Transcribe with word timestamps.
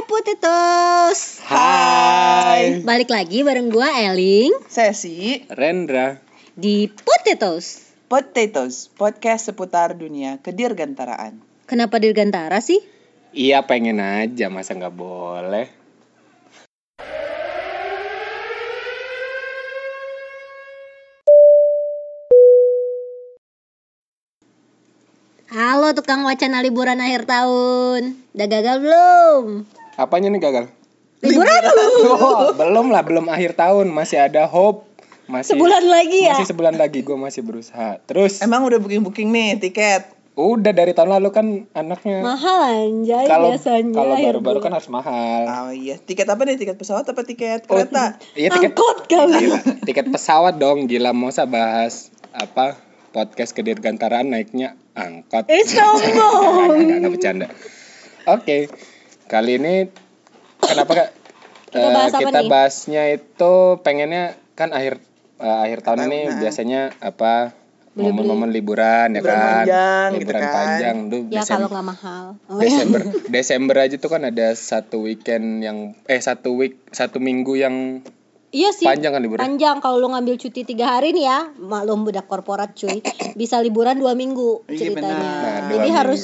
Hai 0.00 0.08
Potatoes 0.08 1.20
Hai. 1.44 2.80
Balik 2.80 3.12
lagi 3.12 3.44
bareng 3.44 3.68
gua 3.68 4.00
Eling 4.00 4.48
Sesi 4.64 5.44
Rendra. 5.52 6.16
di 6.56 6.88
Potatoes 6.88 7.92
Potatoes, 8.08 8.88
podcast 8.96 9.52
seputar 9.52 9.92
dunia 9.92 10.40
kedirgantaraan. 10.40 11.44
Kenapa 11.68 12.00
dirgantara 12.00 12.64
sih? 12.64 12.80
Iya 13.36 13.60
pengen 13.68 14.00
aja, 14.00 14.48
masa 14.48 14.72
nggak 14.72 14.96
boleh? 14.96 15.68
Halo 25.52 25.92
tukang 25.92 26.24
wacana 26.24 26.64
liburan 26.64 27.04
akhir 27.04 27.28
tahun 27.28 28.16
Udah 28.32 28.48
gagal 28.48 28.76
belum? 28.80 29.44
Apanya 30.00 30.32
nih 30.32 30.40
gagal? 30.40 30.64
Liburan 31.20 31.60
Oh, 32.08 32.56
belum 32.56 32.88
lah, 32.88 33.04
belum 33.04 33.28
akhir 33.28 33.52
tahun, 33.52 33.92
masih 33.92 34.24
ada 34.24 34.48
hope. 34.48 34.88
Masih 35.28 35.52
Sebulan 35.54 35.84
lagi 35.84 36.24
ya? 36.24 36.40
Masih 36.40 36.48
sebulan 36.48 36.74
lagi, 36.80 37.04
gue 37.04 37.14
masih 37.14 37.44
berusaha. 37.44 38.00
Terus, 38.08 38.40
Emang 38.40 38.64
udah 38.64 38.80
booking-booking 38.80 39.28
nih 39.28 39.60
tiket? 39.60 40.16
udah 40.40 40.72
dari 40.72 40.96
tahun 40.96 41.20
lalu 41.20 41.28
kan 41.36 41.46
anaknya. 41.76 42.24
Mahal 42.24 42.88
anjay 42.88 43.28
Kalau 43.28 43.52
biasanya 43.52 43.92
kalau 43.92 44.14
akhir 44.16 44.40
baru-baru 44.40 44.58
kan 44.64 44.72
harus 44.72 44.88
mahal. 44.88 45.42
Oh 45.44 45.72
iya, 45.74 46.00
tiket 46.00 46.24
apa 46.24 46.40
nih? 46.48 46.56
Tiket 46.56 46.80
pesawat 46.80 47.04
apa 47.04 47.20
tiket 47.28 47.68
Oh, 47.68 47.76
kereta? 47.76 48.16
Iya 48.32 48.48
tiket 48.48 48.72
Angkot 48.72 48.98
kali 49.04 49.36
Gila, 49.36 49.58
tiket 49.84 50.06
pesawat 50.08 50.56
dong, 50.56 50.88
gila 50.88 51.12
mau 51.12 51.28
usah 51.28 51.44
bahas 51.44 52.08
apa 52.32 52.78
podcast 53.12 53.52
kedirgantaraan 53.52 54.32
naiknya 54.32 54.80
angkot. 54.96 55.44
Eh 55.44 55.60
sombong 55.66 56.78
Nggak, 56.88 56.96
nggak 57.04 57.12
bercanda. 57.12 57.46
Oke, 58.30 58.70
kali 59.30 59.56
ini 59.56 59.86
kenapa 60.58 60.90
kak? 60.92 61.08
Kita 61.70 61.78
Eh, 61.78 61.94
bahas 61.94 62.10
apa 62.10 62.20
kita 62.20 62.38
nih? 62.40 62.50
bahasnya 62.50 63.02
itu 63.08 63.52
pengennya 63.80 64.24
kan 64.52 64.70
akhir 64.70 64.98
eh, 65.38 65.58
akhir 65.64 65.78
tahun 65.80 66.10
ini 66.10 66.20
nah. 66.26 66.38
biasanya 66.40 66.80
apa? 66.98 67.54
Momen-momen 67.92 68.48
liburan 68.48 69.12
ya 69.12 69.18
Liburan 69.18 69.34
kan? 69.36 69.46
panjang, 69.66 70.08
gitu 70.08 70.18
liburan 70.20 70.42
kan. 70.42 70.54
panjang 70.56 70.96
tuh 71.06 71.20
Ya 71.28 71.42
kalau 71.44 71.66
nggak 71.68 71.86
mahal 71.88 72.24
Oh, 72.46 72.56
iya. 72.56 72.64
Desember 72.64 73.00
Desember 73.34 73.76
aja 73.78 73.96
tuh 73.96 74.06
kan 74.08 74.22
ada 74.24 74.46
satu 74.52 74.96
weekend 75.00 75.46
yang 75.60 75.78
eh 76.06 76.18
satu 76.18 76.54
week 76.54 76.78
satu 76.90 77.18
minggu 77.18 77.54
yang 77.56 78.02
Iya 78.50 78.70
sih 78.72 78.82
panjang 78.84 79.10
kan 79.12 79.20
liburan. 79.20 79.38
Panjang 79.40 79.78
kalau 79.78 79.98
lu 79.98 80.10
ngambil 80.10 80.34
cuti 80.36 80.62
tiga 80.64 80.90
hari 80.90 81.10
nih 81.10 81.22
ya 81.24 81.38
Maklum 81.56 82.02
budak 82.02 82.26
korporat 82.26 82.74
cuy 82.74 82.98
Bisa 83.32 83.58
liburan 83.58 83.94
dua 83.96 84.14
minggu 84.14 84.66
Iya, 84.66 84.90
ceritanya 84.90 85.14
benar. 85.14 85.22
Nah, 85.22 85.30
dua 85.30 85.70
Jadi 85.72 85.78
minggu. 85.84 85.94
harus 85.96 86.22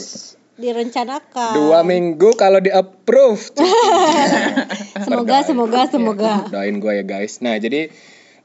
direncanakan. 0.57 1.53
Dua 1.53 1.85
minggu 1.85 2.33
kalau 2.37 2.61
di 2.61 2.73
approve. 2.73 3.53
Semoga 5.07 5.45
semoga 5.45 5.81
semoga. 5.87 6.33
Doain 6.49 6.81
gue 6.81 6.93
ya 6.97 7.05
guys. 7.05 7.45
Nah 7.45 7.61
jadi 7.61 7.93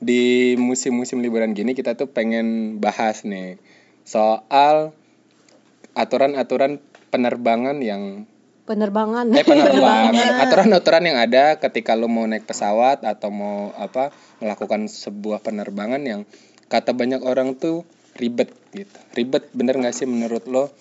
di 0.02 0.54
musim-musim 0.60 1.24
liburan 1.24 1.56
gini 1.56 1.72
kita 1.78 1.96
tuh 1.96 2.10
pengen 2.10 2.78
bahas 2.82 3.22
nih 3.22 3.62
soal 4.02 4.98
aturan-aturan 5.94 6.82
penerbangan 7.14 7.80
yang 7.80 8.26
Penerbangan. 8.62 9.34
Eh 9.36 9.44
penerbangan. 9.44 10.14
Aturan-aturan 10.48 11.04
yang 11.04 11.18
ada 11.18 11.60
ketika 11.60 11.98
lo 11.98 12.08
mau 12.08 12.24
naik 12.24 12.46
pesawat 12.46 13.04
atau 13.04 13.34
mau 13.34 13.74
apa 13.76 14.14
melakukan 14.40 14.86
sebuah 14.88 15.44
penerbangan 15.44 16.00
yang 16.06 16.22
kata 16.72 16.96
banyak 16.96 17.26
orang 17.26 17.58
tuh 17.58 17.84
ribet 18.16 18.54
gitu. 18.72 18.96
Ribet 19.18 19.50
bener 19.52 19.76
nggak 19.76 19.92
sih 19.98 20.08
menurut 20.08 20.46
lo 20.48 20.72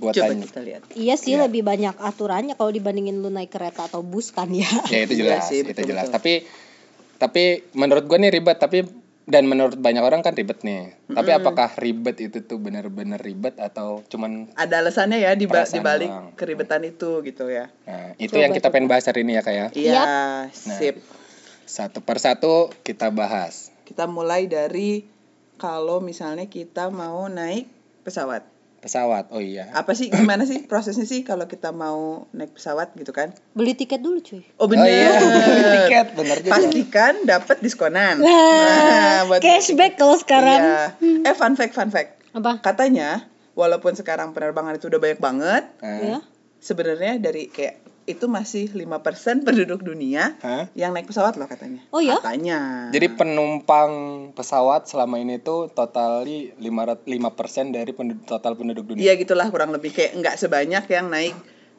gua 0.00 0.10
Coba 0.10 0.26
tanya 0.26 0.42
kita 0.42 0.60
lihat. 0.60 0.82
Iya 0.90 1.14
sih 1.14 1.32
Iya. 1.32 1.44
lebih 1.44 1.60
banyak 1.62 1.94
aturannya 1.94 2.54
kalau 2.54 2.72
dibandingin 2.72 3.18
lu 3.18 3.28
naik 3.28 3.48
kereta 3.48 3.84
atau 3.84 4.00
bus 4.00 4.32
kan 4.32 4.48
ya 4.50 4.64
ya 4.88 5.04
itu 5.04 5.14
Iya 5.14 5.20
jelas 5.30 5.42
sih, 5.44 5.60
itu 5.60 5.70
betul, 5.70 5.84
jelas 5.86 6.08
betul. 6.08 6.16
tapi 6.16 6.32
tapi 7.14 7.42
menurut 7.74 8.04
gue 8.04 8.16
nih 8.16 8.32
ribet 8.32 8.56
tapi 8.56 8.80
dan 9.22 9.44
menurut 9.44 9.76
banyak 9.76 10.00
orang 10.00 10.20
kan 10.20 10.32
ribet 10.32 10.58
nih 10.60 10.96
tapi 11.06 11.30
apakah 11.30 11.70
ribet 11.76 12.18
itu 12.18 12.42
tuh 12.42 12.56
bener-bener 12.56 13.14
ribet 13.16 13.54
atau 13.56 14.02
cuman 14.04 14.50
Ada 14.52 14.80
alasannya 14.80 15.20
ya 15.20 15.32
di 15.34 15.44
ba- 15.44 15.62
Perasaan 15.62 15.76
di 15.76 15.80
balik 15.80 16.08
doang. 16.08 16.26
keribetan 16.34 16.82
itu 16.82 17.20
gitu 17.20 17.46
ya. 17.46 17.68
nah 17.84 18.16
itu 18.16 18.32
Coba, 18.32 18.40
yang 18.40 18.50
kita 18.50 18.66
coba. 18.66 18.74
pengen 18.74 18.88
bahas 18.88 19.04
hari 19.04 19.20
ini 19.20 19.32
ya 19.32 19.42
kayak 19.42 19.68
Iya, 19.72 20.02
Nah. 20.02 20.48
sip. 20.50 20.96
satu 21.62 22.00
persatu 22.00 22.54
kita 22.80 23.12
bahas 23.12 23.70
Kita 23.84 24.06
mulai 24.06 24.46
dari 24.46 25.06
kalau 25.54 26.00
misalnya 26.00 26.46
kita 26.46 26.88
mau 26.88 27.26
naik 27.26 27.68
pesawat. 28.02 28.42
Pesawat 28.80 29.28
oh 29.30 29.44
iya 29.44 29.68
Apa 29.76 29.92
sih 29.92 30.08
gimana 30.08 30.48
sih 30.48 30.64
prosesnya 30.64 31.04
sih 31.04 31.20
kalau 31.22 31.44
kita 31.46 31.70
mau 31.70 32.26
naik 32.32 32.56
pesawat 32.56 32.96
gitu 32.96 33.12
kan? 33.12 33.36
Beli 33.52 33.76
tiket 33.76 34.00
dulu 34.00 34.24
cuy 34.24 34.40
Oh 34.56 34.64
oh 34.64 34.66
bener. 34.66 34.88
iya 34.92 35.10
tiket 35.84 36.06
bener 36.16 36.36
juga 36.40 36.52
Pastikan 36.56 37.14
dapat 37.28 37.56
diskonan. 37.60 38.24
Nah, 38.24 39.28
buat 39.28 39.40
cashback 39.44 40.00
kalau 40.00 40.16
sekarang 40.16 40.60
Iya. 41.00 41.28
Eh 41.28 41.34
fun 41.36 41.54
fact, 41.54 41.76
fun 41.76 41.92
fact. 41.92 42.20
Apa? 42.32 42.58
Katanya 42.64 43.28
walaupun 43.52 43.92
sekarang 43.92 44.32
penerbangan 44.32 44.80
itu 44.80 44.88
udah 44.88 45.00
banyak 45.00 45.20
banget? 45.20 45.64
Ya 45.84 46.18
sebenarnya 46.60 47.16
dari 47.16 47.48
kayak 47.48 47.89
itu 48.10 48.26
masih 48.26 48.68
5% 48.68 49.42
penduduk 49.42 49.80
dunia 49.80 50.34
Hah? 50.38 50.66
yang 50.74 50.90
naik 50.90 51.06
pesawat 51.06 51.34
loh 51.34 51.46
katanya. 51.46 51.80
Oh 51.88 51.98
ya? 51.98 52.18
Katanya. 52.18 52.90
Jadi 52.90 53.06
penumpang 53.10 53.90
pesawat 54.32 54.84
selama 54.84 55.16
ini 55.16 55.38
tuh 55.38 55.66
totali 55.68 56.50
5 56.54 57.02
5% 57.02 57.70
dari 57.70 57.90
penduduk, 57.90 58.26
total 58.26 58.54
penduduk 58.54 58.84
dunia. 58.86 59.02
Iya 59.02 59.14
gitulah 59.16 59.46
kurang 59.48 59.70
lebih 59.70 59.90
kayak 59.90 60.16
nggak 60.16 60.36
sebanyak 60.36 60.84
yang 60.86 61.08
naik 61.08 61.34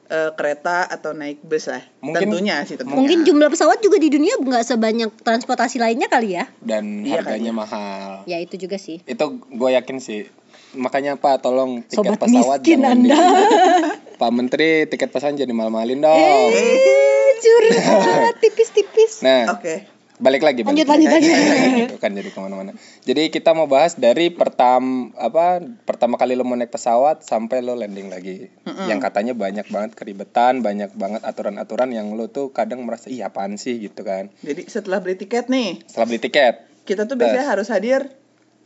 eh, 0.07 0.31
kereta 0.33 0.83
atau 0.83 1.11
naik 1.11 1.39
bus 1.39 1.67
lah. 1.67 1.79
Mungkin- 1.99 2.27
tentunya 2.27 2.59
sih 2.61 2.75
tentunya. 2.75 2.99
Mungkin 2.99 3.23
jumlah 3.23 3.47
pesawat 3.47 3.79
juga 3.79 3.95
di 3.95 4.09
dunia 4.09 4.35
nggak 4.35 4.65
sebanyak 4.65 5.09
transportasi 5.17 5.79
lainnya 5.79 6.07
kali 6.07 6.35
ya 6.35 6.51
Dan 6.57 7.07
Iya, 7.07 7.23
harganya 7.23 7.47
kayaknya. 7.47 7.53
mahal. 7.53 8.11
Ya 8.25 8.37
itu 8.37 8.55
juga 8.57 8.75
sih 8.75 8.99
Itu 9.03 9.39
gue 9.41 9.69
yakin 9.71 9.97
sih. 9.97 10.27
Makanya 10.73 11.15
Pak 11.15 11.41
tolong 11.41 11.83
tiket 11.83 12.15
Sobat 12.15 12.19
pesawat 12.19 12.59
miskin 12.59 12.79
jangan 12.79 12.97
Anda. 12.97 13.11
di- 13.11 14.19
Pak 14.21 14.31
Menteri 14.31 14.69
tiket 14.85 15.09
pesawat 15.09 15.35
jadi 15.35 15.49
mahal-mahalin 15.49 15.99
dong. 15.99 16.49
Eh 16.49 17.29
curhat 17.37 18.37
tipis-tipis 18.37 19.19
Nah, 19.19 19.49
Oke. 19.51 19.89
balik 20.17 20.39
lagi 20.39 20.61
balik 20.61 20.85
Lanjut, 20.85 20.87
lagi. 20.87 21.05
lanjut, 21.09 21.33
lanjut. 21.33 21.79
Gitu 21.81 21.95
kan 21.97 22.11
jadi 22.13 22.29
ke 22.29 22.37
mana-mana. 22.37 22.71
Jadi 23.01 23.23
kita 23.27 23.51
mau 23.51 23.65
bahas 23.65 23.97
dari 23.97 24.29
pertam 24.29 25.09
apa 25.15 25.57
pertama 25.81 26.15
kali 26.15 26.33
lo 26.33 26.43
mau 26.43 26.53
naik 26.53 26.69
pesawat 26.69 27.19
sampai 27.21 27.59
lo 27.59 27.73
landing 27.73 28.07
lagi. 28.07 28.47
Yang 28.85 28.99
katanya 29.01 29.33
banyak 29.33 29.67
banget 29.67 29.91
keribetan, 29.93 30.61
banyak 30.61 30.93
banget 30.93 31.21
aturan-aturan 31.21 31.89
yang 31.89 32.13
lo 32.13 32.27
tuh 32.27 32.49
kadang 32.51 32.81
merasa 32.81 33.09
iya 33.09 33.27
apaan 33.27 33.57
sih 33.57 33.81
gitu 33.81 34.01
kan. 34.01 34.29
Jadi 34.39 34.69
setelah 34.69 34.99
beli 34.99 35.17
tiket 35.17 35.49
nih, 35.49 35.81
Setelah 35.83 36.07
beli 36.07 36.21
tiket 36.21 36.55
kita 36.81 37.05
tuh 37.05 37.13
biasanya 37.15 37.45
harus 37.47 37.67
hadir. 37.67 38.20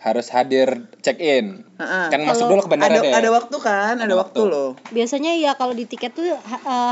Harus 0.05 0.29
hadir 0.29 0.69
check 0.99 1.17
in. 1.17 1.65
Heeh. 1.75 2.05
Kan 2.07 2.21
masuk 2.23 2.45
dulu 2.45 2.61
ke 2.61 2.69
bandara 2.69 2.93
ada 2.93 3.01
deh. 3.01 3.09
ada 3.11 3.29
waktu 3.31 3.57
kan, 3.57 3.97
ada, 3.97 4.05
Ada 4.05 4.13
waktu. 4.15 4.37
waktu. 4.37 4.41
loh. 4.45 4.69
Biasanya 4.87 5.33
ya 5.33 5.51
kalau 5.53 5.73
di 5.73 5.83
tiket 5.83 6.13
tuh 6.13 6.29
eh, 6.29 6.37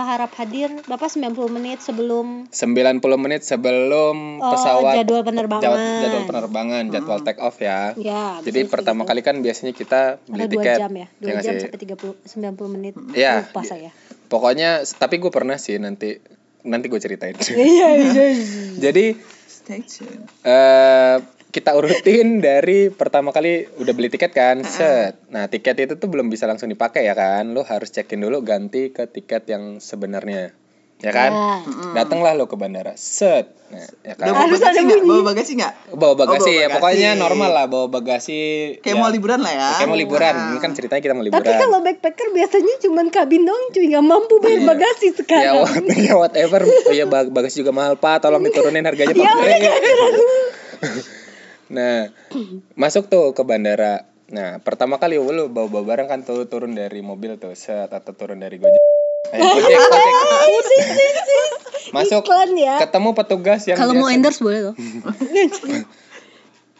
harap 0.03 0.33
hadir 0.33 0.73
Bapak 0.83 1.07
90 1.07 1.29
menit 1.51 1.77
sebelum 1.79 2.49
90 2.49 2.97
menit 3.15 3.41
sebelum 3.43 4.17
Oh, 4.35 4.49
pesawat 4.49 4.97
jadwal 4.97 5.21
penerbangan. 5.21 5.61
jadwal, 5.61 6.01
jadwal 6.01 6.23
penerbangan, 6.25 6.83
jadwal 6.89 7.19
take 7.21 7.37
off 7.37 7.55
ya. 7.59 7.93
Ya 7.95 8.41
Jadi 8.41 8.65
pertama 8.65 9.05
segitu. 9.05 9.09
kali 9.11 9.21
kan 9.23 9.35
biasanya 9.39 9.71
kita 9.71 10.01
beli 10.25 10.33
Ada 10.39 10.49
dua 10.49 10.63
tiket. 10.63 10.77
jam 10.79 10.91
ya 10.95 11.07
Dua 11.13 11.29
nggak 11.29 11.43
jam 11.43 11.53
sih? 11.53 11.61
sampai 11.63 11.79
30, 11.79 12.17
90 12.57 12.73
menit 12.73 12.93
Iya. 13.13 13.45
Lupa 13.45 13.61
saya 13.61 13.91
Pokoknya 14.25 14.69
tapi 14.91 15.15
gue 15.17 15.29
pernah 15.29 15.55
sih 15.55 15.77
nanti 15.77 16.17
nanti 16.61 16.85
gue 16.87 16.97
ceritain. 16.97 17.37
Iya 17.53 17.87
iya 17.93 18.25
Jadi 18.81 19.05
Stay 19.45 19.79
tune. 19.81 20.25
eh 20.41 21.15
kita 21.53 21.69
urutin 21.71 22.27
dari 22.43 22.89
pertama 22.89 23.29
kali 23.29 23.69
udah 23.75 23.93
beli 23.93 24.09
tiket 24.09 24.31
kan, 24.31 24.65
set. 24.65 25.21
Nah 25.29 25.45
tiket 25.45 25.77
itu 25.79 25.93
tuh 25.95 26.09
belum 26.09 26.27
bisa 26.27 26.43
langsung 26.43 26.67
dipakai 26.67 27.05
ya 27.05 27.13
kan, 27.13 27.53
lo 27.53 27.61
harus 27.61 27.87
cekin 27.87 28.17
dulu 28.19 28.41
ganti 28.41 28.89
ke 28.89 29.05
tiket 29.05 29.45
yang 29.47 29.77
sebenarnya, 29.77 30.49
ya 30.97 31.11
kan? 31.11 31.31
Ya. 31.31 31.55
Datanglah 31.95 32.33
lo 32.33 32.45
ke 32.45 32.55
bandara, 32.55 32.93
set. 32.95 33.53
Nah, 33.69 33.81
ya 34.03 34.13
kan? 34.13 34.25
Bawa 34.27 34.37
Harus 34.39 34.57
bagasi 34.59 34.69
ada 34.71 34.81
nggak? 34.83 34.97
bunyi. 34.99 35.09
Bawa 35.09 35.23
bagasi 35.27 35.51
nggak? 35.55 35.73
Bawa 35.91 36.13
bagasi 36.15 36.33
Oh, 36.33 36.41
bawa 36.43 36.49
ya, 36.51 36.61
bagasi. 36.63 36.75
pokoknya 36.75 37.09
normal 37.15 37.49
lah 37.51 37.65
bawa 37.67 37.87
bagasi. 37.87 38.39
Kayak 38.79 38.89
ya. 38.91 38.99
mau 38.99 39.09
liburan 39.09 39.39
lah 39.39 39.49
ya. 39.51 39.69
Kayak 39.75 39.89
mau 39.89 39.99
liburan, 39.99 40.29
Nah. 40.31 40.45
ini 40.47 40.59
kan 40.59 40.71
ceritanya 40.71 41.01
kita 41.01 41.13
mau 41.13 41.21
liburan. 41.23 41.41
Tapi 41.43 41.53
kalau 41.55 41.79
backpacker 41.81 42.27
biasanya 42.31 42.75
cuman 42.79 43.05
kabin 43.09 43.41
dong 43.43 43.61
cuy 43.69 43.85
nggak 43.87 44.01
mampu 44.03 44.35
bayar 44.39 44.57
Iya. 44.59 44.67
bagasi 44.67 45.05
ya, 45.05 45.13
sekarang. 45.15 45.53
what, 45.59 45.85
ya 46.05 46.13
whatever, 46.15 46.61
ya 46.91 47.05
bag- 47.07 47.29
bagasi 47.29 47.61
juga 47.61 47.69
mahal 47.71 47.93
pak, 47.95 48.21
tolong 48.21 48.41
diturunin 48.41 48.81
harganya 48.83 49.09
pak. 49.11 49.25
Ya. 49.43 49.73
nah, 51.69 52.09
masuk 52.81 53.07
tuh 53.11 53.31
ke 53.31 53.43
bandara. 53.45 54.09
Nah, 54.33 54.63
pertama 54.65 54.97
kali 54.97 55.21
lu 55.21 55.51
bawa 55.51 55.69
bawa 55.69 55.83
barang 55.93 56.07
kan 56.09 56.19
tuh 56.25 56.49
turun 56.49 56.73
dari 56.73 57.05
mobil 57.05 57.37
tuh, 57.37 57.53
set 57.53 57.91
atau 57.91 58.11
turun 58.17 58.41
dari 58.41 58.57
gojek. 58.57 58.81
Eh, 59.29 59.39
gojek, 59.53 59.77
gojek. 59.77 60.93
Masuk, 61.93 62.25
Iklan 62.25 62.57
ya. 62.57 62.81
ketemu 62.81 63.09
petugas 63.13 63.61
yang 63.69 63.77
Kalau 63.77 63.93
mau 63.93 64.09
endorse 64.09 64.41
boleh 64.41 64.71
loh. 64.71 64.75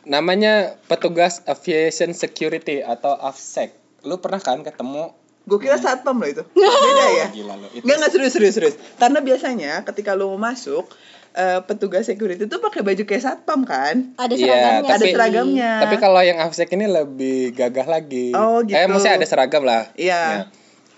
namanya 0.04 0.76
petugas 0.92 1.40
aviation 1.48 2.12
security 2.12 2.84
atau 2.84 3.16
AFSEC. 3.16 3.72
Lu 4.04 4.20
pernah 4.20 4.42
kan 4.44 4.60
ketemu 4.66 5.16
Gue 5.44 5.60
kira 5.60 5.76
satpam 5.76 6.24
loh 6.24 6.30
itu. 6.32 6.44
Beda 6.56 7.06
ya? 7.20 7.28
Gila 7.36 7.60
lo. 7.60 7.68
Itu 7.76 7.84
Enggak 7.84 7.98
enggak 8.00 8.12
serius 8.16 8.32
serius 8.32 8.54
serius. 8.56 8.76
Karena 8.96 9.20
biasanya 9.20 9.84
ketika 9.84 10.16
lu 10.16 10.32
mau 10.32 10.40
masuk 10.40 10.88
eh, 11.34 11.60
petugas 11.66 12.06
security 12.06 12.46
itu 12.46 12.58
pakai 12.58 12.82
baju 12.82 13.04
kayak 13.04 13.24
satpam 13.24 13.66
kan? 13.66 14.14
Ada 14.16 14.34
Iya, 14.34 14.46
seragamnya. 14.46 14.78
Ada 14.80 14.90
tapi- 14.94 15.04
sih. 15.04 15.14
seragamnya. 15.14 15.72
Tapi 15.82 15.96
kalau 15.98 16.22
yang 16.22 16.38
AFSEC 16.40 16.70
ini 16.72 16.86
lebih 16.86 17.40
gagah 17.52 17.88
lagi. 17.88 18.30
Oh, 18.32 18.62
gitu. 18.62 18.74
Eh, 18.74 18.86
maksudnya 18.86 19.18
ada 19.18 19.26
seragam 19.26 19.62
lah. 19.62 19.90
Iya. 19.94 20.22
Ya. 20.24 20.42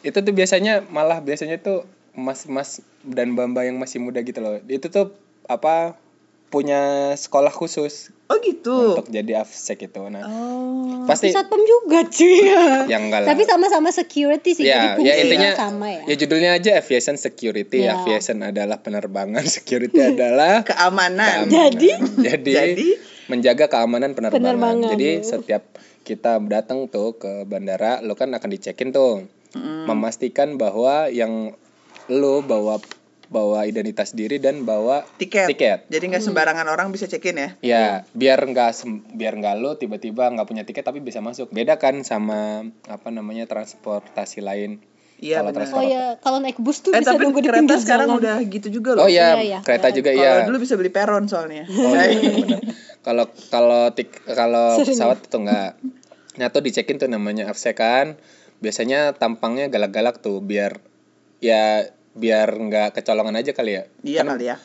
Itu 0.04 0.20
tuh 0.20 0.32
biasanya 0.32 0.86
malah 0.86 1.18
biasanya 1.18 1.58
tuh 1.58 1.88
mas-mas 2.12 2.80
dan 3.02 3.32
mbak-mbak 3.32 3.64
yang 3.66 3.76
masih 3.76 4.00
muda 4.00 4.22
gitu 4.22 4.40
loh. 4.40 4.60
Itu 4.66 4.88
tuh 4.88 5.16
apa 5.46 5.96
punya 6.56 6.82
sekolah 7.14 7.52
khusus 7.52 8.16
Oh 8.26 8.40
gitu. 8.40 8.96
untuk 8.96 9.12
jadi 9.12 9.44
AFSEC 9.44 9.86
itu. 9.86 10.02
Nah, 10.08 10.24
Oh. 10.24 11.04
pasti 11.04 11.30
Satpam 11.30 11.60
juga 11.60 12.08
cuy. 12.08 12.42
yang 12.92 13.06
enggak 13.06 13.22
lah. 13.22 13.36
Tapi 13.36 13.44
sama-sama 13.44 13.92
security 13.92 14.56
sih. 14.56 14.66
ya, 14.66 14.96
jadi 14.96 15.04
ya 15.04 15.14
intinya 15.20 15.52
sama 15.54 15.88
ya. 15.92 16.02
ya 16.08 16.16
judulnya 16.18 16.50
aja 16.56 16.72
aviation 16.76 17.16
security. 17.16 17.84
Ya. 17.84 18.00
Aviation 18.00 18.42
adalah 18.42 18.80
penerbangan, 18.80 19.44
security 19.60 20.00
adalah 20.00 20.64
Keamanan. 20.64 21.46
keamanan. 21.46 21.52
Jadi? 21.52 21.90
jadi, 22.18 22.54
Jadi? 22.74 22.90
menjaga 23.28 23.66
keamanan 23.68 24.14
penerbangan. 24.14 24.42
Penerbangan. 24.42 24.92
Jadi 24.96 25.10
setiap 25.22 25.64
kita 26.02 26.42
datang 26.42 26.88
tuh 26.88 27.18
ke 27.18 27.44
bandara, 27.44 28.00
lo 28.00 28.16
kan 28.16 28.32
akan 28.32 28.50
dicekin 28.50 28.90
tuh, 28.90 29.28
Mm. 29.54 29.86
memastikan 29.88 30.58
bahwa 30.58 31.08
yang 31.08 31.56
lo 32.08 32.42
bawa 32.42 32.76
bawa 33.28 33.64
identitas 33.64 34.12
diri 34.12 34.38
dan 34.38 34.62
bawa 34.62 35.02
Tiket. 35.16 35.48
tiket. 35.48 35.80
Jadi 35.88 36.06
nggak 36.08 36.22
sembarangan 36.22 36.66
orang 36.66 36.90
bisa 36.90 37.06
check-in 37.06 37.36
ya? 37.36 37.50
Ya, 37.60 37.86
biar 38.12 38.40
nggak 38.40 38.72
sem- 38.72 39.02
biar 39.10 39.34
nggak 39.34 39.56
lo 39.56 39.76
tiba-tiba 39.76 40.30
nggak 40.30 40.46
punya 40.46 40.62
tiket 40.62 40.84
tapi 40.84 41.00
bisa 41.00 41.20
masuk. 41.20 41.50
Beda 41.50 41.76
kan 41.76 42.02
sama 42.02 42.62
apa 42.84 43.10
namanya 43.10 43.46
transportasi 43.46 44.40
lain. 44.40 44.78
Iya 45.16 45.40
Kalau 45.40 45.48
benar. 45.50 45.60
transport- 45.64 45.80
Oh 45.80 45.88
ya, 45.88 46.04
kalau 46.20 46.38
naik 46.38 46.58
bus 46.58 46.78
tuh 46.80 46.92
Eh 46.92 47.00
bisa 47.00 47.10
tapi 47.10 47.24
nunggu 47.24 47.40
di 47.40 47.48
kereta 47.48 47.62
pinggir 47.64 47.80
sekarang 47.80 48.08
jalan. 48.10 48.20
udah 48.20 48.36
gitu 48.46 48.68
juga 48.70 48.90
loh. 48.94 49.02
Oh 49.02 49.10
iya, 49.10 49.28
Iya, 49.32 49.44
iya. 49.48 49.60
kereta 49.62 49.88
juga 49.90 50.12
Kalau 50.12 50.22
ya. 50.22 50.44
dulu 50.44 50.58
bisa 50.60 50.74
beli 50.76 50.92
peron 50.92 51.24
soalnya. 51.26 51.64
Oh 51.66 51.96
iya. 51.96 52.60
Kalau 53.00 53.24
kalau 53.48 53.90
tik 53.92 54.12
kalau 54.28 54.76
pesawat 54.84 55.24
itu 55.24 55.38
enggak. 55.38 55.80
Nah 56.36 56.48
tuh 56.50 56.60
dicekin 56.60 56.98
tuh 56.98 57.08
namanya 57.08 57.48
AFSEC 57.48 57.74
kan. 57.74 58.20
Biasanya 58.58 59.14
tampangnya 59.14 59.66
galak-galak 59.66 60.20
tuh 60.20 60.40
biar 60.40 60.84
ya 61.40 61.88
biar 62.16 62.48
nggak 62.50 62.96
kecolongan 62.96 63.36
aja 63.36 63.52
kali 63.52 63.76
ya. 63.76 63.84
Iya 64.02 64.24
kan, 64.24 64.40
kali 64.40 64.46
ya. 64.48 64.58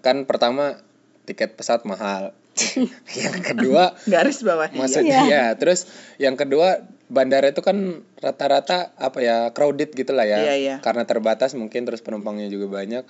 Kan 0.00 0.16
pertama 0.24 0.80
tiket 1.24 1.54
pesawat 1.54 1.84
mahal. 1.84 2.32
yang 3.20 3.38
kedua 3.42 3.92
Garis 4.12 4.40
bawah. 4.40 4.72
maksudnya 4.72 5.28
Iya. 5.28 5.30
ya. 5.30 5.44
Terus 5.60 5.84
yang 6.16 6.34
kedua 6.34 6.82
bandara 7.12 7.52
itu 7.52 7.60
kan 7.60 8.00
rata-rata 8.16 8.96
apa 8.96 9.20
ya 9.20 9.36
crowded 9.52 9.92
gitu 9.92 10.16
lah 10.16 10.24
ya. 10.24 10.40
Iya, 10.40 10.54
iya. 10.56 10.74
Karena 10.80 11.04
terbatas 11.04 11.52
mungkin 11.52 11.84
terus 11.84 12.00
penumpangnya 12.00 12.48
juga 12.48 12.66
banyak. 12.72 13.04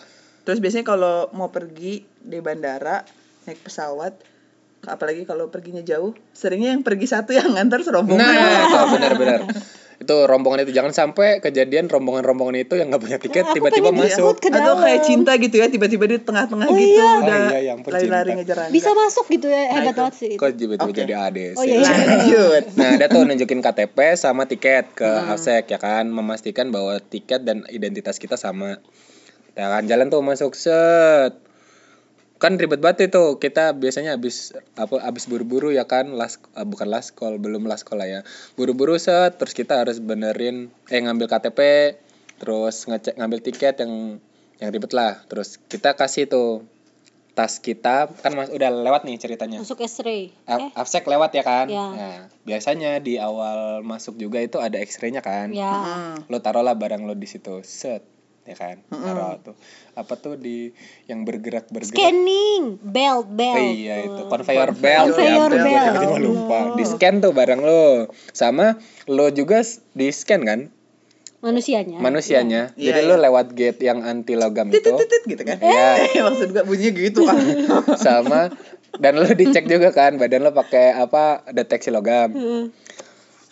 Terus 0.44 0.58
biasanya 0.61 0.85
kalau 0.85 1.31
mau 1.32 1.49
pergi 1.49 2.05
di 2.20 2.38
bandara 2.43 3.06
naik 3.46 3.62
pesawat 3.62 4.12
apalagi 4.85 5.25
kalau 5.25 5.49
perginya 5.49 5.81
jauh, 5.81 6.12
seringnya 6.37 6.76
yang 6.76 6.85
pergi 6.85 7.08
satu 7.08 7.32
yang 7.32 7.56
ngantar 7.56 7.81
serombongan. 7.81 8.20
Nah, 8.20 8.85
benar-benar. 8.93 9.41
Itu 10.00 10.26
rombongan 10.26 10.67
itu 10.67 10.75
jangan 10.75 10.91
sampai 10.91 11.38
kejadian 11.38 11.87
rombongan-rombongan 11.87 12.67
itu 12.67 12.75
yang 12.75 12.91
nggak 12.91 13.02
punya 13.02 13.19
tiket 13.23 13.44
tiba-tiba 13.55 13.94
masuk. 13.94 14.43
Atau 14.43 14.75
kayak 14.82 15.00
cinta 15.06 15.32
gitu 15.38 15.55
ya, 15.62 15.67
tiba-tiba 15.70 16.05
di 16.11 16.19
tengah-tengah 16.19 16.67
Oh, 16.67 16.75
gitu 16.75 16.99
iya. 16.99 17.11
udah 17.23 17.38
Oh, 17.38 17.50
iya, 17.55 17.61
yang 17.73 17.79
lari-lari 17.87 18.31
ngejar 18.35 18.58
Anda. 18.67 18.75
Bisa 18.75 18.91
masuk 18.91 19.25
gitu 19.31 19.46
ya, 19.46 19.62
Nah, 19.70 19.73
hebat 19.81 19.94
banget 19.94 20.14
sih. 20.19 20.32
Kok 20.35 20.50
tiba-tiba 20.58 20.91
Oke. 20.91 20.99
jadi 20.99 21.14
ADC. 21.14 21.56
Oh, 21.56 21.64
iya, 21.64 21.76
iya. 21.79 21.91
Lanjut. 21.94 22.64
Nah, 22.79 22.88
ada 22.99 23.06
tuh 23.06 23.23
nunjukin 23.23 23.61
KTP 23.62 23.99
sama 24.19 24.50
tiket 24.50 24.91
ke 24.99 25.06
Hmm. 25.06 25.38
Ya 25.70 25.79
kan, 25.79 26.11
memastikan 26.11 26.75
bahwa 26.75 26.99
tiket 26.99 27.46
dan 27.46 27.62
identitas 27.70 28.19
kita 28.19 28.35
sama. 28.35 28.82
Ya 29.55 29.70
kan 29.70 29.87
jalan 29.87 30.11
tuh 30.11 30.20
masuk 30.20 30.58
set. 30.58 31.38
Kan 32.44 32.61
ribet 32.61 32.85
banget 32.85 33.08
itu. 33.08 33.41
Kita 33.41 33.73
biasanya 33.73 34.20
habis 34.20 34.52
apa 34.76 35.00
habis 35.00 35.25
buru-buru 35.25 35.73
ya 35.73 35.88
kan, 35.88 36.12
las 36.12 36.37
eh, 36.52 36.69
bukan 36.69 36.93
last 36.93 37.17
call, 37.17 37.41
belum 37.41 37.64
last 37.64 37.88
call 37.88 38.05
lah 38.05 38.08
ya. 38.08 38.20
Buru-buru 38.61 39.00
set 39.00 39.41
terus 39.41 39.56
kita 39.56 39.81
harus 39.81 39.96
benerin 40.05 40.69
eh 40.93 41.00
ngambil 41.00 41.25
KTP, 41.32 41.61
terus 42.37 42.85
ngecek 42.85 43.17
ngambil 43.17 43.41
tiket 43.41 43.81
yang 43.81 44.20
yang 44.61 44.69
ribet 44.69 44.93
lah. 44.93 45.25
Terus 45.25 45.56
kita 45.73 45.96
kasih 45.96 46.29
tuh 46.29 46.69
tas 47.35 47.58
kita 47.58 48.06
kan 48.23 48.31
mas 48.38 48.52
udah 48.52 48.70
lewat 48.70 49.02
nih 49.02 49.19
ceritanya. 49.19 49.58
Masuk 49.58 49.82
X-ray. 49.82 50.31
Eh, 50.46 50.70
Afsek 50.79 51.02
lewat 51.02 51.35
ya 51.35 51.43
kan? 51.43 51.67
Ya. 51.67 51.87
Nah, 51.91 52.19
biasanya 52.46 53.02
di 53.02 53.19
awal 53.19 53.82
masuk 53.82 54.14
juga 54.20 54.38
itu 54.38 54.62
ada 54.62 54.79
X-ray-nya 54.79 55.19
kan. 55.19 55.50
ya. 55.50 55.67
Hmm. 55.67 56.17
Lo 56.31 56.38
taruhlah 56.38 56.79
barang 56.79 57.02
lo 57.02 57.19
di 57.19 57.26
situ, 57.26 57.67
set, 57.67 58.06
ya 58.44 58.56
kan? 58.56 58.76
Taruh 58.87 59.41
tuh. 59.41 59.56
Apa 59.96 60.14
tuh 60.17 60.37
di 60.37 60.70
yang 61.08 61.25
bergerak 61.25 61.69
bergerak? 61.73 61.96
Scanning, 61.96 62.76
belt, 62.81 63.29
belt. 63.32 63.56
Oh, 63.56 63.73
iya 63.73 64.05
itu 64.05 64.20
conveyor 64.29 64.70
belt 64.76 65.17
Conveyor 65.17 65.25
ya 65.25 65.35
ampun, 65.35 65.50
gue 65.50 65.64
belt. 65.64 65.85
tiba-tiba 65.88 66.19
lupa. 66.20 66.58
Di 66.76 66.85
scan 66.85 67.14
tuh 67.25 67.32
barang 67.32 67.61
lo. 67.61 68.12
Sama 68.31 68.76
lo 69.08 69.26
juga 69.32 69.64
di 69.93 70.08
scan 70.12 70.43
kan 70.44 70.61
Manusianya. 71.44 72.00
manusianya. 72.00 72.62
Iya, 72.73 72.85
Jadi 72.88 73.00
iya. 73.05 73.08
lo 73.12 73.17
lewat 73.20 73.52
gate 73.52 73.81
yang 73.85 74.00
anti 74.00 74.32
logam 74.32 74.73
itu. 74.73 74.81
Gitu 75.29 75.43
kan. 75.44 75.61
Iya. 75.61 75.88
Maksud 76.32 76.56
gua 76.56 76.64
bunyinya 76.64 77.00
gitu 77.05 77.20
kan. 77.29 77.37
sama 78.06 78.49
dan 78.96 79.20
lo 79.20 79.29
dicek 79.29 79.69
juga 79.69 79.93
kan 79.93 80.17
badan 80.17 80.41
lo 80.41 80.56
pakai 80.56 80.96
apa 80.96 81.44
deteksi 81.52 81.93
logam. 81.93 82.32
Heeh. 82.32 82.64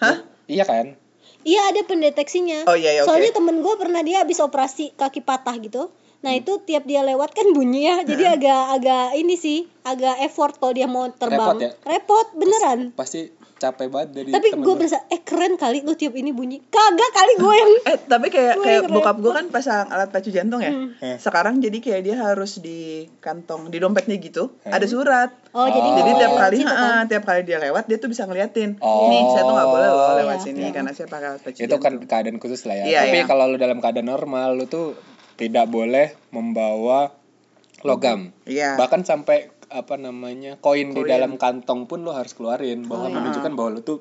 Hah? 0.00 0.16
Iya 0.48 0.64
kan? 0.64 0.96
Iya 1.42 1.74
ada 1.74 1.80
pendeteksinya. 1.86 2.70
Oh, 2.70 2.76
iya, 2.78 2.94
iya. 2.94 3.02
Soalnya 3.02 3.34
temen 3.34 3.60
gue 3.60 3.74
pernah 3.78 4.02
dia 4.06 4.22
habis 4.22 4.38
operasi 4.38 4.94
kaki 4.94 5.22
patah 5.26 5.58
gitu. 5.58 5.90
Nah 6.22 6.38
itu 6.38 6.62
tiap 6.62 6.86
dia 6.86 7.02
lewat 7.02 7.34
kan 7.34 7.50
bunyi 7.50 7.90
ya. 7.90 8.06
Jadi 8.06 8.24
agak 8.24 8.62
agak 8.78 9.06
ini 9.18 9.34
sih, 9.34 9.66
agak 9.82 10.22
effort 10.22 10.54
kalau 10.62 10.70
dia 10.70 10.86
mau 10.86 11.10
terbang. 11.10 11.58
Repot 11.58 11.66
ya? 11.66 11.70
Repot, 11.82 12.26
beneran. 12.38 12.78
Pasti 12.94 13.26
capek 13.62 13.86
banget 13.86 14.08
dari 14.10 14.30
Tapi 14.34 14.48
gue 14.58 14.74
berasa, 14.74 14.98
eh 15.06 15.22
keren 15.22 15.54
kali 15.54 15.86
lu 15.86 15.94
tiap 15.94 16.18
ini 16.18 16.34
bunyi. 16.34 16.58
Kagak 16.66 17.10
kali 17.14 17.32
gue 17.38 17.54
yang 17.54 17.70
Eh 17.86 17.98
tapi 18.10 18.26
kayak 18.26 18.58
Gue 18.58 18.66
kayak 18.66 18.82
bokap 18.90 19.16
gue 19.22 19.32
kan 19.32 19.46
pasang 19.54 19.86
alat 19.86 20.10
pacu 20.10 20.34
jantung 20.34 20.58
ya. 20.58 20.74
Hmm. 20.74 20.98
Eh. 20.98 21.16
Sekarang 21.22 21.62
jadi 21.62 21.78
kayak 21.78 22.02
dia 22.02 22.16
harus 22.18 22.58
di 22.58 23.06
kantong 23.22 23.70
di 23.70 23.78
dompetnya 23.78 24.18
gitu 24.18 24.58
ada 24.66 24.82
surat. 24.90 25.30
Oh, 25.54 25.68
jadi 25.70 25.88
Oh. 25.92 25.96
Jadi 26.02 26.10
tiap 26.16 26.34
kali 26.40 26.58
ha, 26.64 26.72
kan? 26.72 27.04
tiap 27.06 27.22
kali 27.28 27.44
dia 27.44 27.60
lewat 27.60 27.84
dia 27.84 28.00
tuh 28.00 28.08
bisa 28.08 28.24
ngeliatin. 28.24 28.80
Oh. 28.80 29.12
Nih 29.12 29.22
saya 29.30 29.44
tuh 29.44 29.54
nggak 29.54 29.70
boleh 29.70 29.88
loh 29.92 30.00
Oh, 30.02 30.14
lewat 30.18 30.38
iya, 30.40 30.46
sini 30.48 30.62
iya. 30.66 30.72
karena 30.72 30.90
saya 30.96 31.06
pakai 31.06 31.26
alat 31.28 31.42
pacu 31.44 31.58
itu 31.60 31.76
kan 31.78 31.92
jantung. 31.94 32.08
keadaan 32.08 32.38
khusus 32.40 32.60
lah 32.64 32.76
ya. 32.80 32.84
Iya, 32.88 33.00
Tapi 33.06 33.18
iya. 33.20 33.26
kalau 33.28 33.44
lu 33.46 33.56
dalam 33.60 33.78
keadaan 33.78 34.08
normal 34.08 34.56
lu 34.56 34.64
tuh 34.66 34.96
tidak 35.36 35.68
boleh 35.68 36.16
membawa 36.32 37.12
logam. 37.84 38.32
Iya. 38.48 38.80
Bahkan 38.80 39.04
sampai 39.04 39.51
apa 39.72 39.96
namanya 39.96 40.56
koin 40.58 40.90
di 40.90 41.02
dalam 41.02 41.34
kantong 41.34 41.84
pun 41.84 42.00
lu 42.00 42.10
harus 42.10 42.32
keluarin 42.32 42.84
bahwa 42.84 43.04
Oh, 43.04 43.08
iya. 43.08 43.16
menunjukkan 43.16 43.52
bahwa 43.52 43.70
lu 43.70 43.80
tuh 43.80 43.98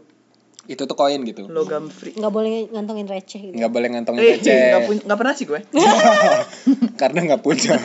itu 0.63 0.77
tuh 0.79 0.93
koin 0.93 1.17
gitu. 1.21 1.47
Logam 1.47 1.87
free. 1.87 2.13
nggak 2.13 2.29
boleh 2.29 2.69
ngantongin 2.69 3.07
receh 3.07 3.41
gitu. 3.41 3.55
Nggak 3.55 3.71
boleh 3.71 3.87
ngantongin 3.89 4.21
Eh, 4.21 4.29
receh 4.35 4.53
nggak 4.69 4.83
pun- 4.85 5.03
nggak 5.03 5.17
pernah 5.17 5.33
sih 5.33 5.45
gue. 5.45 5.59
karena 7.01 7.19
nggak 7.25 7.41
punya. 7.41 7.75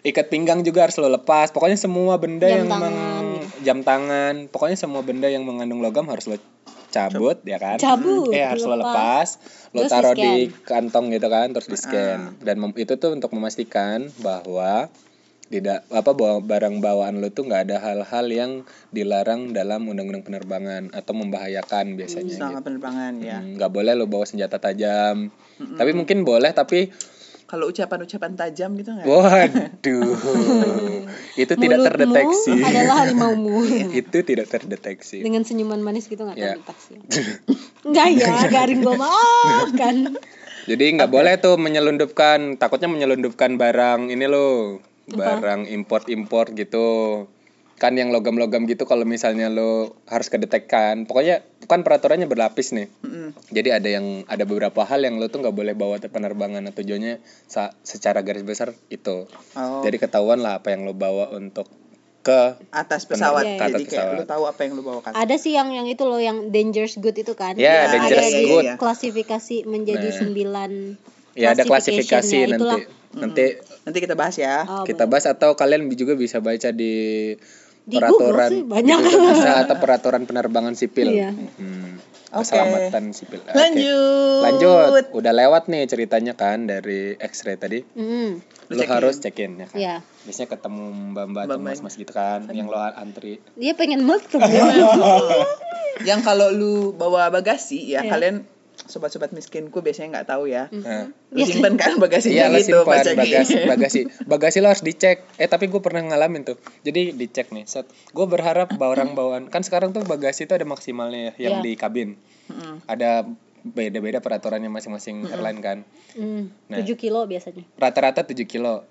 Ikat 0.00 0.26
pinggang 0.26 0.62
juga 0.62 0.88
harus 0.88 0.96
lo 0.96 1.08
lepas. 1.08 1.50
Pokoknya 1.50 1.76
semua 1.76 2.16
benda 2.16 2.46
Jam 2.46 2.64
yang 2.64 2.68
tangan 2.68 2.88
meng- 2.88 3.36
gitu. 3.36 3.58
jam 3.60 3.78
tangan, 3.80 4.34
pokoknya 4.48 4.76
semua 4.78 5.02
benda 5.02 5.28
yang 5.28 5.44
mengandung 5.44 5.78
logam 5.78 6.08
harus 6.08 6.24
lo 6.24 6.40
cabut 6.88 7.36
ya 7.44 7.54
kan? 7.56 7.76
Cabut, 7.76 8.32
Eh 8.32 8.42
harus 8.42 8.64
lo 8.64 8.74
dilepas. 8.74 8.88
lepas, 8.88 9.28
lo 9.70 9.80
Terus 9.84 9.92
taruh 9.92 10.14
di 10.16 10.32
kantong 10.64 11.12
gitu 11.12 11.28
kan, 11.28 11.52
terus 11.52 11.68
di 11.68 11.76
Ah. 11.76 11.82
scan. 11.82 12.20
Dan 12.40 12.56
mem- 12.58 12.74
itu 12.74 12.96
tuh 12.96 13.12
untuk 13.12 13.30
memastikan 13.30 14.08
bahwa 14.18 14.88
tidak 15.50 15.82
apa 15.90 16.10
bawa 16.10 16.38
barang 16.38 16.78
bawaan 16.78 17.18
lo 17.18 17.28
tuh 17.28 17.42
nggak 17.42 17.62
ada 17.64 17.76
hal-hal 17.80 18.26
yang 18.26 18.50
dilarang 18.88 19.50
dalam 19.50 19.82
undang-undang 19.84 20.22
penerbangan 20.22 20.94
atau 20.94 21.10
membahayakan 21.12 21.98
biasanya 21.98 22.30
Selama 22.30 22.50
gitu. 22.54 22.66
penerbangan 22.70 23.12
ya. 23.18 23.38
Hmm, 23.38 23.58
nggak 23.58 23.68
boleh 23.68 23.92
lo 23.92 24.06
bawa 24.06 24.22
senjata 24.22 24.56
tajam. 24.56 25.34
Tapi 25.58 25.90
mungkin 25.90 26.22
boleh 26.22 26.50
tapi 26.50 26.94
Kalau 27.44 27.66
ucapan-ucapan 27.66 28.38
tajam 28.38 28.78
gitu 28.78 28.94
nggak? 28.94 29.10
waduh. 29.10 30.14
itu 31.34 31.52
tidak 31.52 31.58
Mulutmu 31.76 31.86
terdeteksi. 31.90 32.52
adalah 32.56 32.96
harimaumu. 33.02 33.56
itu 34.00 34.18
tidak 34.22 34.46
terdeteksi. 34.48 35.18
Dengan 35.18 35.42
senyuman 35.42 35.82
manis 35.82 36.06
gitu 36.06 36.22
nggak 36.22 36.38
Ya. 36.38 36.54
terdeteksi. 36.54 36.94
Enggak 37.82 38.06
ya, 38.14 38.30
garing 38.46 38.80
gue 38.80 38.94
mah 38.94 39.66
kan. 39.74 39.96
Jadi 40.62 40.84
nggak 40.94 41.10
boleh 41.10 41.34
tuh 41.36 41.56
menyelundupkan, 41.56 42.54
takutnya 42.54 42.86
menyelundupkan 42.86 43.56
barang 43.56 44.06
ini 44.08 44.30
loh, 44.30 44.78
barang 45.12 45.66
import-import 45.66 46.52
gitu. 46.52 46.86
Kan 47.76 47.96
yang 47.96 48.12
logam-logam 48.12 48.64
gitu 48.64 48.84
kalau 48.84 49.02
misalnya 49.04 49.48
lo 49.48 49.96
harus 50.04 50.28
kedetekkan. 50.28 51.08
Pokoknya 51.08 51.40
kan 51.64 51.80
peraturannya 51.80 52.26
berlapis 52.26 52.70
nih. 52.70 52.92
Mm-mm. 53.00 53.32
Jadi 53.48 53.68
ada 53.70 53.88
yang 53.88 54.06
ada 54.26 54.44
beberapa 54.44 54.84
hal 54.84 55.00
yang 55.00 55.16
lo 55.16 55.26
tuh 55.26 55.40
nggak 55.40 55.54
boleh 55.54 55.72
bawa 55.72 55.96
ke 55.96 56.06
penerbangan 56.06 56.60
atau 56.62 56.76
tujuannya 56.78 57.18
sa- 57.46 57.72
secara 57.80 58.20
garis 58.20 58.44
besar 58.44 58.76
itu. 58.86 59.24
Oh. 59.54 59.80
Jadi 59.80 59.96
ketahuan 59.96 60.38
lah 60.38 60.60
apa 60.60 60.70
yang 60.70 60.84
lo 60.84 60.92
bawa 60.92 61.32
untuk 61.32 61.72
ke 62.20 62.52
atas 62.68 63.08
pesawat 63.08 63.48
ke 63.48 63.64
atas 63.64 63.80
jadi 63.80 63.84
kayak 63.86 64.04
pesawat. 64.04 64.18
lu 64.20 64.24
tahu 64.28 64.42
apa 64.44 64.60
yang 64.60 64.72
lu 64.76 64.84
bawa 64.84 65.00
kan 65.00 65.16
ada 65.16 65.40
sih 65.40 65.56
yang 65.56 65.72
yang 65.72 65.88
itu 65.88 66.04
loh 66.04 66.20
yang 66.20 66.52
dangerous 66.52 67.00
good 67.00 67.16
itu 67.16 67.32
kan 67.32 67.56
Ya, 67.56 67.88
Yang 67.88 67.92
dangerous 67.96 68.20
ada 68.20 68.28
di 68.28 68.44
good. 68.44 68.66
klasifikasi 68.76 69.56
menjadi 69.64 70.04
Nah. 70.04 70.16
sembilan 70.20 70.70
ya 71.32 71.56
ada 71.56 71.64
klasifikasi 71.64 72.36
nanti 72.44 72.52
itulah. 72.52 72.80
nanti 73.16 73.44
nanti 73.82 73.98
kita 73.98 74.12
bahas 74.12 74.34
ya 74.34 74.62
Oh, 74.62 74.84
kita 74.84 75.04
bahas 75.04 75.24
atau 75.24 75.54
kalian 75.54 75.88
juga 75.90 76.12
bisa 76.14 76.38
baca 76.38 76.68
di, 76.70 77.32
Di 77.82 77.96
peraturan 77.96 78.50
Google 78.50 78.50
sih, 78.50 78.62
banyak. 78.62 78.96
di 78.96 79.04
Google 79.06 79.32
bisa 79.32 79.50
atau 79.60 79.76
peraturan 79.76 80.22
penerbangan 80.24 80.74
sipil 80.74 81.08
Iya. 81.10 81.30
Hmm, 81.32 81.96
Oke. 82.30 82.46
keselamatan 82.46 83.04
sipil 83.10 83.40
Oke. 83.40 83.50
lanjut 83.50 84.40
lanjut 84.40 85.04
udah 85.12 85.32
lewat 85.34 85.66
nih 85.66 85.82
ceritanya 85.84 86.32
kan 86.32 86.64
dari 86.64 87.16
X-ray 87.16 87.56
tadi 87.56 87.82
Mm, 87.90 88.38
check-in. 88.70 88.86
harus 88.88 89.14
check 89.18 89.34
in 89.36 89.52
ya 89.56 89.66
kan 89.66 89.76
ya 89.76 89.96
biasanya 90.22 90.48
ketemu 90.52 90.84
mbak 91.10 91.24
mbak 91.26 91.42
atau 91.42 91.58
Mbak-mbak. 91.58 91.74
mas 91.74 91.82
mas 91.82 91.94
gitu 91.96 92.12
kan 92.12 92.46
yang 92.48 92.68
lo 92.68 92.78
antri 92.78 93.42
dia 93.54 93.74
pengen 93.74 94.04
mesum 94.04 94.38
yang 96.00 96.20
kalau 96.20 96.48
lu 96.48 96.92
bawa 96.92 97.28
bagasi 97.28 97.90
ya 97.90 98.00
Iya. 98.00 98.10
kalian 98.10 98.36
sobat-sobat 98.86 99.30
miskinku 99.30 99.80
biasanya 99.80 100.20
nggak 100.20 100.28
tahu 100.28 100.48
ya. 100.48 100.68
Lu 101.30 101.44
simpen 101.44 101.76
kan 101.76 101.96
Iya 101.96 102.00
bagasinya 102.00 102.44
lo 102.48 102.58
gitu 102.58 102.80
simpan 102.80 102.96
bagasi 103.16 103.54
bagasi. 103.66 104.00
Bagasi 104.32 104.56
lo 104.60 104.68
harus 104.70 104.80
dicek. 104.80 105.26
Eh 105.36 105.48
tapi 105.48 105.68
gue 105.68 105.80
pernah 105.80 106.00
ngalamin 106.00 106.44
tuh. 106.44 106.56
Jadi 106.80 107.12
dicek 107.12 107.52
nih 107.52 107.66
set. 107.66 107.84
Gue 108.10 108.24
berharap 108.24 108.72
barang 108.72 109.12
bawaan 109.12 109.48
kan 109.48 109.60
sekarang 109.60 109.92
tuh 109.92 110.02
bagasi 110.02 110.48
itu 110.48 110.54
ada 110.56 110.64
maksimalnya 110.64 111.32
ya, 111.36 111.50
yang 111.50 111.54
Iya. 111.60 111.64
di 111.64 111.72
kabin. 111.74 112.10
Mm-mm. 112.50 112.82
ada 112.84 113.30
beda-beda 113.60 114.18
peraturannya 114.18 114.72
masing-masing 114.72 115.28
airline 115.28 115.60
kan. 115.60 115.78
Hmm, 116.16 116.50
Nah. 116.66 116.80
7 116.80 116.96
kilo 116.96 117.28
biasanya. 117.28 117.62
Rata-rata 117.76 118.24
7 118.24 118.48
kilo. 118.48 118.82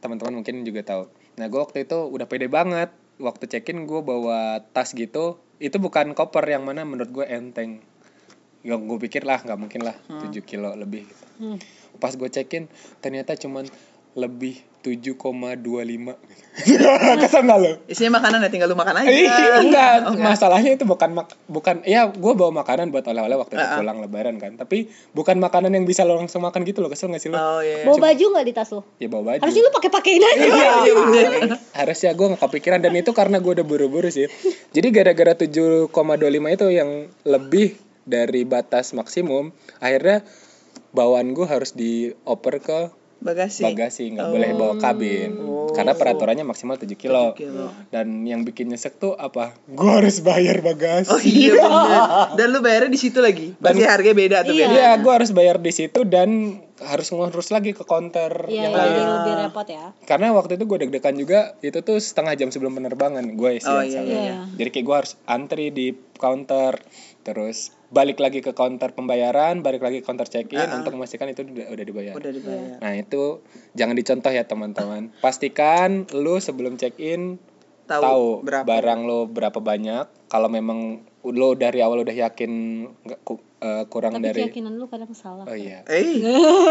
Teman-teman 0.00 0.40
mungkin 0.40 0.64
juga 0.64 0.82
tahu. 0.82 1.02
Nah 1.36 1.46
gue 1.46 1.60
waktu 1.60 1.84
itu 1.84 1.98
udah 2.02 2.26
pede 2.26 2.48
banget. 2.48 2.90
Waktu 3.16 3.48
check-in 3.48 3.86
gue 3.86 4.00
bawa 4.02 4.58
tas 4.72 4.92
gitu. 4.92 5.38
Itu 5.56 5.78
bukan 5.78 6.12
koper 6.12 6.44
yang 6.44 6.66
mana 6.66 6.82
menurut 6.84 7.12
gue 7.12 7.26
enteng 7.28 7.80
yang 8.66 8.82
gue 8.82 8.98
pikir 9.00 9.22
lah 9.22 9.38
nggak 9.38 9.54
mungkin 9.56 9.80
lah 9.80 9.94
7 10.08 10.34
kilo 10.42 10.74
lebih 10.74 11.06
Hmm. 11.36 11.60
pas 11.94 12.10
gue 12.10 12.26
check-in 12.26 12.64
ternyata 12.98 13.32
cuman 13.34 13.68
lebih 14.14 14.56
7,25 14.80 16.16
kesel 17.20 17.42
nggak 17.42 17.58
lo 17.58 17.70
isinya 17.84 18.16
makanan 18.16 18.38
ya 18.40 18.48
tinggal 18.48 18.64
lu 18.66 18.74
makan 18.74 18.96
aja 18.96 19.08
Iya, 19.08 19.36
enggak. 19.60 19.92
Oh, 20.06 20.14
Masalahnya 20.16 20.72
itu 20.72 20.84
bukan 20.84 21.12
mak 21.12 21.36
bukan 21.44 21.82
ya 21.82 22.08
gue 22.08 22.32
bawa 22.32 22.48
makanan 22.54 22.88
buat 22.88 23.04
oleh-oleh 23.04 23.36
waktu 23.36 23.54
Ah, 23.54 23.66
ah. 23.66 23.76
pulang 23.76 23.98
lebaran 23.98 24.36
kan. 24.36 24.54
Tapi 24.54 24.86
bukan 25.10 25.36
makanan 25.36 25.68
yang 25.70 25.84
bisa 25.84 26.00
lo 26.02 26.14
langsung 26.14 26.40
makan 26.40 26.62
gitu 26.62 26.80
loh. 26.80 26.88
Kesel 26.88 27.10
gak 27.10 27.18
sih 27.18 27.28
lo? 27.28 27.36
oh 27.36 27.60
iya 27.60 27.82
bawa 27.82 27.98
baju 28.08 28.24
nggak 28.30 28.46
di 28.46 28.54
tas 28.54 28.70
lo 28.70 28.88
Ya 28.96 29.06
bawa 29.06 29.22
baju. 29.28 29.40
harusnya 29.42 29.62
lu 29.62 29.72
pakai 29.74 29.90
pakein 29.90 30.22
aja 30.22 30.32
iya 30.40 30.70
iya 30.80 30.92
bener. 30.94 31.30
Harusnya 31.78 32.10
gue 32.14 32.26
gak 32.30 32.40
kepikiran 32.40 32.80
dan 32.80 32.92
itu 32.94 33.10
karena 33.10 33.36
gue 33.36 33.52
udah 33.52 33.66
buru-buru 33.66 34.08
sih. 34.08 34.24
Jadi 34.70 34.88
gara-gara 34.90 35.36
7,25 35.36 35.92
itu 36.48 36.66
yang 36.70 36.90
lebih 37.22 37.66
dari 38.06 38.42
batas 38.42 38.94
maksimum, 38.94 39.50
akhirnya 39.76 40.22
bawaan 40.90 41.34
gue 41.34 41.44
harus 41.44 41.74
dioper 41.74 42.56
ke 42.58 42.80
bagasi 43.16 43.64
bagasi, 43.64 44.12
nggak 44.12 44.28
boleh 44.28 44.50
bawa 44.54 44.74
kabin. 44.76 45.40
Oh. 45.40 45.72
Karena 45.72 45.92
peraturannya 45.92 46.44
maksimal 46.44 46.76
7 46.76 46.86
kilo. 46.94 47.32
7 47.32 47.40
kilo. 47.42 47.66
Dan 47.88 48.22
yang 48.22 48.44
bikin 48.44 48.68
nyesek 48.68 48.96
tuh 48.96 49.12
apa? 49.12 49.56
Gue 49.66 49.88
harus 49.90 50.20
bayar 50.20 50.60
bagasi. 50.60 51.08
oh 51.08 51.18
iya 51.18 51.56
bener 51.56 52.00
dan 52.34 52.46
lu 52.48 52.60
bayarnya 52.60 52.88
di 52.88 53.00
situ 53.00 53.18
lagi 53.18 53.56
pasti 53.56 53.82
harganya 53.82 54.14
beda 54.14 54.38
tuh 54.44 54.52
Iya. 54.52 54.66
Iya, 54.68 54.90
gue 55.00 55.12
harus 55.12 55.32
bayar 55.32 55.56
di 55.58 55.72
situ 55.72 56.04
dan 56.04 56.60
harus 56.76 57.08
ngurus 57.08 57.48
lagi 57.50 57.72
ke 57.72 57.82
counter 57.82 58.28
Iya, 58.46 58.68
yang 58.68 58.72
jadi 58.76 58.84
lain. 58.94 59.08
lebih 59.10 59.34
repot 59.48 59.66
ya. 59.66 59.84
Karena 60.04 60.26
waktu 60.30 60.60
itu 60.60 60.64
gue 60.64 60.78
deg-degan 60.78 61.16
juga, 61.16 61.40
itu 61.60 61.80
tuh 61.80 61.96
setengah 61.96 62.36
jam 62.36 62.52
sebelum 62.52 62.76
penerbangan 62.76 63.24
gue 63.32 63.52
sih 63.56 63.66
Oh, 63.66 63.80
iya, 63.80 64.04
salah. 64.04 64.12
iya. 64.12 64.36
Jadi 64.54 64.68
kayak 64.70 64.84
gue 64.84 64.96
harus 64.96 65.12
antri 65.24 65.72
di 65.72 65.88
counter, 66.20 66.76
terus 67.26 67.74
balik 67.88 68.16
lagi 68.16 68.38
ke 68.38 68.52
counter 68.52 68.90
pembayaran, 68.90 69.58
balik 69.58 69.82
lagi 69.82 69.98
ke 69.98 70.06
counter 70.06 70.24
check-in 70.24 70.54
Ah, 70.56 70.70
ah. 70.70 70.78
untuk 70.78 70.94
memastikan 70.94 71.26
itu 71.26 71.42
udah, 71.42 71.66
udah 71.68 71.84
dibayar. 71.84 72.12
udah 72.14 72.30
dibayar 72.30 72.78
Nah 72.78 72.92
itu 72.94 73.42
jangan 73.74 73.92
dicontoh 73.92 74.30
ya 74.30 74.46
teman-teman. 74.46 75.10
Pastikan 75.18 76.06
lu 76.12 76.38
sebelum 76.38 76.76
check-in 76.76 77.42
tahu, 77.84 77.98
tahu 78.00 78.26
berapa 78.42 78.62
barang 78.62 79.00
lo 79.02 79.26
berapa 79.26 79.58
banyak. 79.58 80.06
Kalau 80.26 80.46
memang 80.46 81.02
lo 81.24 81.48
dari 81.52 81.82
awal 81.82 82.00
udah 82.00 82.14
yakin 82.16 82.50
nggak 83.02 83.20
ku- 83.20 83.42
eh, 83.58 83.82
kurang 83.86 84.14
Tapi 84.14 84.24
dari 84.24 84.40
keyakinan 84.40 84.74
lu 84.74 84.86
kadang 84.86 85.10
salah. 85.10 85.42
oh 85.42 85.52
iya 85.52 85.82
eh 85.84 86.22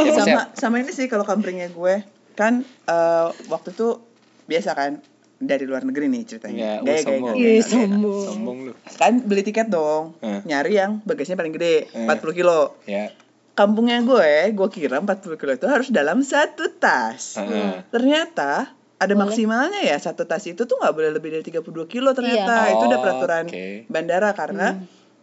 Ya, 0.01 0.15
sama 0.15 0.55
sama 0.55 0.75
ini 0.79 0.89
sih 0.89 1.05
kalau 1.05 1.24
kampringnya 1.24 1.67
gue 1.69 2.07
kan 2.33 2.63
eh, 2.85 3.27
waktu 3.45 3.71
itu 3.71 4.00
biasa 4.45 4.71
kan 4.71 5.03
dari 5.45 5.63
luar 5.63 5.81
negeri 5.81 6.05
nih 6.07 6.23
ceritanya 6.25 6.57
ya 6.57 6.73
Gaya, 6.75 6.75
wah, 6.75 6.85
gaya, 6.85 7.01
sombong 7.01 7.31
gaya. 7.31 7.45
Iya, 7.47 7.61
sombong. 7.63 8.21
sombong 8.23 8.57
lu 8.61 8.71
kan 8.93 9.13
beli 9.21 9.41
tiket 9.41 9.67
dong 9.67 10.03
Eh. 10.19 10.41
nyari 10.43 10.73
yang 10.75 10.91
bagasinya 11.01 11.37
paling 11.37 11.53
gede 11.53 11.87
Eh. 11.87 12.05
40 12.05 12.33
kilo 12.33 12.75
ya 12.83 13.09
kampungnya 13.53 14.01
gue 14.01 14.29
gue 14.51 14.67
kira 14.69 14.99
40 14.99 15.07
kilo 15.35 15.51
itu 15.53 15.65
harus 15.65 15.87
dalam 15.89 16.19
satu 16.21 16.67
tas 16.71 17.37
Heeh. 17.37 17.87
ternyata 17.87 18.69
ada 18.95 19.11
Boleh. 19.11 19.27
maksimalnya 19.27 19.81
ya 19.81 19.95
satu 19.95 20.23
tas 20.23 20.43
itu 20.43 20.63
tuh 20.63 20.75
nggak 20.75 20.91
boleh 20.91 21.09
lebih 21.11 21.29
dari 21.31 21.43
32 21.45 21.61
kilo 21.85 22.11
ternyata 22.11 22.53
Iya. 22.65 22.73
itu 22.73 22.83
udah 22.85 22.95
Oh, 22.95 23.03
peraturan 23.03 23.45
oke. 23.45 23.65
bandara 23.87 24.31
karena 24.31 24.67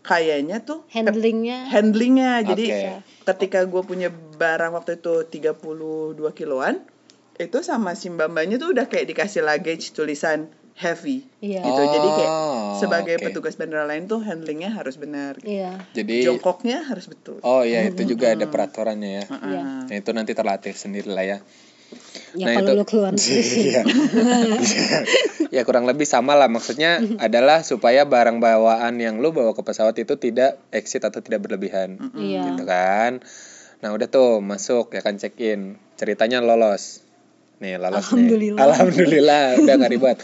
kayaknya 0.00 0.58
tuh 0.60 0.82
Handlingnya 0.88 1.68
handlingnya 1.68 2.42
jadi 2.44 2.64
Oke. 2.64 2.80
ketika 3.24 3.62
gue 3.62 3.82
punya 3.82 4.08
barang 4.10 4.72
waktu 4.72 4.98
itu 4.98 5.22
32 5.24 5.62
kiloan 6.32 6.82
itu 7.42 7.58
sama 7.60 7.92
si 7.92 8.08
mbak-mbaknya 8.08 8.56
tuh 8.56 8.70
udah 8.70 8.86
kayak 8.86 9.06
dikasih 9.06 9.42
luggage 9.42 9.90
tulisan 9.90 10.46
heavy 10.72 11.26
Iya. 11.38 11.60
gitu 11.60 11.82
jadi 11.84 12.08
kayak 12.12 12.30
Oh, 12.32 12.78
sebagai 12.78 13.14
oke. 13.16 13.24
petugas 13.26 13.54
bandara 13.54 13.84
lain 13.84 14.06
tuh 14.06 14.18
handlingnya 14.20 14.70
harus 14.70 14.96
benar 14.96 15.36
Iya. 15.38 15.76
jadi 15.92 16.24
jongkoknya 16.26 16.82
harus 16.82 17.06
betul 17.06 17.38
oh 17.40 17.60
iya 17.60 17.84
itu 17.84 18.02
juga 18.06 18.32
ada 18.32 18.46
peraturannya 18.46 19.10
ya 19.12 19.24
Iya. 19.24 19.60
Heeh. 19.60 19.64
Nah, 19.84 19.96
itu 19.96 20.10
nanti 20.10 20.32
terlatih 20.32 20.72
sendiri 20.72 21.08
lah 21.08 21.26
ya 21.26 21.38
Ya 22.32 22.48
Nah, 22.48 22.54
kalau 22.56 22.72
itu- 22.72 22.78
lu 22.78 22.84
keluar. 22.86 23.12
Iya. 23.60 23.84
ya 25.50 25.62
kurang 25.62 25.84
lebih 25.84 26.04
sama 26.04 26.32
lah 26.32 26.48
maksudnya 26.48 26.96
adalah 27.18 27.60
supaya 27.62 28.04
barang 28.04 28.38
bawaan 28.38 28.96
yang 28.96 29.20
lu 29.20 29.28
bawa 29.30 29.52
ke 29.52 29.60
pesawat 29.60 29.92
itu 29.96 30.16
tidak 30.16 30.56
exit 30.70 31.02
atau 31.02 31.20
tidak 31.20 31.42
berlebihan 31.42 32.00
Iya. 32.14 32.48
gitu 32.48 32.64
kan 32.64 33.20
nah 33.78 33.90
udah 33.90 34.06
tuh 34.06 34.40
masuk 34.40 34.88
ya 34.90 35.02
kan 35.02 35.18
check 35.18 35.36
in 35.36 35.74
ceritanya 35.94 36.40
lolos 36.40 37.01
nih 37.62 37.78
lolos 37.78 38.02
Alhamdulillah. 38.02 38.58
nih. 38.58 38.66
Alhamdulillah. 38.66 39.44
Udah 39.56 39.74
gak 39.76 39.90
ribet. 39.90 40.18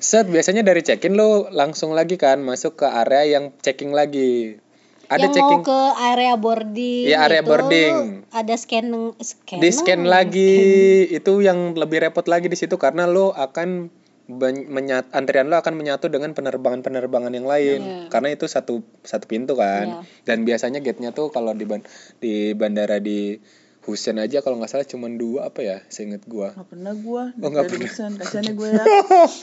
Set 0.00 0.26
biasanya 0.26 0.60
dari 0.60 0.80
check 0.80 1.00
in 1.02 1.14
lu 1.14 1.46
langsung 1.50 1.92
lagi 1.92 2.16
kan 2.16 2.40
masuk 2.40 2.74
ke 2.74 2.86
area 2.86 3.24
yang 3.30 3.54
checking 3.56 3.92
lagi. 3.92 4.58
Ada 5.06 5.26
yang 5.26 5.32
checking 5.32 5.60
mau 5.60 5.66
ke 5.66 5.80
area 6.04 6.34
boarding 6.34 7.04
Iya, 7.04 7.18
area 7.20 7.40
itu 7.40 7.48
boarding. 7.48 7.94
ada 8.30 8.54
scan 8.54 8.86
scan 9.16 9.58
di 9.58 9.70
scan 9.70 10.02
lagi. 10.04 10.54
Itu 11.08 11.38
yang 11.40 11.74
lebih 11.74 12.00
repot 12.00 12.24
lagi 12.24 12.46
di 12.46 12.54
situ 12.54 12.74
karena 12.74 13.04
lo 13.04 13.30
akan 13.30 13.90
menyat 14.64 15.10
antrian 15.10 15.50
lo 15.50 15.58
akan 15.58 15.74
menyatu 15.74 16.06
dengan 16.06 16.30
penerbangan-penerbangan 16.30 17.34
yang 17.34 17.44
lain. 17.44 17.80
Iya. 17.82 17.98
karena 18.08 18.30
itu 18.30 18.46
satu 18.46 18.78
satu 19.02 19.26
pintu 19.26 19.52
kan. 19.52 20.06
Dan 20.22 20.46
biasanya 20.46 20.78
gate-nya 20.78 21.10
tuh 21.10 21.28
kalau 21.28 21.50
di 21.52 21.66
ban- 21.66 21.82
di 22.16 22.54
bandara 22.54 22.96
di 22.98 23.34
Husen 23.88 24.20
aja 24.20 24.44
kalau 24.44 24.60
nggak 24.60 24.70
salah 24.70 24.84
cuma 24.84 25.08
dua 25.08 25.48
apa 25.48 25.60
ya 25.64 25.76
seinget 25.88 26.24
gua 26.28 26.52
Gak 26.52 26.68
pernah 26.68 26.92
gua 26.92 27.32
Oh, 27.40 27.48
nggak 27.48 27.64
pernah. 27.70 27.88
Busan. 27.88 28.10
Kasiannya 28.20 28.52
gue 28.52 28.68
ya 28.68 28.84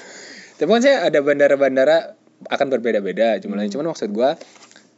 Cuman 0.61 0.79
sih 0.81 0.93
ada 0.93 1.19
bandara-bandara 1.21 2.17
akan 2.49 2.67
berbeda-beda 2.69 3.37
jumlahnya. 3.41 3.73
Cuman 3.73 3.93
maksud 3.93 4.09
gua 4.13 4.37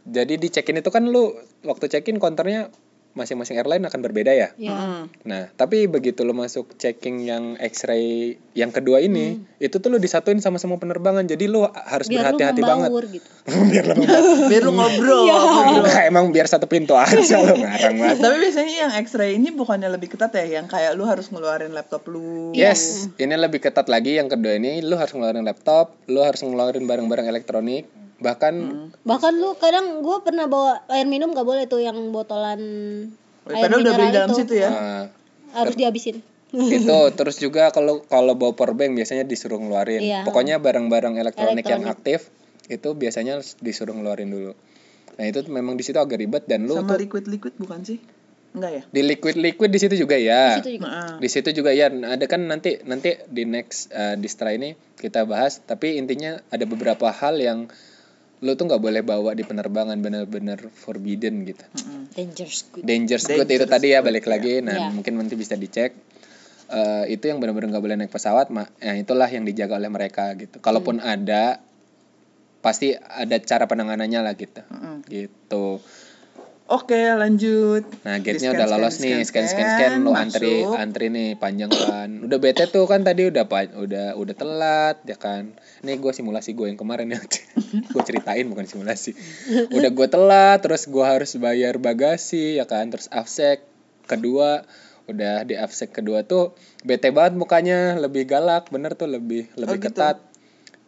jadi 0.04 0.36
di 0.40 0.48
check-in 0.50 0.80
itu 0.80 0.90
kan 0.92 1.08
lu 1.08 1.36
waktu 1.64 1.86
check-in 1.92 2.18
counternya 2.18 2.72
masing-masing 3.18 3.58
airline 3.58 3.82
akan 3.84 4.00
berbeda 4.00 4.32
ya. 4.32 4.50
Mm. 4.56 5.10
Nah, 5.26 5.50
tapi 5.58 5.90
begitu 5.90 6.22
lo 6.22 6.32
masuk 6.32 6.78
checking 6.78 7.26
yang 7.26 7.58
X-ray 7.58 8.38
yang 8.54 8.70
kedua 8.70 9.02
ini, 9.02 9.42
itu 9.58 9.82
tuh 9.82 9.90
lo 9.90 9.98
disatuin 9.98 10.40
sama 10.40 10.62
semua 10.62 10.78
penerbangan. 10.78 11.26
Jadi 11.26 11.50
lo 11.50 11.68
harus 11.74 12.08
biar 12.08 12.32
berhati-hati 12.32 12.62
banget. 12.62 12.90
gitu 13.10 13.30
biar 13.74 13.86
lo 13.90 13.94
biar 14.52 14.62
lu 14.64 14.72
ngobrol 14.74 15.22
Iya. 15.26 15.38
Nah, 15.90 16.06
emang 16.06 16.30
biar 16.30 16.46
satu 16.46 16.70
pintu 16.70 16.94
aja 16.94 17.40
lo 17.42 17.56
ngarang 17.58 17.96
banget. 17.98 18.18
tapi 18.22 18.36
biasanya 18.46 18.76
yang 18.88 18.94
X-ray 19.02 19.36
ini 19.42 19.50
bukannya 19.52 19.90
lebih 19.90 20.14
ketat 20.14 20.38
ya 20.38 20.62
yang 20.62 20.70
kayak 20.70 20.94
lu 20.94 21.10
harus 21.10 21.34
ngeluarin 21.34 21.74
laptop 21.74 22.06
lu 22.06 22.54
Yes, 22.54 23.10
ini 23.18 23.34
lebih 23.34 23.58
ketat 23.60 23.90
lagi 23.90 24.22
yang 24.22 24.30
kedua 24.30 24.56
ini 24.56 24.86
lo 24.86 24.96
harus 25.02 25.14
ngeluarin 25.18 25.46
laptop, 25.46 25.98
lo 26.08 26.22
harus 26.22 26.46
ngeluarin 26.46 26.86
barang-barang 26.86 27.26
elektronik, 27.26 27.90
bahkan 28.20 28.54
bahkan 29.08 29.34
lu 29.36 29.56
kadang 29.56 30.04
gue 30.04 30.18
pernah 30.24 30.46
bawa 30.52 30.84
air 30.92 31.08
minum 31.08 31.32
gak 31.32 31.48
boleh 31.48 31.66
tuh 31.72 31.80
yang 31.80 31.96
botolan 32.12 32.62
air 33.48 33.64
padahal 33.64 33.80
udah 33.80 33.94
beli 33.96 34.10
dalam 34.12 34.30
itu 34.30 34.38
situ 34.44 34.54
ya 34.60 34.70
uh, 34.70 35.04
harus 35.56 35.76
dihabisin 35.80 36.20
itu 36.50 36.98
terus 37.14 37.38
juga 37.38 37.70
kalau 37.70 38.02
kalau 38.10 38.34
bawa 38.34 38.58
power 38.58 38.74
bank 38.74 38.98
biasanya 38.98 39.22
disuruh 39.22 39.62
ngeluarin. 39.62 40.02
Iya. 40.02 40.26
Pokoknya 40.26 40.58
barang-barang 40.58 41.22
elektronik, 41.22 41.62
yang 41.62 41.86
Elektronik. 41.86 41.94
aktif 41.94 42.20
itu 42.70 42.90
biasanya 42.98 43.42
disuruh 43.62 43.94
ngeluarin 43.94 44.34
dulu. 44.34 44.58
Nah, 45.20 45.26
itu 45.28 45.46
memang 45.52 45.78
di 45.78 45.84
situ 45.86 46.02
agak 46.02 46.18
ribet 46.18 46.50
dan 46.50 46.66
lu 46.66 46.80
sama 46.80 46.96
tuh 46.96 47.06
liquid 47.06 47.26
liquid 47.30 47.54
bukan 47.60 47.86
sih 47.86 48.00
Enggak 48.50 48.72
ya? 48.74 48.82
Di 48.90 49.02
liquid 49.06 49.38
liquid 49.38 49.70
di 49.70 49.78
situ 49.78 49.94
juga 49.94 50.18
ya. 50.18 50.58
Situ 50.58 50.82
juga. 50.82 51.22
Di 51.22 51.30
situ 51.30 51.50
juga 51.54 51.70
ya. 51.70 51.94
Nah, 51.94 52.18
Ada 52.18 52.26
kan 52.26 52.50
nanti 52.50 52.82
nanti 52.82 53.14
di 53.30 53.46
next 53.46 53.94
eh, 53.94 54.18
di 54.18 54.26
setelah 54.26 54.58
ini 54.58 54.74
kita 54.98 55.30
bahas. 55.30 55.62
Tapi 55.62 56.02
intinya 56.02 56.42
ada 56.50 56.66
beberapa 56.66 57.14
hal 57.14 57.38
yang 57.38 57.70
lo 58.40 58.56
tuh 58.56 58.72
nggak 58.72 58.80
boleh 58.80 59.02
bawa 59.04 59.36
di 59.36 59.44
penerbangan 59.44 60.00
benar-benar 60.00 60.72
forbidden 60.72 61.44
gitu. 61.44 61.66
Mm-mm. 61.76 62.08
Dangerous 62.16 62.72
good. 62.72 62.84
Dangerous 62.88 63.28
good 63.28 63.44
itu 63.44 63.68
Dangerous 63.68 63.74
tadi 63.76 63.88
ya 63.92 64.00
good, 64.00 64.08
balik 64.08 64.26
lagi. 64.32 64.64
Nah 64.64 64.76
Iya. 64.76 64.88
mungkin 64.96 65.20
nanti 65.20 65.36
bisa 65.36 65.60
dicek. 65.60 65.92
Eh, 66.70 67.06
itu 67.12 67.26
yang 67.28 67.44
benar-benar 67.44 67.76
nggak 67.76 67.84
boleh 67.84 67.98
naik 68.00 68.14
pesawat. 68.14 68.48
Ma 68.54 68.64
nah, 68.64 68.96
itulah 68.96 69.28
yang 69.28 69.44
dijaga 69.44 69.76
oleh 69.76 69.92
mereka 69.92 70.32
gitu. 70.40 70.64
Kalaupun 70.64 71.04
ada 71.04 71.60
pasti 72.64 72.96
ada 72.96 73.36
cara 73.44 73.68
penanganannya 73.68 74.20
lah 74.24 74.34
gitu. 74.40 74.62
Mm-mm. 74.72 75.04
Gitu. 75.04 75.66
Oke, 76.70 77.02
lanjut. 77.18 77.82
Nah, 78.06 78.22
gate-nya 78.22 78.54
udah 78.54 78.70
lolos 78.70 79.02
nih, 79.02 79.26
scan 79.26 79.50
scan 79.50 79.68
scan 79.74 79.92
lo 80.06 80.14
antri 80.14 80.62
antri 80.70 81.10
nih 81.10 81.34
panjang 81.34 81.74
kan. 81.74 82.22
Udah 82.22 82.38
bete 82.38 82.70
tuh 82.70 82.86
kan 82.86 83.02
tadi 83.02 83.26
udah 83.26 83.50
udah 83.74 84.14
udah 84.14 84.36
telat 84.38 85.02
ya 85.02 85.18
kan. 85.18 85.58
Nih 85.82 85.98
gue 85.98 86.14
simulasi 86.14 86.54
gue 86.54 86.70
yang 86.70 86.78
kemarin 86.78 87.10
ya. 87.10 87.18
gue 87.94 88.04
ceritain 88.06 88.46
bukan 88.46 88.70
simulasi. 88.70 89.18
Udah 89.74 89.90
gue 89.90 90.08
telat, 90.14 90.62
terus 90.62 90.86
gue 90.86 91.02
harus 91.02 91.34
bayar 91.42 91.82
bagasi 91.82 92.62
ya 92.62 92.70
kan, 92.70 92.94
terus 92.94 93.10
afsek 93.10 93.66
kedua 94.06 94.62
udah 95.10 95.42
di 95.42 95.58
afsek 95.58 95.90
kedua 95.90 96.22
tuh 96.22 96.54
bete 96.86 97.10
banget 97.10 97.34
mukanya 97.34 97.98
lebih 97.98 98.30
galak 98.30 98.70
bener 98.70 98.94
tuh 98.94 99.10
lebih 99.10 99.50
lebih 99.58 99.82
gitu? 99.82 99.98
ketat 99.98 100.22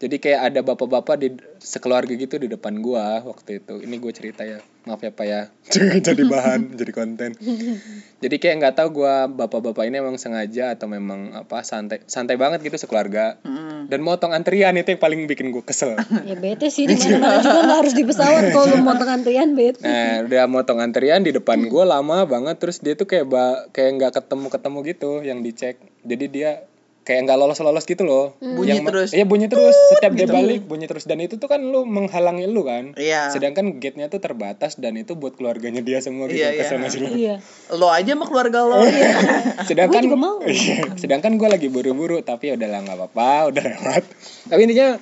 jadi 0.01 0.17
kayak 0.17 0.41
ada 0.50 0.60
bapak-bapak 0.65 1.15
di 1.22 1.38
sekeluarga 1.62 2.10
gitu 2.17 2.41
di 2.41 2.50
depan 2.50 2.81
gua 2.81 3.22
waktu 3.22 3.62
itu. 3.62 3.86
Ini 3.86 4.01
gue 4.01 4.10
cerita 4.10 4.41
ya. 4.41 4.58
Maaf 4.89 5.05
ya 5.05 5.13
pak 5.13 5.25
ya. 5.29 5.41
Jangan 5.70 6.01
jadi 6.10 6.24
bahan 6.25 6.62
jadi 6.74 6.89
konten. 6.89 7.38
Jadi 8.22 8.38
kayak 8.38 8.55
nggak 8.62 8.75
tahu 8.77 9.01
gua 9.01 9.25
bapak-bapak 9.25 9.89
ini 9.89 9.98
emang 9.98 10.13
sengaja 10.17 10.77
atau 10.77 10.86
memang 10.86 11.34
apa 11.34 11.65
santai 11.65 12.05
santai 12.05 12.38
banget 12.38 12.62
gitu 12.65 12.81
sekeluarga. 12.81 13.38
Dan 13.89 14.01
motong 14.01 14.34
antrian 14.34 14.74
itu 14.77 14.93
yang 14.93 15.01
paling 15.01 15.25
bikin 15.29 15.53
gue 15.53 15.62
kesel. 15.62 15.98
Ya 16.29 16.38
bete 16.38 16.70
sih 16.70 16.86
di 16.86 16.98
mana-mana 16.98 17.41
juga 17.41 17.62
nggak 17.65 17.79
harus 17.81 17.93
di 17.98 18.03
pesawat 18.05 18.41
kalau 18.53 18.65
lu 18.74 18.77
mau 18.81 18.93
antrian 18.93 19.58
bete. 19.58 19.81
nah 19.81 20.22
udah 20.25 20.46
motong 20.50 20.79
antrian 20.81 21.22
di 21.22 21.34
depan 21.34 21.70
gua 21.70 21.86
lama 21.86 22.25
banget. 22.25 22.58
Terus 22.58 22.81
dia 22.81 22.93
tuh 22.98 23.05
kayak 23.05 23.25
ba 23.29 23.70
kayak 23.70 24.01
nggak 24.01 24.12
ketemu 24.17 24.48
ketemu 24.50 24.77
gitu 24.86 25.12
yang 25.22 25.39
dicek. 25.46 25.77
Jadi 26.05 26.25
dia 26.29 26.65
kayak 27.01 27.25
nggak 27.25 27.34
lolos 27.36 27.58
lolos 27.58 27.84
gitu 27.84 28.01
loh 28.01 28.38
Bunyi 28.38 28.77
Yang 28.77 28.86
terus. 28.86 29.10
iya 29.12 29.25
bunyi 29.25 29.46
terus 29.46 29.74
setiap 29.89 30.13
dia 30.13 30.25
balik 30.25 30.63
bunyi 30.63 30.86
terus 30.86 31.03
dan 31.03 31.17
itu 31.17 31.36
tuh 31.36 31.46
kan 31.46 31.58
lu 31.58 31.81
menghalangi 31.84 32.46
lu 32.46 32.62
kan 32.62 32.93
Iya. 32.93 33.29
sedangkan 33.29 33.77
gate-nya 33.77 34.05
tuh 34.05 34.17
terbatas 34.17 34.77
dan 34.77 34.93
itu 34.96 35.13
buat 35.13 35.34
keluarganya 35.34 35.79
dia 35.79 35.98
semua 35.98 36.25
gitu 36.25 36.38
Iya, 36.38 36.50
iya. 36.51 36.60
kesel 36.62 36.77
lu? 36.77 37.10
Iya. 37.12 37.36
Lo 37.72 37.88
aja 37.88 38.12
sama 38.12 38.25
keluarga 38.25 38.60
lo. 38.63 38.81
Iya. 38.81 39.12
sedangkan 39.70 40.03
Gua 40.05 40.20
mau. 40.20 40.36
Iya, 40.43 40.93
sedangkan 40.93 41.36
gue 41.36 41.48
lagi 41.48 41.67
buru-buru 41.67 42.22
tapi 42.22 42.48
ya 42.48 42.55
udahlah 42.55 42.79
nggak 42.81 42.98
apa-apa 43.00 43.29
udah 43.50 43.63
lewat 43.65 44.03
tapi 44.46 44.62
intinya 44.62 45.01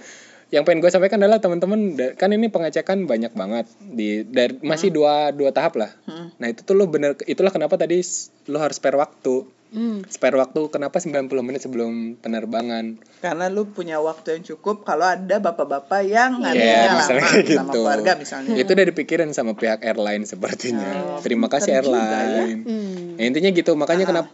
yang 0.50 0.63
pengen 0.63 0.79
gue 0.79 0.89
sampaikan 0.89 1.20
adalah 1.20 1.38
teman-teman 1.38 1.79
kan 2.15 2.32
ini 2.32 2.48
pengecekan 2.48 3.06
banyak 3.06 3.29
banget 3.32 3.70
di 3.77 4.24
dari 4.24 4.58
masih 4.62 4.89
dua 4.89 5.29
dua 5.29 5.51
tahap 5.51 5.75
lah 5.75 5.91
Hmm. 6.03 6.34
nah 6.38 6.48
itu 6.48 6.63
tuh 6.63 6.74
lo 6.74 6.88
bener 6.88 7.13
itulah 7.24 7.50
kenapa 7.50 7.75
tadi 7.75 8.01
lo 8.46 8.58
harus 8.58 8.75
spare 8.75 8.98
waktu 8.98 9.46
Hmm. 9.69 10.01
spare 10.03 10.33
waktu 10.33 10.65
kenapa 10.67 10.97
90 10.97 11.29
menit 11.39 11.61
sebelum 11.61 12.17
penerbangan 12.17 12.97
Karena 13.19 13.45
lu 13.47 13.67
punya 13.67 13.97
waktu 13.97 14.33
yang 14.33 14.43
cukup 14.43 14.81
kalau 14.81 15.05
ada 15.05 15.38
bapak-bapak 15.38 16.01
yang 16.03 16.41
ngantrinya 16.41 16.73
lama 16.83 16.97
misalnya 16.97 17.25
sama 17.29 17.43
gitu. 17.45 17.69
keluarga 17.75 18.11
misalnya. 18.15 18.53
itu 18.55 18.65
udah 18.67 18.88
dipikirin 18.88 19.29
sama 19.29 19.53
pihak 19.53 19.81
airline 19.83 20.25
sepertinya 20.25 20.89
Oh, 21.07 21.21
terima 21.21 21.45
kasih 21.47 21.77
juga 21.77 21.85
airline 21.85 22.61
Hmm. 22.61 22.97
Ya, 23.15 23.23
intinya 23.25 23.49
gitu 23.51 23.71
makanya 23.75 24.03
Ah. 24.03 24.09
kenapa 24.09 24.29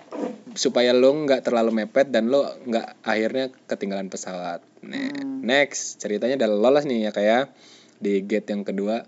supaya 0.53 0.91
lo 0.91 1.11
nggak 1.11 1.41
terlalu 1.41 1.71
mepet 1.75 2.07
dan 2.07 2.27
lo 2.27 2.47
nggak 2.63 3.01
akhirnya 3.01 3.45
ketinggalan 3.65 4.07
pesawat. 4.07 4.63
Nah, 4.81 5.11
Hmm. 5.11 5.41
next 5.41 5.97
ceritanya 5.97 6.37
udah 6.37 6.49
lolos 6.49 6.85
nih 6.85 6.99
ya 7.01 7.11
kayak 7.11 7.51
di 7.97 8.21
gate 8.21 8.47
yang 8.47 8.63
kedua. 8.63 9.03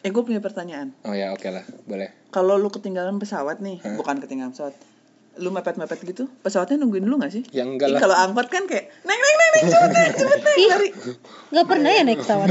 Eh 0.00 0.08
gue 0.08 0.22
punya 0.22 0.38
pertanyaan. 0.38 0.96
Oh 1.02 1.12
ya 1.12 1.30
oke 1.30 1.44
lah 1.46 1.62
boleh. 1.84 2.08
Kalau 2.30 2.56
lu 2.56 2.66
ketinggalan 2.66 3.18
pesawat 3.18 3.60
nih, 3.60 3.84
bukan 3.92 4.16
ketinggalan 4.18 4.50
pesawat. 4.50 4.72
Lu 5.34 5.48
mepet-mepet 5.48 5.96
gitu, 6.04 6.28
pesawatnya 6.38 6.76
nungguin 6.76 7.02
dulu 7.02 7.16
gak 7.18 7.32
sih? 7.32 7.40
Ya 7.48 7.64
enggak 7.64 7.88
lah. 7.88 7.98
kalau 7.98 8.12
angkot 8.14 8.46
kan 8.46 8.64
kayak 8.64 8.92
naik 9.02 9.16
naik 9.16 9.34
naik 9.34 9.50
naik 9.50 9.64
cepet 9.66 9.90
naik 9.90 10.12
cepet 10.14 10.38
naik 10.38 10.66
lari. 10.68 10.88
Nggak 11.48 11.66
pernah 11.66 11.90
ya 11.90 12.02
naik 12.02 12.18
pesawat. 12.20 12.48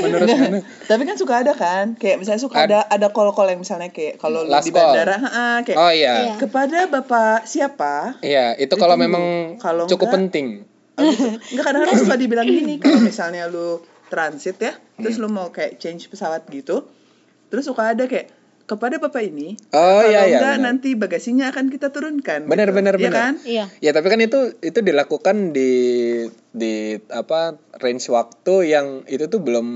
Menurut 0.00 0.28
mana? 0.30 0.58
Tapi 0.82 1.02
kan 1.02 1.16
suka 1.16 1.34
ada 1.38 1.52
kan, 1.52 1.92
kayak 1.94 2.16
misalnya 2.16 2.40
suka 2.40 2.56
ada 2.62 2.78
ada 2.82 3.06
call-call 3.08 3.44
yang 3.46 3.60
misalnya 3.60 3.88
kayak 3.88 4.16
kalau 4.16 4.40
lu 4.40 4.50
di 4.50 4.70
call. 4.70 4.88
bandara, 4.88 5.16
ha, 5.16 5.44
kayak 5.60 5.76
Oh 5.76 5.90
iya. 5.90 6.14
Iya. 6.22 6.34
kepada 6.38 6.78
bapak 6.86 7.44
siapa? 7.44 8.16
Iya, 8.20 8.56
itu 8.56 8.72
kalau 8.74 8.96
memang 8.96 9.56
Kalau 9.58 9.84
cukup 9.84 10.08
enggak- 10.08 10.16
penting. 10.18 10.46
Oh, 10.92 11.04
gitu. 11.06 11.28
Enggak 11.50 11.64
kadang-kadang 11.66 11.98
suka 11.98 12.16
dibilang 12.16 12.44
gini 12.46 12.76
kalau 12.78 13.00
misalnya 13.00 13.46
lu 13.46 13.80
transit 14.08 14.56
ya, 14.56 14.72
terus 14.96 15.16
Hmm. 15.16 15.24
lu 15.24 15.28
mau 15.30 15.48
kayak 15.48 15.76
change 15.76 16.04
pesawat 16.06 16.44
gitu, 16.46 16.88
terus 17.48 17.64
suka 17.64 17.92
ada 17.92 18.04
kayak 18.04 18.32
kepada 18.72 18.96
bapak 18.96 19.22
ini, 19.24 19.60
Oh 19.68 19.76
kalau 20.00 20.08
iya 20.08 20.24
iya. 20.24 20.38
enggak 20.38 20.54
benar. 20.54 20.66
nanti 20.66 20.88
bagasinya 20.94 21.44
akan 21.48 21.68
kita 21.68 21.88
turunkan. 21.88 22.40
Benar, 22.44 22.66
gitu. 22.66 22.76
benar, 22.76 22.94
Iya 22.94 23.02
benar. 23.02 23.20
kan? 23.20 23.34
Iya. 23.42 23.64
Ya 23.78 23.90
tapi 23.90 24.06
kan 24.06 24.18
itu 24.18 24.38
itu 24.58 24.78
dilakukan 24.80 25.36
di 25.50 25.72
di 26.50 26.74
apa 27.08 27.54
range 27.76 28.08
waktu 28.08 28.54
yang 28.68 28.86
itu 29.06 29.24
tuh 29.26 29.38
belum 29.38 29.66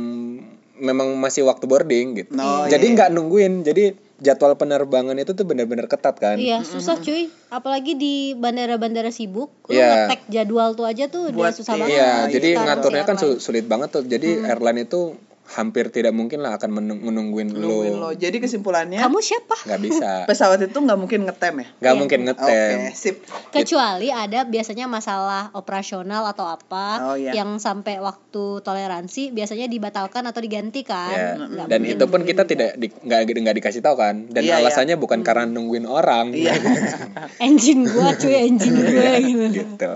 memang 0.77 1.17
masih 1.17 1.45
waktu 1.45 1.65
boarding 1.65 2.07
gitu. 2.15 2.31
Oh, 2.35 2.65
jadi 2.65 2.83
iya. 2.83 2.95
nggak 2.95 3.11
nungguin. 3.11 3.63
Jadi 3.63 3.85
jadwal 4.17 4.57
penerbangan 4.57 5.13
itu 5.15 5.33
tuh 5.33 5.45
benar-benar 5.45 5.87
ketat 5.87 6.17
kan. 6.17 6.37
Iya, 6.37 6.61
susah 6.63 6.97
cuy. 6.99 7.29
Apalagi 7.49 7.93
di 7.95 8.15
bandara-bandara 8.33 9.09
sibuk, 9.09 9.53
lu 9.63 9.73
Iya. 9.73 10.09
ngetek 10.09 10.21
jadwal 10.29 10.73
tuh 10.73 10.85
aja 10.85 11.05
tuh 11.07 11.29
udah 11.29 11.37
Buat- 11.43 11.57
susah 11.57 11.75
iya, 11.75 11.81
banget. 11.83 11.97
Iya, 11.97 12.05
Ah, 12.07 12.25
jadi 12.29 12.49
iya, 12.51 12.61
ngaturnya 12.63 13.05
kan 13.05 13.17
sulit 13.37 13.65
banget 13.65 13.89
tuh. 13.91 14.05
Jadi 14.05 14.41
airline 14.43 14.81
itu 14.83 15.17
hampir 15.49 15.89
tidak 15.89 16.11
mungkin 16.11 16.41
lah 16.41 16.57
akan 16.57 16.71
menung- 16.73 17.01
menungguin 17.01 17.49
Nungguin 17.49 17.95
lo. 17.95 18.11
lo. 18.11 18.11
Jadi 18.13 18.39
kesimpulannya 18.39 18.99
Kamu 18.99 19.19
siapa? 19.21 19.55
Nggak 19.63 19.81
bisa. 19.81 20.11
pesawat 20.31 20.59
itu 20.61 20.75
nggak 20.75 20.97
mungkin 20.97 21.23
ngetem 21.23 21.55
ya? 21.57 21.67
Nggak 21.77 21.93
Iya. 21.93 22.01
mungkin 22.01 22.19
Oke, 22.21 22.27
ngetem. 22.29 22.79
sip. 22.93 23.17
Kecuali 23.49 24.09
ada 24.09 24.43
biasanya 24.43 24.87
masalah 24.87 25.51
operasional 25.53 26.27
atau 26.27 26.43
Oh, 26.43 26.53
apa 26.53 26.87
iya. 27.15 27.33
yang 27.33 27.57
sampai 27.57 27.99
waktu 27.99 28.61
toleransi 28.61 29.31
biasanya 29.31 29.67
dibatalkan 29.67 30.25
atau 30.25 30.39
diganti 30.39 30.83
kan. 30.83 31.11
Ya, 31.11 31.35
Nggak 31.39 31.67
dan 31.69 31.81
itu 31.85 32.05
pun 32.07 32.21
kita 32.23 32.43
juga. 32.43 32.51
tidak 32.51 32.71
di, 32.77 32.87
nggak 32.91 33.21
nggak 33.27 33.57
dikasih 33.57 33.81
tahu 33.81 33.97
kan 33.97 34.27
dan 34.29 34.43
Iya, 34.43 34.51
iya. 34.53 34.63
alasannya 34.63 34.97
bukan 34.97 35.21
karena 35.21 35.45
nungguin 35.45 35.85
orang 35.85 36.31
Iya. 36.31 36.55
engine 37.47 37.87
gua 37.87 38.13
cuy, 38.13 38.35
engine 38.43 38.79
gua 38.79 39.11
gitu. 39.17 39.47
gitu 39.53 39.93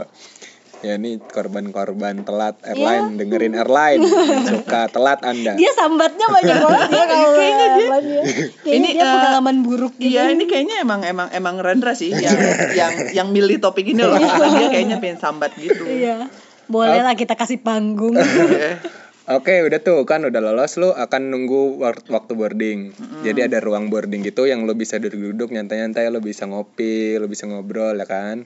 ya 0.81 0.97
ini 0.97 1.21
korban-korban 1.21 2.25
telat 2.25 2.57
airline 2.62 3.14
dengerin 3.14 3.53
airline 3.53 4.01
suka 4.51 4.88
telat 4.88 5.21
anda 5.21 5.53
Dia 5.55 5.73
sambatnya 5.73 6.25
banyak 6.27 6.57
banget 6.64 6.88
ya 6.88 7.05
kalau 7.05 7.31
Kayaknya 7.33 7.66
dia- 7.69 8.01
dia. 8.01 8.23
Kayaknya 8.64 8.73
Ini, 8.73 8.88
dia 8.90 9.03
eh, 9.03 9.12
pengalaman 9.12 9.57
buruk 9.61 9.93
gitu. 9.95 10.09
Iya, 10.11 10.23
ini 10.31 10.45
kayaknya 10.45 10.77
emang 10.79 11.01
emang 11.03 11.29
emang 11.31 11.55
Rendra 11.59 11.93
sih 11.93 12.09
yang 12.11 12.37
yang 12.73 12.93
yang 13.12 13.29
milih 13.29 13.59
topik 13.59 13.85
ini 13.85 14.01
loh. 14.01 14.16
Dia 14.16 14.69
kayaknya 14.69 14.97
pengen 14.99 15.19
sambat 15.19 15.53
gitu. 15.55 15.85
Iya. 15.85 16.29
Boleh 16.64 17.03
lah 17.03 17.12
kita 17.12 17.35
kasih 17.35 17.59
panggung. 17.59 18.14
Iya. 18.14 18.81
Oke, 19.29 19.62
udah 19.62 19.79
tuh 19.79 20.03
kan 20.05 20.23
udah 20.23 20.40
lolos 20.40 20.75
lu 20.75 20.90
akan 20.90 21.29
nunggu 21.29 21.77
wak- 21.77 22.09
waktu 22.09 22.33
boarding. 22.33 22.79
Jadi 23.21 23.40
ada 23.45 23.61
ruang 23.61 23.87
boarding 23.87 24.23
gitu 24.23 24.45
yang 24.45 24.64
lu 24.64 24.73
bisa 24.73 24.97
duduk-duduk 24.97 25.51
nyantai-nyantai, 25.51 26.09
lu 26.09 26.19
bisa 26.19 26.47
ngopi, 26.47 27.14
lu 27.14 27.27
bisa 27.27 27.45
ngobrol 27.45 27.95
ya 27.95 28.07
kan. 28.07 28.43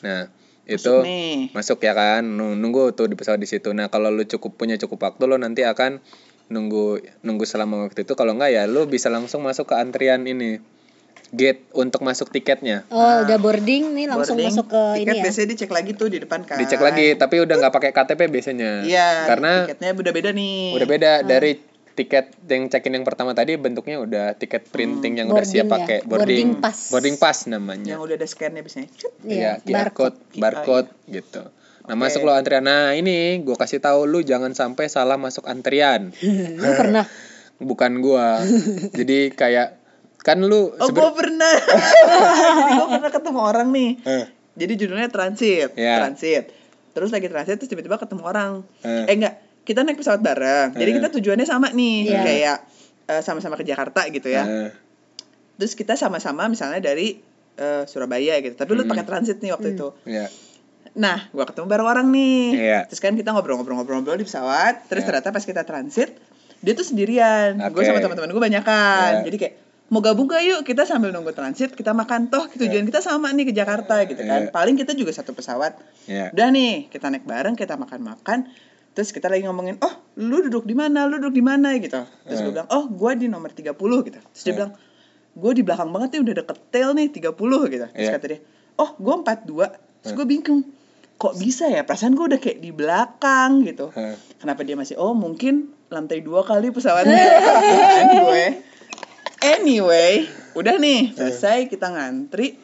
Nah, 0.00 0.26
itu 0.70 0.86
Masuk 0.86 1.02
nih. 1.02 1.36
masuk 1.50 1.78
ya 1.80 1.92
kan. 1.92 2.22
Nu- 2.22 2.54
Nunggu 2.54 2.90
tuh 2.90 3.04
di 3.04 3.14
pesawat 3.14 3.36
di 3.36 3.44
situ. 3.44 3.70
Nah, 3.70 3.86
kalau 3.86 4.08
lu 4.08 4.22
cukup 4.22 4.54
punya 4.54 4.74
cukup 4.76 5.02
waktu 5.04 5.22
lu 5.24 5.36
nanti 5.36 5.62
akan 5.62 5.98
nunggu 6.46 6.86
nunggu 7.20 7.44
selama 7.44 7.84
waktu 7.84 8.02
itu 8.02 8.12
kalau 8.12 8.34
enggak 8.34 8.50
ya 8.50 8.62
lu 8.64 8.82
bisa 8.84 9.06
langsung 9.06 9.40
masuk 9.40 9.66
ke 9.66 9.74
antrian 9.74 10.22
ini. 10.22 10.58
Gate 11.30 11.62
untuk 11.72 12.02
masuk 12.02 12.26
tiketnya. 12.28 12.82
Oh, 12.88 13.22
udah 13.22 13.38
boarding 13.38 13.94
nih 13.94 14.10
langsung 14.10 14.34
Boarding, 14.34 14.50
masuk 14.50 14.66
ke 14.66 14.82
tiket 14.96 15.06
ini 15.06 15.14
ya. 15.14 15.22
biasanya 15.22 15.48
dicek 15.48 15.70
lagi 15.70 15.90
tuh 15.94 16.08
di 16.10 16.18
depan 16.18 16.42
kan. 16.42 16.58
Dicek 16.58 16.82
lagi, 16.82 17.14
tapi 17.14 17.38
udah 17.38 17.54
nggak 17.56 17.70
pakai 17.70 17.90
KTP 17.94 18.20
biasanya. 18.26 18.82
Iya, 18.82 19.30
Karena 19.30 19.62
tiketnya 19.62 19.94
udah 19.94 20.10
beda 20.12 20.30
nih. 20.34 20.74
udah 20.74 20.88
beda 20.90 21.12
dari 21.22 21.54
tiket 22.00 22.32
yang 22.44 22.66
check-in 22.66 22.92
yang 22.92 23.04
pertama 23.04 23.30
tadi 23.30 23.54
bentuknya 23.54 23.98
udah 23.98 24.26
tiket 24.34 24.64
printing 24.66 25.16
yang 25.16 25.28
udah 25.28 25.42
siap 25.42 25.66
ya. 25.66 25.70
pakai 25.70 25.98
Boarding 26.02 26.08
boarding 26.08 26.50
pass. 26.58 26.88
boarding 26.88 27.16
pass 27.16 27.38
namanya 27.44 27.92
Yang 27.92 28.00
udah 28.02 28.14
ada 28.14 28.26
scan-nya 28.26 28.60
biasanya. 28.60 28.88
Iya 29.22 29.52
QR 29.58 29.76
barcode. 29.86 30.16
code 30.16 30.16
barcode 30.34 30.88
gitu 31.06 31.42
nah 31.82 31.92
Oke. 31.92 32.02
masuk 32.02 32.22
lo 32.22 32.32
antrian 32.32 32.62
nah 32.62 32.92
ini 32.92 33.16
gue 33.38 33.52
kasih 33.54 33.78
tahu 33.78 34.04
lu 34.04 34.20
jangan 34.22 34.52
sampai 34.52 34.86
salah 34.86 35.16
masuk 35.16 35.44
antrian 35.44 36.12
Lu 36.60 36.70
pernah 36.72 37.04
bukan 37.58 37.98
gua 37.98 38.40
jadi 38.90 39.28
kayak 39.30 39.68
kan 40.18 40.38
lu 40.38 40.72
Oh, 40.74 40.88
gue 40.88 41.10
pernah. 41.10 41.48
Jadi 42.58 42.72
gue 42.74 42.88
pernah 42.90 43.08
ketemu 43.10 43.40
orang 43.40 43.68
nih. 43.70 43.90
Eh, 44.02 44.24
Jadi 44.54 44.72
judulnya 44.76 45.08
transit, 45.08 45.72
Iya. 45.72 45.96
transit. 45.98 46.52
Terus 46.90 47.08
lagi 47.08 47.26
transit 47.26 47.56
terus 47.56 47.68
tiba-tiba 47.68 47.96
ketemu 47.96 48.22
orang. 48.22 48.52
Eh. 48.82 49.08
Eh 49.08 49.14
enggak, 49.14 49.34
kita 49.62 49.80
naik 49.80 49.96
pesawat 49.96 50.18
bareng. 50.18 50.74
Jadi 50.74 50.90
Eh. 50.90 50.96
kita 50.96 51.08
tujuannya 51.10 51.44
sama 51.44 51.68
nih, 51.70 51.96
Iya. 52.06 52.20
kayak 52.20 52.58
eh, 53.06 53.22
sama-sama 53.22 53.54
ke 53.54 53.64
Jakarta 53.64 54.06
gitu 54.06 54.26
ya. 54.26 54.44
eh, 54.44 54.70
terus 55.56 55.74
kita 55.74 55.92
sama-sama 55.92 56.46
misalnya 56.46 56.80
dari 56.80 57.20
eh, 57.52 57.84
Surabaya 57.84 58.38
gitu 58.38 58.54
tapi 58.54 58.72
lu 58.72 58.86
pakai 58.86 59.04
transit 59.04 59.36
nih 59.38 59.50
waktu 59.50 59.74
itu 59.74 59.92
Iya. 60.06 60.30
nah 60.92 61.28
gua 61.28 61.44
ketemu 61.44 61.66
bareng 61.66 61.84
orang 61.86 62.06
nih 62.08 62.44
Iya. 62.56 62.80
terus 62.86 62.96
kan 62.98 63.12
kita 63.12 63.30
ngobrol-ngobrol-ngobrol 63.30 64.14
di 64.14 64.24
pesawat 64.24 64.86
terus 64.86 65.02
Iya. 65.02 65.08
ternyata 65.12 65.28
pas 65.30 65.44
kita 65.44 65.62
transit 65.62 66.16
dia 66.56 66.72
tuh 66.72 66.80
sendirian 66.82 67.60
gue 67.60 67.68
Oke. 67.74 67.84
sama 67.84 68.00
teman-teman 68.00 68.30
gue 68.30 68.40
banyak 68.42 68.62
kan 68.62 69.12
Iya. 69.20 69.24
jadi 69.26 69.36
kayak 69.38 69.54
mau 69.88 70.00
gabung 70.00 70.24
gak 70.24 70.40
yuk 70.40 70.60
kita 70.62 70.82
sambil 70.84 71.10
nunggu 71.10 71.34
transit 71.34 71.74
kita 71.74 71.92
makan 71.92 72.28
toh 72.28 72.48
tujuan 72.48 72.86
kita 72.86 73.02
sama 73.02 73.28
nih 73.28 73.44
ke 73.44 73.52
Jakarta 73.52 74.06
gitu 74.06 74.22
kan 74.22 74.46
Iya. 74.46 74.50
paling 74.50 74.74
kita 74.74 74.94
juga 74.94 75.10
satu 75.10 75.34
pesawat 75.34 75.76
Iya. 76.06 76.32
udah 76.32 76.48
nih 76.48 76.88
kita 76.88 77.10
naik 77.10 77.26
bareng 77.26 77.52
kita 77.52 77.74
makan-makan 77.74 78.48
terus 78.90 79.10
kita 79.10 79.26
lagi 79.26 79.42
ngomongin 79.42 79.78
oh 79.78 79.94
lu 80.16 80.42
duduk 80.42 80.62
di 80.62 80.74
mana? 80.74 81.04
Lu 81.04 81.16
duduk 81.16 81.32
di 81.32 81.40
mana? 81.40 81.72
Gitu. 81.74 81.94
Terus 81.96 82.38
gue 82.38 82.48
Eh. 82.48 82.54
bilang 82.54 82.68
oh 82.68 82.84
gue 82.86 83.10
di 83.16 83.26
nomor 83.26 83.50
30 83.50 83.72
gitu. 84.02 84.18
Terus 84.20 84.42
dia 84.42 84.50
Eh. 84.50 84.56
bilang 84.56 84.72
gue 85.30 85.52
di 85.52 85.62
belakang 85.62 85.88
banget 85.88 86.08
nih 86.12 86.20
udah 86.22 86.34
deket 86.36 86.58
tail 86.68 86.90
nih 86.92 87.06
30 87.08 87.30
gitu. 87.68 87.86
Terus 87.86 88.02
Iya. 88.02 88.12
kata 88.14 88.26
dia 88.26 88.40
oh 88.76 88.90
gue 88.92 89.14
42 89.16 89.66
terus 90.00 90.12
gue 90.12 90.26
bingung 90.26 90.60
kok 91.14 91.34
bisa 91.34 91.64
ya? 91.66 91.82
Perasaan 91.82 92.12
gue 92.12 92.26
udah 92.26 92.38
kayak 92.38 92.58
di 92.58 92.70
belakang 92.70 93.62
gitu. 93.62 93.88
Hah. 93.90 94.16
kenapa 94.36 94.60
dia 94.62 94.74
masih 94.74 94.96
oh 94.96 95.12
mungkin 95.12 95.68
lantai 95.86 96.20
dua 96.20 96.42
kali 96.42 96.68
pesawatnya. 96.68 97.14
Anyway 98.02 98.46
anyway 99.40 100.26
udah 100.52 100.76
nih 100.76 101.12
selesai 101.12 101.66
kita 101.66 101.88
ngantri. 101.88 102.58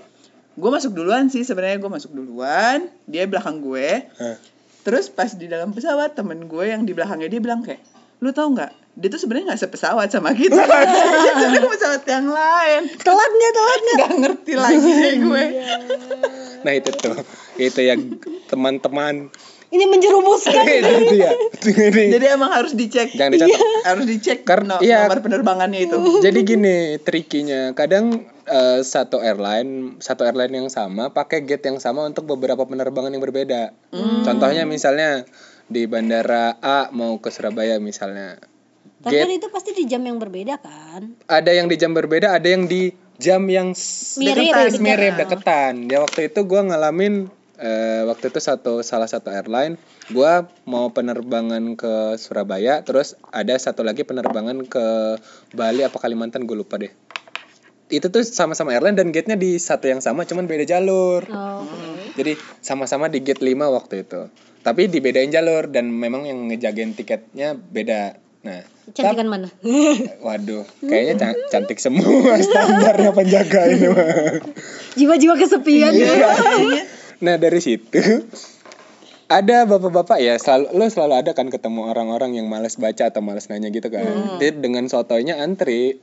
Gue 0.53 0.71
masuk 0.71 0.91
duluan 0.91 1.29
sih 1.29 1.45
sebenarnya 1.45 1.77
gue 1.77 1.91
masuk 1.91 2.11
duluan. 2.11 2.89
Dia 3.05 3.25
belakang 3.25 3.61
gue. 3.61 4.09
Hah. 4.11 4.37
Terus 4.87 5.11
pas 5.11 5.35
di 5.35 5.51
dalam 5.51 5.75
pesawat 5.75 6.15
temen 6.15 6.47
gue 6.47 6.65
yang 6.71 6.87
di 6.87 6.95
belakangnya 6.95 7.27
dia 7.27 7.43
bilang 7.43 7.67
kayak 7.67 7.83
lu 8.23 8.31
tau 8.31 8.49
nggak? 8.55 8.71
Dia 8.97 9.09
tuh 9.13 9.21
sebenarnya 9.21 9.53
nggak 9.53 9.63
sepesawat 9.67 10.09
sama 10.09 10.31
kita. 10.33 10.57
Dia 11.53 11.59
ke 11.59 11.69
pesawat 11.69 12.07
yang 12.07 12.31
lain. 12.31 12.81
Telat 13.03 13.31
nggak 13.35 13.53
telat 13.53 13.81
nggak 13.83 14.13
ngerti 14.23 14.53
lagi 14.55 14.89
deh 14.89 15.15
gue. 15.27 15.45
Nah 16.63 16.73
itu 16.73 16.91
tuh, 16.95 17.19
itu 17.59 17.81
ya 17.83 17.99
teman-teman. 18.47 19.29
Ini 19.77 19.85
menjerumuskan 19.87 20.65
itu 20.81 20.93
dia. 21.11 21.31
Ini. 21.63 22.05
jadi 22.11 22.27
emang 22.33 22.51
harus 22.51 22.73
dicek 22.73 23.13
Jangan 23.13 23.37
dicatat. 23.37 23.61
harus 23.85 24.05
dicek 24.05 24.39
Karena- 24.43 24.77
no- 24.77 24.83
iya. 24.83 25.05
nomor 25.05 25.21
penerbangannya 25.21 25.81
itu 25.83 25.97
Jadi 26.27 26.39
gini 26.43 26.77
trikinya, 26.99 27.71
kadang 27.73 28.21
eh, 28.43 28.81
satu 28.81 29.19
airline, 29.19 29.99
satu 29.99 30.23
airline 30.23 30.57
yang 30.57 30.69
sama 30.69 31.09
pakai 31.09 31.43
gate 31.43 31.67
yang 31.67 31.77
sama 31.77 32.03
untuk 32.03 32.25
beberapa 32.27 32.63
penerbangan 32.63 33.11
yang 33.11 33.21
berbeda. 33.21 33.77
Contohnya 34.23 34.65
misalnya 34.65 35.23
di 35.67 35.85
bandara 35.85 36.57
A 36.57 36.89
mau 36.91 37.19
ke 37.19 37.29
Surabaya 37.29 37.77
misalnya. 37.77 38.39
tapi 38.97 39.13
Gate 39.13 39.23
kan 39.23 39.33
itu 39.35 39.49
pasti 39.49 39.71
di 39.73 39.85
jam 39.85 40.01
yang 40.01 40.17
berbeda 40.17 40.57
kan 40.57 41.15
ada 41.27 41.51
yang 41.51 41.67
di 41.67 41.77
jam 41.77 41.91
berbeda, 41.91 42.33
ada 42.33 42.47
yang 42.47 42.65
di 42.65 42.91
jam 43.17 43.45
yang 43.45 43.71
Mirip, 44.17 44.51
deketan, 44.51 44.73
mirip 44.79 45.13
deketan. 45.17 45.75
Ya 45.87 45.99
waktu 46.01 46.27
itu 46.27 46.41
gua 46.43 46.65
ngalamin 46.65 47.29
eh, 47.57 48.05
waktu 48.05 48.29
itu 48.29 48.39
satu 48.39 48.81
salah 48.81 49.07
satu 49.07 49.29
airline, 49.29 49.77
gua 50.09 50.45
mau 50.65 50.89
penerbangan 50.89 51.75
ke 51.75 51.95
Surabaya, 52.17 52.81
terus 52.81 53.15
ada 53.29 53.57
satu 53.57 53.81
lagi 53.81 54.03
penerbangan 54.03 54.65
ke 54.65 55.17
Bali 55.51 55.81
apa 55.81 55.97
Kalimantan 55.97 56.45
gue 56.45 56.55
lupa 56.55 56.77
deh. 56.77 56.93
Itu 57.87 58.09
tuh 58.09 58.23
sama-sama 58.23 58.73
airline 58.73 58.95
dan 58.95 59.09
gate-nya 59.09 59.35
di 59.35 59.57
satu 59.57 59.87
yang 59.87 60.01
sama, 60.01 60.23
cuman 60.23 60.45
beda 60.45 60.67
jalur. 60.67 61.23
oh, 61.25 61.63
oke. 61.63 62.17
Jadi 62.17 62.33
sama-sama 62.59 63.07
di 63.07 63.21
gate 63.21 63.41
5 63.41 63.55
waktu 63.69 64.03
itu. 64.03 64.27
Tapi 64.61 64.91
dibedain 64.91 65.31
jalur 65.31 65.71
dan 65.71 65.87
memang 65.87 66.27
yang 66.27 66.51
ngejagain 66.51 66.93
tiketnya 66.93 67.55
beda. 67.55 68.19
Nah, 68.43 68.63
cantikan 68.91 69.27
mana 69.27 69.47
Waduh, 70.27 70.67
kayaknya 70.81 71.15
ca- 71.17 71.39
cantik 71.49 71.79
semua 71.79 72.35
standarnya 72.43 73.11
penjaga 73.11 73.71
ini 73.71 73.87
mah. 73.87 74.07
jiwa-jiwa 74.95 75.35
kesepian 75.37 75.91
Iya. 75.91 76.31
Ya. 77.17 77.25
Nah 77.25 77.35
dari 77.41 77.61
situ 77.65 78.01
ada 79.27 79.67
bapak-bapak 79.67 80.19
ya 80.23 80.39
selalu 80.39 80.77
lo 80.77 80.87
selalu 80.87 81.15
ada 81.19 81.31
kan 81.35 81.51
ketemu 81.51 81.91
orang-orang 81.91 82.39
yang 82.39 82.47
males 82.47 82.79
baca 82.79 83.11
atau 83.11 83.25
males 83.25 83.51
nanya 83.51 83.73
gitu 83.75 83.89
kan. 83.91 84.39
Dia 84.39 84.53
dengan 84.55 84.87
sotonya 84.87 85.43
antri. 85.43 85.99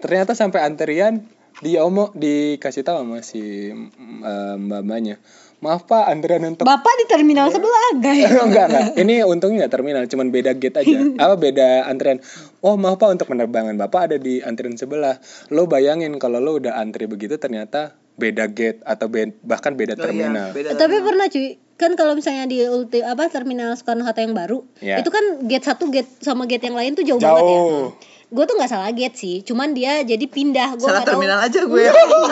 Ternyata 0.00 0.32
sampai 0.32 0.64
antrian 0.64 1.24
dia 1.60 1.84
omong 1.84 2.16
dikasih 2.16 2.84
tahu 2.84 3.04
sama 3.04 3.18
si 3.20 3.72
eh, 3.72 4.54
mbak-mbaknya. 4.56 5.20
Maaf 5.60 5.84
pak 5.84 6.08
antrian 6.08 6.40
untuk 6.48 6.64
bapak 6.64 6.94
di 6.96 7.04
terminal 7.04 7.52
sebelah 7.52 8.00
guys 8.00 8.32
enggak 8.48 8.72
enggak 8.72 8.86
ini 8.96 9.20
untungnya 9.28 9.68
nggak 9.68 9.72
terminal 9.76 10.02
cuman 10.08 10.32
beda 10.32 10.56
gate 10.56 10.80
aja 10.80 10.98
apa 11.28 11.36
beda 11.36 11.84
antrian 11.84 12.16
oh 12.64 12.80
maaf 12.80 12.96
pak 12.96 13.12
untuk 13.12 13.28
penerbangan 13.28 13.76
bapak 13.76 14.08
ada 14.08 14.16
di 14.16 14.40
antrian 14.40 14.80
sebelah 14.80 15.20
lo 15.52 15.68
bayangin 15.68 16.16
kalau 16.16 16.40
lo 16.40 16.56
udah 16.56 16.80
antri 16.80 17.04
begitu 17.04 17.36
ternyata 17.36 17.92
beda 18.20 18.44
gate 18.46 18.84
atau 18.84 19.08
be- 19.08 19.32
bahkan 19.40 19.72
beda 19.72 19.92
Oh 19.92 19.96
iya, 19.96 20.04
terminal. 20.04 20.48
beda 20.52 20.76
tapi 20.76 21.00
pernah 21.00 21.26
cuy. 21.26 21.48
Kan 21.74 21.96
kalau 21.96 22.12
misalnya 22.12 22.44
di 22.44 22.60
ulti 22.62 23.00
apa 23.00 23.26
terminal 23.26 23.72
Soekarno 23.72 24.04
Hatta 24.04 24.20
yang 24.20 24.36
baru 24.36 24.60
Iya. 24.78 25.00
itu 25.00 25.08
kan 25.08 25.24
gate 25.42 25.64
satu 25.64 25.88
gate 25.88 26.12
sama 26.20 26.44
gate 26.44 26.60
yang 26.62 26.76
lain 26.76 26.92
tuh 26.92 27.00
jauh, 27.02 27.16
banget 27.16 27.40
ya. 27.40 27.48
Jauh 27.48 27.84
gue 28.30 28.44
tuh 28.46 28.54
nggak 28.54 28.70
salah 28.70 28.94
gate 28.94 29.18
sih 29.18 29.42
cuman 29.42 29.74
dia 29.74 30.06
jadi 30.06 30.22
pindah. 30.30 30.78
Gue 30.78 30.86
salah 30.86 31.02
terminal 31.02 31.42
aja 31.42 31.66
gue. 31.66 31.82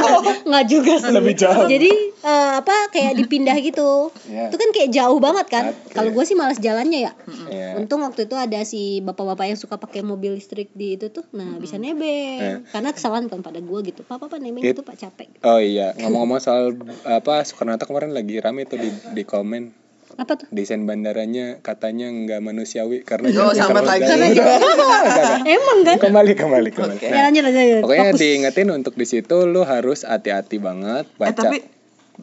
Nggak 0.48 0.64
juga 0.70 0.92
sih. 1.02 1.10
Lebih 1.10 1.34
jauh. 1.34 1.66
jadi 1.66 1.90
eh, 2.22 2.50
apa 2.62 2.94
kayak 2.94 3.18
dipindah 3.18 3.58
gitu. 3.58 4.14
Iya. 4.30 4.46
itu 4.48 4.56
kan 4.56 4.70
kayak 4.70 4.90
jauh 4.94 5.18
banget 5.18 5.46
kan. 5.50 5.64
Oke. 5.74 5.98
kalau 5.98 6.14
gue 6.14 6.24
sih 6.24 6.38
malas 6.38 6.62
jalannya 6.62 7.10
ya. 7.10 7.12
Iya. 7.50 7.68
untung 7.82 8.06
waktu 8.06 8.30
itu 8.30 8.38
ada 8.38 8.62
si 8.62 9.02
bapak-bapak 9.02 9.50
yang 9.50 9.58
suka 9.58 9.74
pakai 9.74 10.06
mobil 10.06 10.38
listrik 10.38 10.70
di 10.70 10.94
itu 10.94 11.10
tuh. 11.10 11.26
Nah 11.34 11.58
bisa 11.58 11.82
nebeng. 11.82 12.62
Karena 12.70 12.94
kesalahan 12.94 13.26
bukan 13.26 13.42
pada 13.42 13.58
gue 13.58 13.78
gitu. 13.90 14.06
Pak 14.06 14.22
pak 14.22 14.38
nebeng 14.38 14.62
It- 14.62 14.78
itu 14.78 14.86
pak 14.86 14.94
capek 14.94 15.28
oh 15.42 15.58
iya. 15.58 15.98
Ngomong-ngomong 15.98 16.38
soal 16.38 16.78
apa 17.02 17.42
Soekarno 17.42 17.74
kemarin 17.74 18.14
lagi 18.14 18.38
rame 18.38 18.68
tuh 18.70 18.78
di 18.78 18.90
di 19.14 19.22
komen 19.26 19.87
apa 20.18 20.34
tuh 20.34 20.50
desain 20.50 20.82
bandaranya 20.82 21.62
katanya 21.62 22.10
nggak 22.10 22.40
manusiawi 22.40 23.00
karena 23.00 23.30
Oh, 23.30 23.54
terlalu 23.54 23.86
lagi. 23.86 24.42
emang 25.54 25.78
kan 25.80 25.96
kembali 26.00 26.32
kembali 26.34 26.68
kembali 26.70 26.96
Oke. 26.96 27.06
Nah, 27.06 27.14
ya 27.14 27.22
lanjut 27.24 27.44
aja 27.44 27.62
ya. 27.62 27.78
Pokoknya 27.78 28.10
Fokus. 28.10 28.20
diingetin 28.20 28.68
untuk 28.72 28.94
di 28.94 29.06
situ 29.06 29.36
lu 29.44 29.62
harus 29.62 30.02
hati-hati 30.02 30.58
banget 30.58 31.06
eh 31.06 31.14
baca. 31.16 31.38
tapi 31.38 31.62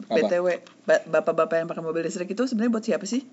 Apa? 0.04 0.12
btw 0.20 0.46
ba- 0.84 1.04
bapak-bapak 1.06 1.56
yang 1.56 1.66
pakai 1.66 1.80
mobil 1.80 2.04
listrik 2.04 2.28
itu 2.28 2.44
sebenarnya 2.44 2.68
buat 2.70 2.84
siapa 2.84 3.06
sih 3.06 3.24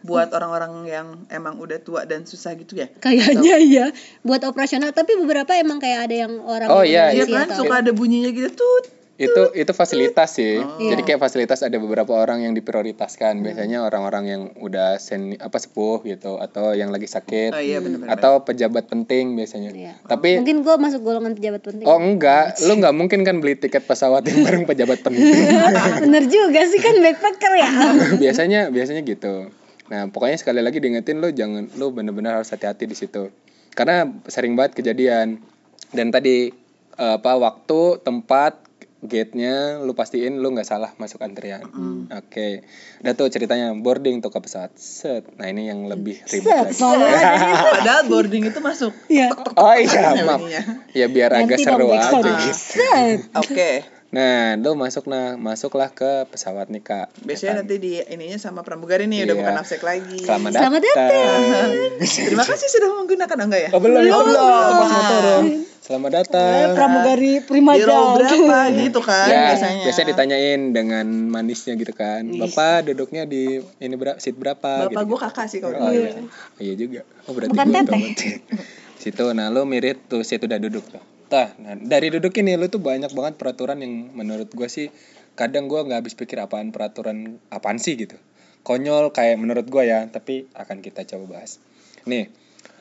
buat 0.00 0.30
orang-orang 0.30 0.72
yang 0.84 1.06
emang 1.28 1.54
udah 1.56 1.78
tua 1.78 2.02
dan 2.02 2.22
susah 2.22 2.54
gitu 2.54 2.74
ya 2.74 2.90
kayaknya 2.96 3.54
iya 3.60 3.86
buat 4.20 4.42
operasional 4.42 4.90
tapi 4.90 5.14
beberapa 5.16 5.54
emang 5.54 5.78
kayak 5.78 6.06
ada 6.06 6.16
yang 6.20 6.38
orang 6.40 6.66
Oh, 6.68 6.82
iya, 6.82 7.10
Iya 7.10 7.22
kan 7.24 7.46
atau- 7.48 7.62
suka 7.62 7.82
ada 7.82 7.90
bunyinya 7.90 8.30
gitu 8.30 8.50
tut 8.52 8.84
itu 9.18 9.42
itu 9.58 9.72
fasilitas 9.74 10.38
sih. 10.38 10.62
Oh. 10.62 10.78
Jadi 10.78 11.02
Iya. 11.02 11.06
kayak 11.10 11.20
fasilitas 11.20 11.66
ada 11.66 11.74
beberapa 11.82 12.14
orang 12.14 12.46
yang 12.46 12.54
diprioritaskan. 12.54 13.42
Biasanya 13.42 13.82
orang-orang 13.82 14.24
yang 14.30 14.42
udah 14.62 15.02
seni 15.02 15.34
apa 15.42 15.58
sepuh 15.58 16.06
gitu 16.06 16.38
atau 16.38 16.70
yang 16.70 16.94
lagi 16.94 17.10
sakit 17.10 17.50
oh 17.50 17.58
iya 17.58 17.82
benar-benar 17.82 18.14
atau 18.14 18.46
pejabat 18.46 18.86
penting 18.86 19.34
biasanya. 19.34 19.74
Iya. 19.74 19.92
Tapi 20.06 20.38
mungkin 20.38 20.62
gue 20.62 20.74
masuk 20.78 21.02
golongan 21.02 21.34
pejabat 21.34 21.66
penting 21.66 21.84
oh 21.90 21.98
enggak, 21.98 22.62
lu 22.62 22.78
nggak 22.78 22.94
mungkin 22.94 23.26
kan 23.26 23.42
beli 23.42 23.58
tiket 23.58 23.90
pesawat 23.90 24.22
yang 24.30 24.46
bareng 24.46 24.64
pejabat 24.70 25.02
penting. 25.02 25.26
bener 26.06 26.24
juga 26.30 26.62
sih 26.70 26.78
kan 26.78 26.94
backpacker 27.02 27.52
ya 27.58 27.70
biasanya 28.22 28.70
biasanya 28.70 29.02
gitu. 29.02 29.50
Nah, 29.88 30.06
pokoknya 30.12 30.36
sekali 30.36 30.60
lagi 30.60 30.78
diingetin 30.78 31.18
lu 31.18 31.32
jangan 31.32 31.72
lu 31.80 31.90
bener-bener 31.90 32.38
harus 32.38 32.52
hati-hati 32.52 32.84
di 32.84 32.94
situ. 32.94 33.32
Karena 33.72 34.04
sering 34.28 34.54
banget 34.54 34.78
kejadian. 34.78 35.40
Dan 35.88 36.12
tadi 36.12 36.52
eh, 37.00 37.14
apa 37.16 37.40
waktu, 37.40 38.04
tempat, 38.04 38.67
gate-nya 39.00 39.78
lu 39.78 39.92
pastiin 39.92 40.38
lu 40.38 40.50
nggak 40.50 40.64
salah 40.64 40.90
masuk 40.96 41.20
antrian. 41.20 41.62
Oke. 42.10 42.66
Udah 42.98 43.14
tuh 43.14 43.28
ceritanya 43.28 43.70
boarding 43.72 44.18
tuh 44.18 44.28
ke 44.28 44.38
pesawat. 44.38 44.74
Set. 44.74 45.22
Nah, 45.34 45.46
ini 45.46 45.66
yang 45.66 45.86
lebih 45.86 46.18
ribet 46.24 46.70
set 46.70 46.82
lagi. 46.98 47.42
padahal 47.76 48.02
boarding 48.04 48.44
itu 48.44 48.58
masuk 48.58 48.90
Iya. 49.06 49.30
Oh 49.54 49.74
iya, 49.74 50.18
maaf. 50.20 50.42
Ya 50.90 51.06
biar 51.06 51.30
agak 51.32 51.56
Ganti 51.56 51.64
dong 51.64 51.78
seru 51.78 51.86
aja 51.88 52.10
gitu. 52.40 52.52
set 52.52 53.20
oke 53.32 53.72
Nah, 54.08 54.56
lu 54.56 54.72
masuk 54.72 55.04
nah, 55.04 55.36
masuklah 55.36 55.92
ke 55.92 56.24
pesawat 56.26 56.72
nih, 56.72 56.80
Kak. 56.80 57.12
biasanya 57.20 57.60
nanti 57.60 57.76
di 57.76 58.00
ininya 58.00 58.40
sama 58.40 58.64
pramugari 58.64 59.04
nih 59.04 59.28
udah 59.28 59.36
Iya. 59.36 59.40
bukan 59.44 59.54
nafsek 59.54 59.84
lagi 59.84 60.24
Selamat 60.24 60.56
Selamat 60.56 60.80
datang. 60.80 61.68
terima 62.00 62.40
kasih 62.40 62.68
sudah 62.72 62.88
menggunakan 62.96 63.36
oh, 63.36 63.44
enggak 63.44 63.60
ya 63.60 63.70
Oh, 63.70 63.80
belum, 63.84 64.00
Oh, 64.08 64.24
belum. 64.24 64.40
Pas 64.40 64.88
mau 64.88 65.02
turun. 65.04 65.44
Selamat 65.78 66.20
datang. 66.20 66.74
pramugari 66.76 67.40
prima 67.40 67.72
di 67.72 67.86
row 67.86 68.18
berapa 68.18 68.68
gitu 68.76 69.00
kan 69.00 69.26
ya, 69.26 69.40
biasanya 69.54 69.84
biasanya 69.88 70.08
ditanyain 70.12 70.60
dengan 70.74 71.06
manisnya 71.30 71.74
gitu 71.80 71.94
kan. 71.96 72.28
Bapak 72.28 72.92
duduknya 72.92 73.24
di 73.24 73.56
ini 73.78 73.94
berapa 73.96 74.18
seat 74.20 74.36
berapa 74.36 74.84
bapak 74.84 74.92
gitu. 74.92 75.08
gue 75.08 75.18
kakak 75.24 75.46
sih 75.48 75.58
kalau 75.62 75.78
Oh, 75.80 75.88
gitu. 75.88 76.02
iya. 76.04 76.12
Oh, 76.20 76.60
iya 76.60 76.74
juga. 76.76 77.00
Oh, 77.24 77.32
berarti 77.32 77.50
Bukan 77.54 77.66
tahu 77.72 77.84
berarti. 77.88 78.28
Situ 79.02 79.24
nah 79.32 79.46
lu 79.48 79.62
mirip 79.64 80.10
tuh 80.10 80.26
situ 80.26 80.44
udah 80.44 80.58
duduk 80.58 80.84
tuh. 80.90 81.00
Tah, 81.30 81.54
nah 81.56 81.78
dari 81.78 82.10
duduk 82.10 82.34
ini 82.36 82.58
lu 82.58 82.66
tuh 82.66 82.82
banyak 82.82 83.14
banget 83.14 83.38
peraturan 83.38 83.78
yang 83.78 84.10
menurut 84.12 84.50
gua 84.50 84.66
sih 84.66 84.90
kadang 85.38 85.70
gua 85.70 85.86
nggak 85.86 86.02
habis 86.02 86.18
pikir 86.18 86.42
apaan 86.42 86.74
peraturan 86.74 87.38
apaan 87.48 87.78
sih 87.78 87.94
gitu. 87.94 88.18
Konyol 88.66 89.14
kayak 89.14 89.38
menurut 89.38 89.70
gua 89.70 89.86
ya, 89.86 90.00
tapi 90.10 90.50
akan 90.52 90.82
kita 90.82 91.06
coba 91.06 91.38
bahas. 91.38 91.62
Nih, 92.04 92.26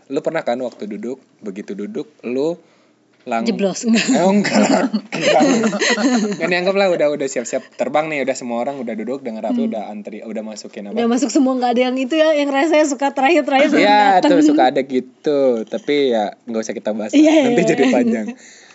lu 0.10 0.20
pernah 0.20 0.42
kan 0.42 0.58
waktu 0.60 0.90
duduk, 0.90 1.22
begitu 1.40 1.78
duduk 1.78 2.10
lu 2.26 2.58
lang 3.28 3.44
Jeblos 3.44 3.84
enggak. 3.84 4.08
Eh, 4.18 4.24
enggak 4.24 4.58
lah. 4.64 4.88
kan 6.40 6.48
dianggap 6.48 6.76
lah 6.80 6.88
udah 6.88 7.08
udah 7.12 7.28
siap-siap 7.28 7.76
terbang 7.76 8.08
nih 8.08 8.24
udah 8.24 8.36
semua 8.40 8.64
orang 8.64 8.80
udah 8.80 8.96
duduk 8.96 9.20
dengan 9.20 9.44
rapi 9.44 9.68
udah 9.68 9.92
antri 9.92 10.24
udah 10.24 10.42
masukin 10.42 10.88
apa 10.88 10.96
Udah 10.96 11.08
masuk 11.12 11.28
semua 11.28 11.60
nggak 11.60 11.72
ada 11.76 11.82
yang 11.92 11.96
itu 12.00 12.16
ya 12.16 12.32
yang 12.34 12.48
rasanya 12.48 12.88
suka 12.88 13.12
terakhir-terakhir 13.12 13.68
sebelum 13.76 13.84
Iya 13.84 14.02
datang. 14.24 14.30
tuh 14.32 14.48
suka 14.48 14.64
ada 14.72 14.82
gitu 14.82 15.40
tapi 15.68 16.16
ya 16.16 16.34
nggak 16.48 16.62
usah 16.64 16.76
kita 16.76 16.96
bahas 16.96 17.12
lah. 17.12 17.20
Iya, 17.20 17.32
iya, 17.36 17.44
nanti 17.52 17.62
iya. 17.62 17.70
jadi 17.76 17.84
panjang 17.92 18.28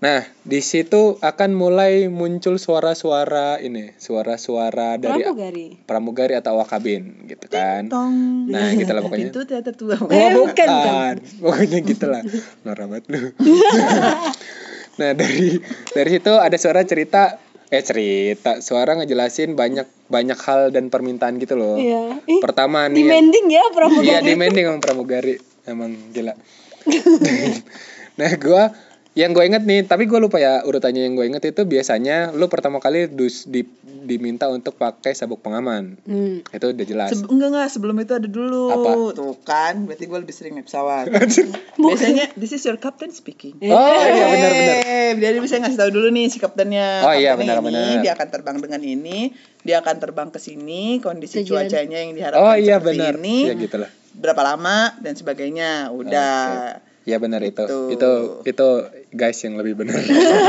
nah 0.00 0.24
di 0.40 0.60
situ 0.60 1.20
akan 1.20 1.52
mulai 1.52 2.08
muncul 2.08 2.56
suara-suara 2.56 3.60
ini 3.60 3.92
suara-suara 3.94 4.96
dari 4.96 5.20
Pramugari. 5.20 5.66
pramugari 5.78 6.34
atau 6.34 6.56
awak 6.56 6.72
kabin 6.72 7.24
gitu 7.26 7.44
kan 7.46 7.84
Tong. 7.86 8.48
nah 8.48 8.72
gitu 8.72 8.88
lah 8.88 9.02
pokoknya 9.02 9.28
Pintu 9.28 9.40
teater 9.44 9.74
tua. 9.74 9.94
Oh, 9.94 10.08
Eh, 10.08 10.32
bukan, 10.32 10.66
bukan. 10.66 11.14
Pokoknya 11.38 11.78
gitu 11.82 12.06
lah. 12.06 12.22
Norak 12.62 12.86
banget 12.88 13.04
lu. 13.06 13.20
nah, 14.98 15.10
dari 15.12 15.60
dari 15.90 16.10
situ 16.10 16.32
ada 16.32 16.56
suara 16.56 16.80
cerita 16.82 17.36
eh 17.68 17.80
cerita, 17.80 18.58
suara 18.58 18.96
ngejelasin 18.96 19.54
banyak 19.54 19.86
banyak 20.08 20.38
hal 20.40 20.72
dan 20.72 20.88
permintaan 20.88 21.36
gitu 21.36 21.54
loh. 21.54 21.76
Iya. 21.76 22.18
Ih, 22.24 22.40
Pertama 22.40 22.88
nih. 22.88 23.04
demanding 23.04 23.46
ya 23.46 23.62
pramugari. 23.70 24.06
Iya, 24.06 24.18
demanding 24.24 24.64
sama 24.64 24.80
pramugari. 24.80 25.34
Emang 25.62 25.92
gila. 26.10 26.34
nah, 28.18 28.30
gua 28.36 28.74
yang 29.20 29.30
gue 29.30 29.44
inget 29.44 29.60
nih, 29.62 29.84
tapi 29.84 30.04
gue 30.04 30.16
lupa 30.16 30.36
ya 30.36 30.62
urutannya 30.62 31.02
yang 31.02 31.12
gue 31.12 31.26
inget 31.26 31.44
itu 31.44 31.62
biasanya 31.62 32.32
lu 32.32 32.46
pertama 32.46 32.78
kali 32.78 33.04
dus 33.06 33.44
di, 33.44 33.68
diminta 34.00 34.46
untuk 34.46 34.74
pakai 34.74 35.12
sabuk 35.12 35.38
pengaman. 35.38 36.00
Hmm. 36.02 36.40
Itu 36.42 36.72
udah 36.72 36.84
jelas. 36.84 37.12
Se- 37.12 37.24
enggak 37.24 37.48
enggak 37.50 37.68
sebelum 37.68 37.96
itu 37.98 38.12
ada 38.12 38.24
dulu. 38.24 38.70
Apa? 38.70 38.90
Tuh 39.12 39.36
kan, 39.40 39.84
berarti 39.84 40.04
gue 40.04 40.18
lebih 40.18 40.32
sering 40.32 40.54
naik 40.54 40.66
pesawat. 40.66 41.12
Biasanya 41.76 42.32
this 42.40 42.50
is 42.50 42.62
your 42.62 42.76
captain 42.76 43.10
speaking. 43.10 43.60
oh 43.62 43.76
iya 44.00 44.24
benar-benar. 44.26 44.76
Eh, 44.80 45.10
Dia 45.12 45.36
bisa 45.36 45.58
ngasih 45.58 45.76
tahu 45.76 45.90
dulu 45.92 46.08
nih 46.08 46.26
si 46.26 46.38
kaptennya. 46.38 47.02
Oh, 47.02 47.12
iya, 47.12 47.34
benar-benar. 47.34 47.82
ini, 47.92 47.94
Dia 48.00 48.14
akan 48.14 48.28
terbang 48.28 48.56
dengan 48.56 48.80
ini, 48.80 49.18
dia 49.60 49.78
akan 49.78 49.96
terbang 49.98 50.28
ke 50.28 50.38
sini, 50.38 50.98
kondisi 50.98 51.42
cuacanya 51.42 51.98
yang 51.98 52.14
diharapkan 52.14 52.40
Oh 52.42 52.54
iya 52.54 52.78
seperti 52.78 52.96
benar. 52.96 53.14
ini, 53.16 53.36
Ya 53.44 53.54
gitulah. 53.54 53.90
berapa 54.12 54.42
lama 54.44 54.96
dan 54.98 55.12
sebagainya. 55.12 55.90
Udah. 55.90 56.38
Ya 57.08 57.16
benar 57.16 57.40
itu. 57.40 57.64
Gitu. 57.64 57.96
Itu 57.96 58.10
itu 58.44 58.68
guys 59.14 59.40
yang 59.40 59.56
lebih 59.56 59.80
benar. 59.80 60.00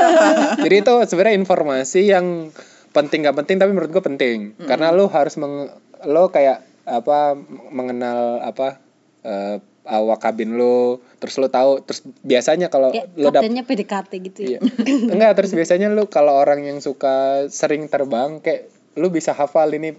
Jadi 0.65 0.75
itu 0.83 0.93
sebenarnya 1.07 1.35
informasi 1.39 2.01
yang 2.11 2.51
penting 2.91 3.23
gak 3.23 3.39
penting 3.39 3.55
tapi 3.55 3.71
menurut 3.71 3.87
gue 3.87 4.03
penting 4.03 4.51
karena 4.67 4.91
lo 4.91 5.07
harus 5.07 5.39
meng, 5.39 5.71
lo 6.11 6.27
kayak 6.27 6.59
apa 6.83 7.39
mengenal 7.71 8.43
apa 8.43 8.83
eh, 9.23 9.63
awak 9.87 10.19
kabin 10.21 10.59
lo 10.59 10.99
terus 11.23 11.39
lo 11.39 11.47
tahu 11.47 11.87
terus 11.87 12.03
biasanya 12.21 12.67
kalau 12.67 12.91
Ya, 12.91 13.07
lo 13.15 13.31
dap 13.31 13.41
kaptennya 13.41 13.63
PDKT 13.63 14.11
gitu 14.27 14.39
ya. 14.43 14.59
Iya. 14.59 14.59
enggak 15.07 15.39
terus 15.39 15.55
biasanya 15.55 15.87
lo 15.87 16.11
kalau 16.11 16.35
orang 16.35 16.67
yang 16.67 16.83
suka 16.83 17.47
sering 17.47 17.87
terbang 17.87 18.43
kayak 18.43 18.67
lo 18.99 19.07
bisa 19.07 19.31
hafal 19.31 19.71
ini 19.71 19.95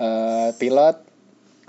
eh, 0.00 0.50
pilot 0.56 0.96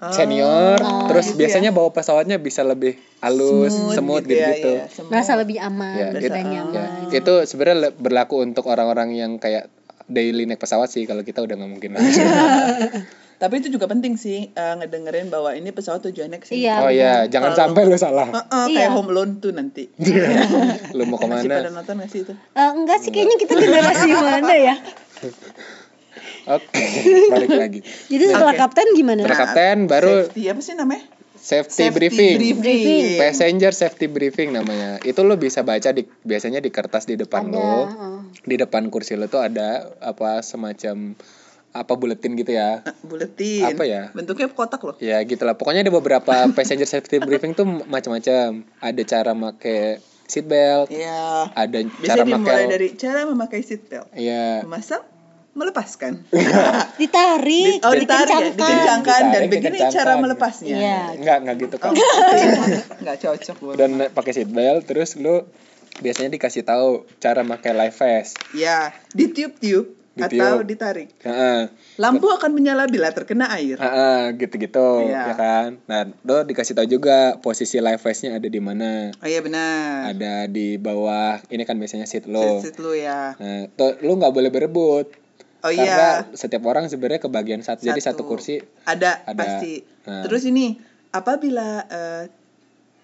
senior 0.10 0.82
terus 1.06 1.26
gitu 1.28 1.38
biasanya 1.38 1.70
bawa 1.70 1.90
pesawatnya 1.90 2.36
bisa 2.36 2.62
lebih 2.62 2.98
halus 3.20 3.70
semut, 3.94 4.26
gitu 4.26 4.34
ya, 4.34 4.50
gitu-gitu 4.50 4.72
iya. 4.72 4.84
Merasa 5.06 5.32
lebih 5.36 5.58
aman, 5.58 5.94
Ya, 5.94 6.08
lebih 6.10 6.28
itu- 6.28 6.42
nyaman. 6.42 6.74
Ya, 6.74 6.86
itu 7.14 7.34
sebenarnya 7.46 7.94
berlaku 7.94 8.42
untuk 8.42 8.66
orang-orang 8.66 9.14
yang 9.14 9.38
kayak 9.38 9.70
daily 10.08 10.44
naik 10.44 10.58
pesawat 10.58 10.90
sih 10.90 11.06
kalau 11.06 11.22
kita 11.22 11.40
udah 11.40 11.54
nggak 11.54 11.70
mungkin. 11.70 11.90
Tapi 13.38 13.58
itu 13.58 13.70
juga 13.70 13.86
penting 13.86 14.14
sih 14.16 14.50
eh, 14.50 14.74
ngedengerin 14.76 15.28
bahwa 15.28 15.50
ini 15.52 15.70
pesawat 15.70 16.02
tujuannya 16.04 16.38
ke 16.38 16.46
sini. 16.46 16.62
Iya. 16.64 16.76
oh 16.80 16.90
iya 16.90 17.14
jangan 17.26 17.54
sampai 17.56 17.82
lu 17.84 17.96
salah 17.96 18.30
Heeh, 18.30 18.66
Iya. 18.70 18.78
kayak 18.80 18.92
home 18.94 19.10
loan 19.10 19.30
tuh 19.38 19.50
nanti. 19.50 19.90
lu 20.98 21.06
mau 21.06 21.18
Masih 21.18 21.46
pada 21.46 21.62
ke 21.62 21.66
mana 21.66 21.70
nonton 21.74 21.94
gak 22.00 22.10
sih 22.10 22.22
itu? 22.22 22.34
Eh, 22.34 22.70
enggak 22.72 22.98
sih 23.02 23.10
kayaknya 23.10 23.38
kita 23.38 23.54
generasi 23.56 24.10
mana 24.20 24.54
ya. 24.56 24.76
Oke 26.46 26.84
balik 27.34 27.52
lagi 27.52 27.80
Jadi 28.08 28.24
setelah 28.26 28.54
Oke. 28.54 28.62
kapten 28.62 28.88
gimana? 28.94 29.22
Setelah 29.22 29.40
kapten 29.44 29.78
baru 29.86 30.14
Safety 30.26 30.42
apa 30.48 30.62
sih 30.62 30.76
namanya? 30.76 31.04
safety, 31.42 31.90
briefing 31.90 32.38
briefing. 32.38 33.18
passenger 33.18 33.74
safety 33.74 34.06
briefing 34.06 34.54
namanya 34.54 35.02
itu 35.02 35.18
lo 35.20 35.34
bisa 35.36 35.62
baca 35.62 35.90
di 35.90 36.06
biasanya 36.22 36.62
di 36.62 36.70
kertas 36.70 37.10
di 37.10 37.18
depan 37.18 37.50
Ada, 37.50 37.58
lo 37.58 37.74
di 38.40 38.56
depan 38.56 38.88
kursi 38.88 39.18
lo 39.18 39.26
tuh 39.26 39.42
ada 39.42 39.90
apa 39.98 40.46
semacam 40.46 41.18
apa 41.72 41.94
buletin 41.96 42.36
gitu 42.36 42.52
ya 42.52 42.84
Ah, 42.84 42.94
Buletin. 43.02 43.64
Apa 43.64 43.84
ya? 43.84 44.12
Bentuknya 44.12 44.52
kotak 44.52 44.84
loh. 44.84 45.00
Ya 45.00 45.24
gitulah. 45.24 45.56
Pokoknya 45.56 45.82
ada 45.82 45.90
beberapa 45.90 46.30
passenger 46.54 46.84
safety 46.84 47.18
briefing 47.18 47.56
tuh 47.56 47.64
macam-macam. 47.64 48.68
Ada 48.78 49.02
cara 49.02 49.32
make 49.32 50.04
seat 50.28 50.46
belt, 50.46 50.92
Iya. 50.92 51.48
ada 51.50 51.80
cara 51.80 51.96
Biasanya 51.98 52.24
dimulai 52.28 52.44
make 52.62 52.70
dari 52.70 52.88
cara 52.94 53.20
memakai 53.24 53.64
seatbelt. 53.64 54.12
Iya. 54.12 54.68
Memasang, 54.68 55.04
melepaskan. 55.52 56.24
Ditarik, 57.02 57.84
oh, 57.84 57.92
ditarik 57.92 58.30
ya, 58.30 58.40
dikencangkan. 58.48 58.56
dikencangkan 58.56 59.22
dan 59.22 59.30
Ditarik, 59.32 59.50
begini 59.50 59.78
dikencangkan. 59.78 59.98
cara 59.98 60.14
melepasnya. 60.18 60.78
Iya. 60.78 61.00
Enggak, 61.18 61.38
enggak 61.42 61.56
gitu 61.60 61.76
kan. 61.78 61.92
Nggak 63.02 63.18
cocok. 63.24 63.56
Dan 63.76 63.92
pakai 64.10 64.32
seat 64.32 64.50
belt 64.50 64.84
terus 64.86 65.16
lu 65.16 65.44
biasanya 66.00 66.32
dikasih 66.32 66.64
tahu 66.64 67.04
cara 67.18 67.42
make 67.42 67.68
life 67.68 67.98
vest. 67.98 68.40
Ya, 68.52 68.96
ditiup-tiup 69.12 70.00
Ditiup. 70.12 70.44
atau 70.44 70.54
ditarik. 70.62 71.08
Heeh. 71.20 71.72
Lampu 71.96 72.28
akan 72.28 72.52
menyala 72.52 72.84
bila 72.86 73.08
terkena 73.10 73.48
air. 73.50 73.76
Heeh, 73.76 74.36
gitu-gitu 74.36 75.08
Iya. 75.08 75.32
ya 75.32 75.36
kan. 75.36 75.70
Nah, 75.86 76.04
lo 76.22 76.44
dikasih 76.44 76.76
tahu 76.76 76.88
juga 76.90 77.40
posisi 77.40 77.80
life 77.80 78.02
vestnya 78.02 78.36
ada 78.36 78.44
di 78.46 78.60
mana. 78.60 79.12
Oh 79.16 79.28
iya 79.28 79.40
benar. 79.40 80.12
Ada 80.12 80.48
di 80.48 80.76
bawah, 80.76 81.40
ini 81.48 81.64
kan 81.64 81.76
biasanya 81.76 82.04
seat 82.04 82.28
lo. 82.28 82.60
Seat 82.60 82.76
lu 82.78 82.92
ya. 82.92 83.36
Nah, 83.36 83.72
tuh, 83.72 84.00
lu 84.00 84.16
nggak 84.16 84.32
boleh 84.32 84.50
berebut. 84.50 85.08
Oh 85.62 85.70
Karena 85.70 86.26
iya. 86.26 86.34
setiap 86.34 86.64
orang 86.66 86.86
sebenarnya 86.86 87.22
kebagian 87.22 87.62
satu. 87.62 87.82
Jadi 87.84 87.98
satu 87.98 88.22
Satu. 88.22 88.28
kursi 88.28 88.58
Ada, 88.82 89.22
Ada. 89.24 89.38
pasti. 89.38 89.74
Nah. 90.04 90.26
Terus 90.26 90.44
ini 90.44 90.74
apabila 91.12 91.70
eh, 91.86 92.24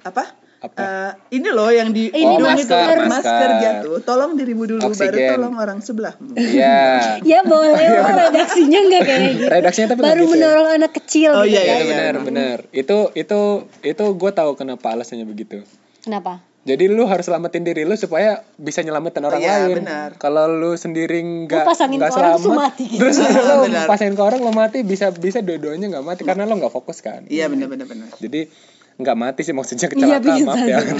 apa? 0.01 0.25
Apa? 0.57 0.81
Eh, 0.81 1.11
ini 1.37 1.53
loh 1.53 1.69
yang 1.69 1.93
di 1.93 2.09
Ini 2.09 2.17
hidung 2.17 2.41
masker, 2.41 2.65
itu 2.65 2.73
masker. 2.73 2.97
masker 3.05 3.49
jatuh. 3.61 3.97
Tolong 4.01 4.33
dirimu 4.33 4.65
dulu 4.65 4.81
baru 4.81 4.89
Oksigen. 4.89 5.29
tolong 5.29 5.53
orang 5.55 5.79
sebelahmu. 5.79 6.33
Iya. 6.33 6.77
Ya 7.29 7.45
boleh, 7.45 7.77
oh, 7.93 8.09
redaksinya 8.25 8.79
enggak 8.81 9.03
kayak 9.05 9.21
gitu. 9.29 9.43
Redaksinya 9.45 9.87
tapi 9.87 10.01
Baru 10.01 10.23
gitu. 10.25 10.33
menolong 10.33 10.67
anak 10.73 10.91
kecil 10.97 11.29
Oh, 11.31 11.45
gitu 11.45 11.53
iya, 11.53 11.61
Iya, 11.61 11.69
kan. 11.69 11.77
iya. 11.77 11.89
benar, 11.93 12.13
benar. 12.25 12.57
Itu 12.73 12.97
itu 13.13 13.39
itu 13.85 14.03
gue 14.11 14.31
tahu 14.33 14.57
kenapa 14.57 14.97
alasannya 14.97 15.29
begitu. 15.29 15.61
Kenapa? 16.01 16.41
Jadi 16.67 16.83
lu 16.85 17.07
harus 17.07 17.23
selamatin 17.23 17.63
diri 17.63 17.81
lu 17.81 17.95
supaya 17.95 18.43
bisa 18.55 18.81
nyelamatin 18.81 19.23
orang 19.23 19.39
Iya, 19.39 19.55
lain. 19.63 19.75
benar. 19.81 20.09
Kalau 20.15 20.45
lu 20.45 20.75
sendiri 20.75 21.15
nggak 21.47 21.63
Lu 21.63 21.65
pasangin 21.65 21.95
nggak 21.95 22.11
ke 22.11 22.17
orang, 22.17 22.35
selamat, 22.35 22.43
terus 22.43 22.57
mati 22.59 22.83
gitu. 22.85 22.99
terus 22.99 23.17
lu 23.17 23.55
Benar. 23.63 23.85
pasangin 23.87 24.13
ke 24.13 24.23
orang 24.25 24.39
lo 24.41 24.51
mati 24.51 24.77
bisa 24.83 25.07
bisa 25.09 25.39
dua-duanya 25.39 25.87
nggak 25.89 26.05
mati 26.05 26.21
karena 26.21 26.43
lo 26.43 26.53
nggak 26.53 26.73
fokus 26.73 26.99
kan. 26.99 27.23
Iya 27.25 27.47
benar 27.47 27.67
benar 27.67 27.85
benar. 27.85 28.11
Jadi 28.13 28.51
nggak 28.97 29.15
mati 29.15 29.41
sih 29.41 29.53
maksudnya 29.53 29.87
Iya, 29.87 29.91
kecelakaan 30.19 30.23
bisa 30.27 30.43
maaf 30.45 30.61
ya. 30.61 30.77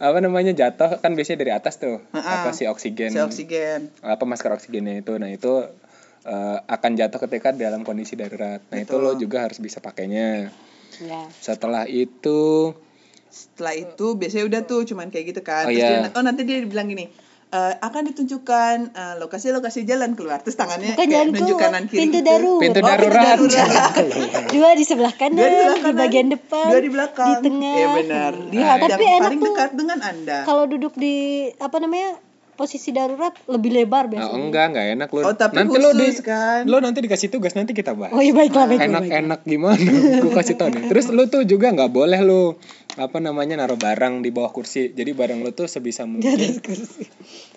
apa 0.00 0.18
namanya 0.18 0.50
jatuh 0.52 0.98
kan 0.98 1.12
biasanya 1.12 1.38
dari 1.40 1.52
atas 1.52 1.78
tuh 1.78 2.02
Ha-ha. 2.10 2.42
apa 2.42 2.50
sih 2.50 2.66
oksigen 2.66 3.08
Si 3.08 3.18
oksigen. 3.18 3.94
apa 4.00 4.18
masker 4.20 4.50
oksigennya 4.52 4.98
itu 4.98 5.14
nah 5.14 5.26
itu 5.26 5.62
eh, 6.24 6.58
akan 6.60 6.90
jatuh 6.92 7.18
ketika 7.20 7.50
dalam 7.52 7.82
kondisi 7.82 8.12
darurat 8.12 8.58
nah 8.66 8.78
itu 8.78 8.94
lo 8.96 9.14
juga 9.14 9.42
harus 9.42 9.58
bisa 9.58 9.78
pakainya 9.78 10.50
Ya. 10.98 11.24
setelah 11.34 11.86
itu 11.86 12.74
Setelah 13.32 13.72
itu 13.74 14.06
biasanya 14.14 14.44
udah 14.44 14.60
tuh 14.62 14.84
cuman 14.84 15.08
kayak 15.08 15.24
gitu 15.26 15.40
kan. 15.40 15.64
Oh, 15.64 15.72
Terus 15.72 15.80
iya. 15.80 16.04
dia- 16.04 16.12
oh 16.12 16.22
nanti 16.22 16.44
dia 16.44 16.60
bilang 16.62 16.84
gini. 16.86 17.08
"Eh, 17.48 17.74
akan 17.78 18.02
ditunjukkan 18.06 18.76
eh, 18.92 19.14
lokasi-lokasi 19.18 19.84
jalan 19.84 20.12
keluar 20.12 20.40
terus 20.40 20.52
tangannya 20.54 20.92
Bukan 20.92 21.00
kayak 21.02 21.12
jalan 21.14 21.28
nunjuk 21.34 21.56
kanan 21.58 21.84
kiri 21.84 22.00
pintu 22.02 22.18
gitu. 22.18 22.24
darurat. 22.26 22.60
pintu 22.62 22.78
Oh, 22.78 22.84
pintu 22.84 23.08
darurat, 23.08 23.36
darurat. 23.36 23.90
Dua 24.54 24.70
di 24.72 24.84
sebelah 24.84 25.14
kanan, 25.14 25.36
Dua 25.36 25.48
di 25.48 25.56
sebelah 25.58 25.74
di 25.74 25.82
kanan, 25.82 25.96
bagian 25.98 26.28
depan, 26.28 26.66
dua 26.66 26.80
di 26.80 26.90
belakang 26.90 27.26
di 27.26 27.34
tengah. 27.42 27.74
Iya 27.74 27.86
benar. 27.94 28.32
Lihat 28.48 28.76
Tapi 28.78 28.88
yang 28.88 29.00
enak 29.10 29.22
paling 29.22 29.36
tuh. 29.38 29.46
dekat 29.50 29.70
dengan 29.74 29.98
anda. 30.02 30.38
Kalau 30.44 30.64
duduk 30.66 30.92
di 30.94 31.14
apa 31.54 31.76
namanya? 31.76 32.10
Posisi 32.62 32.90
darurat 32.90 33.34
lebih 33.44 33.74
lebar 33.74 34.06
Nah, 34.06 34.10
biasanya. 34.22 34.38
enggak 34.38 34.64
enggak 34.70 34.86
enak 34.94 35.08
lo 35.10 35.20
Oh 35.20 35.34
tapi 35.34 35.54
nanti 35.56 35.70
khusus 35.72 35.82
lo 35.82 35.90
di 35.92 36.06
kan. 36.22 36.60
lo 36.64 36.76
nanti 36.78 36.98
dikasih 37.00 37.28
tugas 37.28 37.52
nanti 37.52 37.72
kita 37.72 37.90
bahas. 37.92 38.12
Oh 38.12 38.18
iya 38.18 38.30
baiklah 38.30 38.64
baiklah. 38.64 39.02
enak-enak 39.02 39.40
gimana? 39.42 39.82
Gue 40.22 40.30
kasih 40.30 40.54
tau 40.54 40.68
nih. 40.68 40.86
Terus 40.86 41.06
lu 41.08 41.26
tuh 41.26 41.42
juga 41.42 41.68
nggak 41.68 41.90
boleh 41.90 42.20
lu 42.20 42.54
apa 42.94 43.18
namanya 43.18 43.56
naruh 43.56 43.74
barang 43.76 44.20
di 44.20 44.30
bawah 44.30 44.48
kursi. 44.50 44.90
Jadi 44.90 45.10
barang 45.10 45.38
lu 45.38 45.50
tuh 45.50 45.66
sebisa 45.66 46.06
mungkin. 46.06 46.38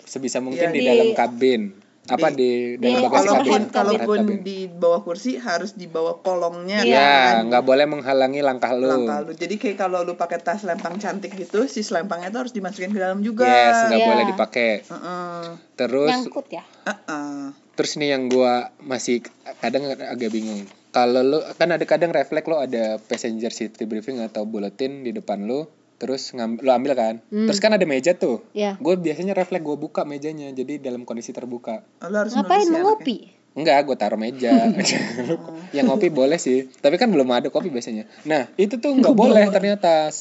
sebisa 0.04 0.40
mungkin 0.40 0.64
Iya, 0.64 0.74
di, 0.74 0.80
di- 0.80 0.88
dalam 0.88 1.08
kabin 1.14 1.62
apa 2.08 2.28
di, 2.30 2.78
dalam 2.78 2.86
di 2.86 2.92
bagasi 3.00 3.10
kolong 3.10 3.26
kabin 3.36 3.42
Kalaupun 3.42 3.62
kabin. 3.64 3.74
kalaupun 3.74 4.18
kabin. 4.20 4.40
di 4.42 4.58
bawah 4.68 5.02
kursi 5.02 5.32
harus 5.36 5.74
di 5.74 5.86
bawah 5.86 6.16
kolongnya 6.18 6.80
Iya. 6.80 6.94
ya 6.94 7.02
kan. 7.02 7.36
nggak 7.50 7.64
boleh 7.64 7.86
menghalangi 7.88 8.40
langkah 8.40 8.72
lu 8.72 8.86
Langkah 8.86 9.20
lu. 9.22 9.32
Jadi 9.32 9.56
kayak 9.56 9.78
kalau 9.80 10.02
lu 10.02 10.14
pakai 10.14 10.38
tas 10.38 10.62
lempang 10.62 10.96
cantik 10.96 11.34
gitu, 11.34 11.66
si 11.66 11.82
selempangnya 11.82 12.30
tuh 12.30 12.40
harus 12.42 12.54
dimasukin 12.54 12.90
ke 12.90 13.00
dalam 13.00 13.20
juga. 13.20 13.44
yes 13.44 13.88
nggak 13.88 14.00
Iya. 14.00 14.08
boleh 14.08 14.24
dipakai 14.28 14.70
Heeh. 14.84 15.44
terus 15.76 16.10
Nyangkut 16.12 16.48
ya. 16.50 16.64
Heeh. 16.84 17.52
terus 17.74 17.92
nih 17.96 18.10
yang 18.12 18.28
gua 18.28 18.54
masih 18.80 19.26
kadang 19.60 19.84
agak 19.90 20.30
bingung 20.30 20.64
kalau 20.90 21.20
lu 21.20 21.38
kan 21.54 21.68
ada 21.68 21.84
kadang 21.84 22.10
refleks 22.10 22.46
lo 22.46 22.56
ada 22.58 23.02
passenger 23.02 23.50
safety 23.50 23.84
briefing 23.84 24.16
atau 24.18 24.44
bulletin 24.44 25.02
di 25.02 25.12
depan 25.12 25.44
lu 25.44 25.66
terus 25.96 26.32
ngam, 26.32 26.60
lo 26.60 26.72
ambil 26.72 26.92
kan 26.94 27.16
terus 27.30 27.58
kan 27.58 27.72
ada 27.72 27.84
meja 27.84 28.12
tuh 28.14 28.44
Ya. 28.52 28.76
gue 28.76 28.96
biasanya 28.96 29.32
refleks 29.32 29.64
gue 29.64 29.78
buka 29.78 30.04
mejanya 30.04 30.52
jadi 30.52 30.80
dalam 30.80 31.04
kondisi 31.04 31.32
terbuka 31.32 31.88
Oh, 32.04 32.12
lo 32.12 32.22
harus 32.22 32.36
Ngapain 32.36 32.62
nulis 32.62 32.70
ya, 32.70 32.74
mau 32.76 32.96
ngopi? 32.96 33.18
Enggak, 33.56 33.88
gue 33.88 33.96
taruh 33.96 34.20
meja. 34.20 34.52
yang 35.76 35.88
ngopi 35.88 36.12
boleh 36.12 36.36
sih, 36.36 36.68
tapi 36.84 37.00
kan 37.00 37.08
belum 37.08 37.24
ada 37.32 37.48
kopi 37.48 37.72
biasanya. 37.72 38.04
Nah, 38.28 38.52
itu 38.60 38.76
tuh 38.76 38.92
nggak 38.92 39.16
boleh 39.16 39.48
ternyata. 39.48 40.12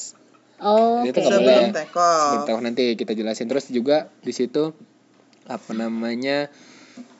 Oh, 0.63 1.03
Itu 1.03 1.19
nggak 1.19 1.43
boleh. 1.43 1.67
Sebelum. 1.67 2.31
Bentar, 2.39 2.63
nanti 2.63 2.95
kita 2.95 3.11
jelasin 3.11 3.51
terus 3.51 3.67
juga 3.67 4.07
di 4.23 4.31
situ 4.31 4.71
apa 5.45 5.75
namanya 5.75 6.47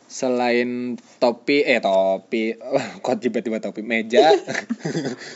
selain 0.07 0.95
topi 1.19 1.61
eh 1.61 1.83
topi 1.83 2.55
kok 3.03 3.19
tiba-tiba 3.19 3.59
topi 3.59 3.83
meja 3.83 4.31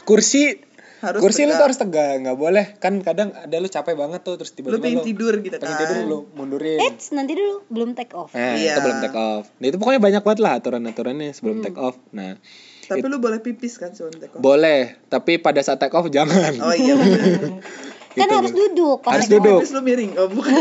kursi 0.05 0.57
Harus 0.99 1.19
kursi 1.19 1.41
lu 1.41 1.47
tegak. 1.47 1.55
tuh 1.55 1.65
harus 1.65 1.77
tegak 1.77 2.11
nggak 2.19 2.35
boleh 2.35 2.65
kan 2.75 2.93
kadang 2.99 3.31
ada 3.31 3.55
lu 3.55 3.67
capek 3.67 3.93
banget 3.93 4.19
tuh 4.19 4.35
terus 4.35 4.51
Lo 4.51 4.55
tiba-tiba 4.57 4.79
pengen 4.81 4.97
lu 4.97 5.05
tidur 5.05 5.33
gitu 5.37 5.55
pengen 5.55 5.71
kan. 5.71 5.81
tidur 5.81 5.97
lu 6.03 6.19
mundurin 6.33 6.75
Eits, 6.77 7.11
nanti 7.11 7.33
dulu 7.33 7.63
belum 7.67 7.89
take 7.93 8.11
off. 8.13 8.31
nah 8.31 8.53
Iya. 8.53 8.73
itu 8.73 8.81
belum 8.81 8.99
take 8.99 9.15
off 9.15 9.45
nah 9.53 9.65
itu 9.65 9.77
pokoknya 9.77 10.01
banyak 10.01 10.21
banget 10.21 10.39
lah 10.39 10.51
aturan-aturannya 10.55 11.31
sebelum 11.31 11.61
take 11.61 11.77
off 11.77 11.95
nah 12.09 12.35
Tapi 12.85 13.05
lu 13.05 13.17
boleh 13.17 13.39
pipis 13.39 13.75
kan 13.75 13.91
sebelum 13.91 14.17
take 14.17 14.33
off. 14.33 14.39
boleh 14.39 14.99
tapi 15.05 15.37
pada 15.37 15.59
saat 15.59 15.77
take 15.77 15.93
off 15.93 16.07
jangan 16.07 16.51
Oh 16.59 16.73
iya. 16.73 16.95
Kan 18.09 18.25
Gitu, 18.25 18.35
harus 18.35 18.51
duduk. 18.51 18.99
Harus 19.05 19.29
duduk. 19.29 19.61
Pipis 19.61 19.71
lu 19.71 19.81
miring. 19.81 20.11
Oh 20.17 20.27
bukan. 20.27 20.51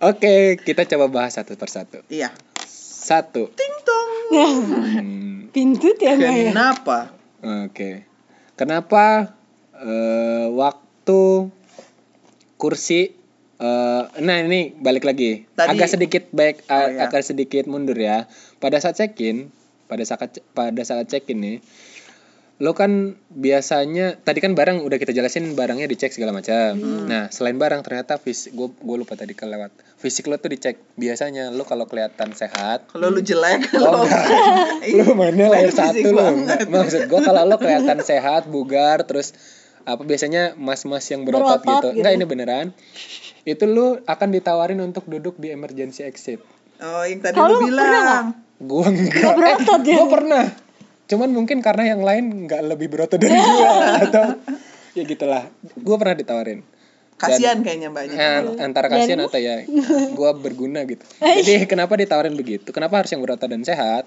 Oke, 0.00 0.34
kita 0.58 0.86
coba 0.86 1.06
bahas 1.10 1.34
satu 1.34 1.52
persatu. 1.54 2.00
iya. 2.08 2.32
Satu. 2.64 3.52
Ting 3.52 3.74
tong. 3.82 4.10
Hmm, 4.30 5.39
Pintu 5.50 5.90
ya? 5.98 6.14
Kenapa? 6.16 7.10
Oke. 7.42 8.06
Kenapa 8.54 9.34
eh, 9.74 10.46
waktu 10.50 11.50
kursi 12.54 13.16
eh, 13.60 14.02
nah 14.20 14.36
ini 14.40 14.72
balik 14.76 15.04
lagi. 15.04 15.44
Tadi- 15.52 15.70
Agak 15.74 15.88
sedikit 15.90 16.24
baik 16.30 16.64
Oh, 16.66 16.86
iya. 16.86 17.08
agak 17.08 17.24
sedikit 17.24 17.64
mundur 17.66 17.96
ya. 17.96 18.28
Pada 18.60 18.76
saat 18.78 18.96
check-in, 18.96 19.50
pada 19.88 20.04
saat 20.04 20.38
pada 20.52 20.82
saat 20.82 21.08
check-in 21.08 21.38
nih 21.40 21.56
lo 22.60 22.72
kan 22.72 23.16
biasanya 23.26 24.20
tadi 24.20 24.38
kan 24.38 24.52
barang 24.52 24.84
udah 24.84 24.94
kita 24.94 25.10
jelasin 25.10 25.56
barangnya 25.56 25.84
dicek 25.86 26.12
segala 26.12 26.30
macam. 26.30 26.76
Hmm. 26.76 27.08
Nah 27.08 27.22
selain 27.28 27.56
barang 27.56 27.80
ternyata 27.80 28.16
fisik 28.16 28.52
gue 28.52 28.68
gue 28.70 28.96
lupa 28.96 29.16
tadi 29.16 29.32
kelewat 29.32 29.72
fisik 29.96 30.28
lo 30.28 30.36
tuh 30.36 30.48
dicek 30.50 30.76
biasanya 30.94 31.48
lo 31.48 31.64
kalau 31.64 31.84
kelihatan 31.84 32.30
sehat 32.32 32.84
Kalau 32.86 33.08
lu 33.08 33.20
jelek 33.20 33.64
Oh, 33.74 33.80
lo. 33.80 34.04
enggak. 34.04 34.28
lu 34.98 35.12
mainnya 35.14 35.48
Fisik 35.62 35.72
satu 35.74 36.08
lo 36.10 36.26
maksud 36.68 37.00
gue 37.06 37.20
kalau 37.22 37.42
lo 37.42 37.56
kelihatan 37.56 37.98
sehat 38.02 38.44
bugar 38.46 39.02
terus 39.02 39.32
apa 39.82 40.04
biasanya 40.04 40.52
mas-mas 40.54 41.08
yang 41.08 41.24
berotot, 41.24 41.64
Berotot 41.64 41.64
gitu. 41.64 41.86
gitu. 41.86 41.88
enggak 41.96 42.12
ini 42.12 42.24
beneran 42.24 42.66
itu 43.42 43.64
lu 43.64 44.04
akan 44.04 44.28
ditawarin 44.30 44.78
untuk 44.78 45.04
duduk 45.06 45.34
di 45.34 45.48
emergency 45.48 46.04
exit 46.04 46.44
Oh, 46.78 47.04
yang 47.04 47.20
tadi 47.20 47.36
pernah 47.36 47.56
bilang. 47.58 48.24
gua 48.58 48.84
enggak 48.86 49.32
berotot 49.32 49.80
ya? 49.82 49.96
gua 49.96 50.06
pernah 50.10 50.44
cuman 51.10 51.34
mungkin 51.34 51.58
karena 51.58 51.90
yang 51.90 52.06
lain 52.06 52.46
nggak 52.46 52.62
lebih 52.62 52.86
berotot 52.86 53.18
dari 53.18 53.34
gua 53.34 53.70
atau 54.06 54.24
ya 54.94 55.02
gitulah 55.02 55.50
gua 55.76 55.96
pernah 55.98 56.14
ditawarin 56.14 56.62
Kasihan 57.20 57.60
kayaknya 57.60 57.92
mbaknya. 57.92 58.16
Eh, 58.16 58.64
antara 58.64 58.88
kasihan 58.88 59.20
atau 59.20 59.36
ya 59.36 59.60
gua 60.18 60.32
berguna 60.32 60.86
gitu 60.88 61.02
jadi 61.20 61.66
kenapa 61.72 61.98
ditawarin 61.98 62.32
begitu 62.32 62.70
kenapa 62.70 63.02
harus 63.02 63.10
yang 63.10 63.20
berotot 63.20 63.50
dan 63.50 63.60
sehat 63.60 64.06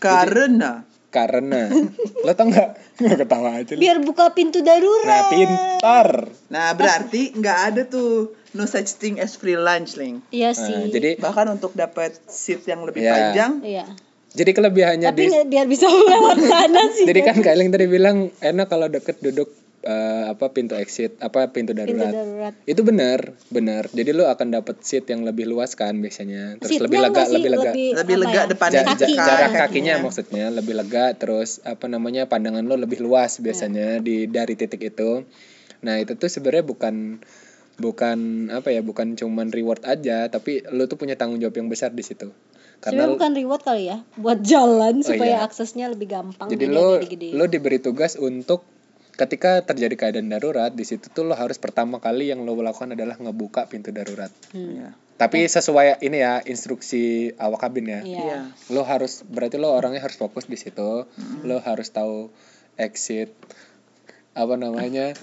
Karena 0.00 0.82
karena 1.06 1.72
lo 2.20 2.32
tau 2.36 2.44
nggak 2.50 3.00
nggak 3.00 3.16
ketawa 3.24 3.56
aja 3.56 3.72
lu. 3.72 3.80
Biar 3.80 3.98
buka 4.04 4.36
pintu 4.36 4.60
nah 4.60 4.68
darurat. 4.68 5.24
pintar 5.32 6.08
Nah, 6.52 6.76
berarti 6.76 7.32
nggak 7.32 7.58
ada 7.72 7.82
tuh 7.88 8.36
no 8.52 8.68
such 8.68 9.00
thing 9.00 9.16
as 9.16 9.32
free 9.40 9.56
lunch, 9.56 9.96
Ling. 9.96 10.20
Iya 10.28 10.52
Nah, 10.52 10.60
sih. 10.60 10.92
jadi 10.92 11.16
Bahkan 11.16 11.46
untuk 11.56 11.72
dapat 11.72 12.20
seat 12.28 12.68
yang 12.68 12.84
lebih 12.84 13.00
Ya. 13.00 13.12
panjang, 13.12 13.52
Iya. 13.64 13.86
Jadi 14.36 14.50
kelebihannya 14.52 15.08
Tapi 15.08 15.22
di 15.24 15.48
biar 15.48 15.64
bisa 15.64 15.88
lewat 15.88 16.36
sana 16.46 16.82
sih. 16.90 17.04
jadi 17.04 17.20
kan 17.22 17.36
Kailing 17.40 17.68
tadi 17.68 17.86
bilang 17.86 18.28
enak 18.38 18.66
kalau 18.66 18.86
deket 18.86 19.16
duduk 19.18 19.48
eh, 19.80 20.24
apa 20.28 20.50
pintu 20.50 20.74
exit 20.74 21.16
apa 21.18 21.48
pintu 21.48 21.72
pintu 21.72 21.80
darurat 21.94 22.12
darurat. 22.12 22.54
itu 22.64 22.80
benar 22.80 23.20
benar 23.48 23.88
jadi 23.88 24.10
lo 24.12 24.26
akan 24.26 24.52
dapat 24.52 24.76
seat 24.80 25.06
yang 25.06 25.22
lebih 25.22 25.46
luas 25.46 25.72
kan 25.72 25.96
biasanya 25.96 26.58
terus 26.58 26.76
Seatnya 26.76 26.84
lebih 26.86 26.98
lega 27.02 27.22
sih? 27.22 27.34
lebih 27.34 27.50
lega 27.50 27.70
lebih 27.96 28.16
lega 28.18 28.34
ya? 28.34 28.44
depannya 28.46 28.80
Ja- 28.82 28.92
ja- 28.94 29.08
jarak 29.08 29.24
kakinya. 29.48 29.60
kakinya 29.62 29.94
maksudnya 30.00 30.46
lebih 30.50 30.74
lega 30.76 31.04
terus 31.14 31.62
apa 31.62 31.86
namanya 31.86 32.26
pandangan 32.26 32.62
lo 32.62 32.76
lebih 32.76 32.98
luas 32.98 33.38
biasanya 33.38 33.98
di 33.98 34.26
dari 34.26 34.52
titik 34.54 34.84
itu 34.84 35.24
nah 35.78 35.96
itu 35.96 36.12
tuh 36.12 36.26
sebenarnya 36.26 36.62
bukan 36.62 37.22
bukan 37.76 38.18
apa 38.50 38.68
ya 38.70 38.80
bukan 38.80 39.14
cuman 39.14 39.48
reward 39.50 39.84
aja 39.84 40.26
tapi 40.26 40.64
lo 40.66 40.84
tuh 40.84 40.96
punya 40.96 41.14
tanggung 41.14 41.36
jawab 41.36 41.52
yang 41.54 41.68
besar 41.68 41.92
di 41.92 42.00
situ 42.00 42.32
karena 42.78 43.02
Sebenarnya 43.02 43.14
bukan 43.14 43.30
reward 43.34 43.62
kali 43.62 43.84
ya, 43.86 43.98
buat 44.14 44.38
jalan 44.40 44.94
Oh, 44.96 45.06
supaya 45.06 45.36
iya. 45.36 45.44
aksesnya 45.44 45.86
lebih 45.86 46.08
gampang. 46.08 46.46
jadi 46.46 46.64
jadi 46.64 46.72
lo 46.72 46.88
gede. 47.00 47.28
lo 47.32 47.44
diberi 47.46 47.78
tugas 47.78 48.14
untuk 48.14 48.62
ketika 49.12 49.64
terjadi 49.64 49.94
keadaan 49.96 50.28
darurat 50.28 50.68
di 50.70 50.82
situ 50.82 51.08
tuh 51.08 51.24
lo 51.24 51.32
harus 51.32 51.56
pertama 51.56 51.96
kali 51.96 52.28
yang 52.28 52.42
lo 52.42 52.52
lakukan 52.54 52.92
adalah 52.92 53.16
ngebuka 53.16 53.64
pintu 53.64 53.88
darurat 53.88 54.28
Hmm. 54.50 54.76
Iya. 54.76 54.88
tapi 55.16 55.40
sesuai 55.42 56.00
ini 56.00 56.20
ya 56.20 56.44
instruksi 56.44 57.04
awak 57.34 57.60
kabin 57.62 57.88
ya 57.88 58.00
Iya. 58.02 58.20
Iya. 58.20 58.38
lo 58.68 58.82
harus 58.82 59.24
berarti 59.24 59.56
lo 59.56 59.72
orangnya 59.72 60.00
harus 60.00 60.14
fokus 60.14 60.44
di 60.44 60.54
situ 60.54 61.08
lo 61.42 61.56
harus 61.58 61.88
tahu 61.88 62.28
exit 62.76 63.32
apa 64.32 64.52
namanya 64.54 65.16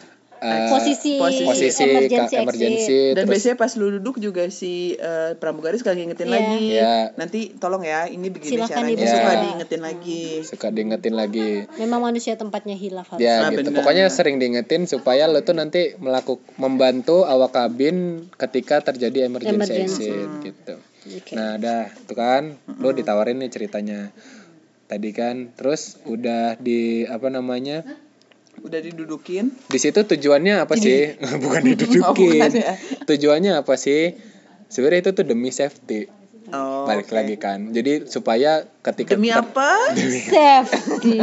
eh, 0.44 0.68
Posisi, 0.68 1.16
posisi- 1.16 1.48
posisi 1.48 1.82
emergency, 1.86 2.36
emergency 2.36 3.00
Dan 3.10 3.24
terus 3.24 3.32
biasanya 3.32 3.56
pas 3.56 3.72
lu 3.74 3.88
duduk 3.94 4.16
juga 4.18 4.44
si 4.50 4.74
eh, 4.94 5.34
pramugari 5.34 5.76
sekali 5.76 6.04
ngingetin 6.04 6.28
Iya. 6.28 6.36
lagi. 6.36 6.60
Iya. 6.70 6.96
Nanti 7.16 7.40
tolong 7.56 7.82
ya, 7.82 8.06
ini 8.06 8.28
begini 8.28 8.60
Silakan 8.60 8.76
caranya. 8.84 8.92
dibuka. 8.92 9.14
Suka 9.14 9.32
diingetin 9.40 9.82
lagi. 9.82 10.24
suka 10.44 10.68
diingetin 10.70 11.14
lagi 11.14 11.50
Memang 11.78 12.00
manusia 12.04 12.36
tempatnya 12.36 12.76
hilaf 12.76 13.08
harus. 13.10 13.20
ya 13.20 13.40
Ah, 13.42 13.50
gitu 13.50 13.72
pokoknya 13.72 14.06
sering 14.08 14.36
diingetin 14.36 14.84
supaya 14.84 15.26
lo 15.26 15.40
tuh 15.40 15.54
nanti 15.54 15.96
melakukan 15.96 16.44
membantu 16.56 17.24
awak 17.24 17.54
kabin 17.54 18.28
ketika 18.34 18.84
terjadi 18.84 19.26
emergency, 19.26 19.56
Emergency. 19.56 20.06
exit 20.06 20.30
gitu 20.44 20.76
Oke. 21.06 21.34
Nah, 21.34 21.56
dah, 21.56 21.88
tuh 22.02 22.16
kan, 22.16 22.44
lo 22.74 22.92
ditawarin 22.92 23.36
nih 23.38 23.50
ceritanya. 23.50 24.16
Tadi 24.86 25.10
kan, 25.12 25.52
terus 25.52 26.00
udah 26.04 26.56
di 26.58 27.04
apa 27.04 27.28
namanya? 27.28 27.84
Udah 28.60 28.80
didudukin. 28.80 29.50
Di 29.66 29.80
situ 29.80 29.98
tujuannya 30.00 30.62
apa 30.62 30.76
sih? 30.76 31.18
bukan 31.44 31.62
Oh, 31.62 31.68
didudukin. 31.68 32.38
bukan 32.38 32.52
ya. 32.54 32.74
Tujuannya 33.04 33.52
apa 33.58 33.74
sih? 33.74 34.14
Sebenarnya 34.68 35.02
itu 35.04 35.12
tuh 35.14 35.26
demi 35.26 35.50
safety. 35.50 36.10
Oh, 36.46 36.84
Balik 36.84 37.08
oke. 37.08 37.16
lagi 37.16 37.36
kan. 37.38 37.72
Jadi 37.72 38.06
supaya 38.06 38.62
ketika 38.82 39.16
Demi 39.16 39.32
ter- 39.32 39.42
apa? 39.42 39.72
Safety. 40.30 41.20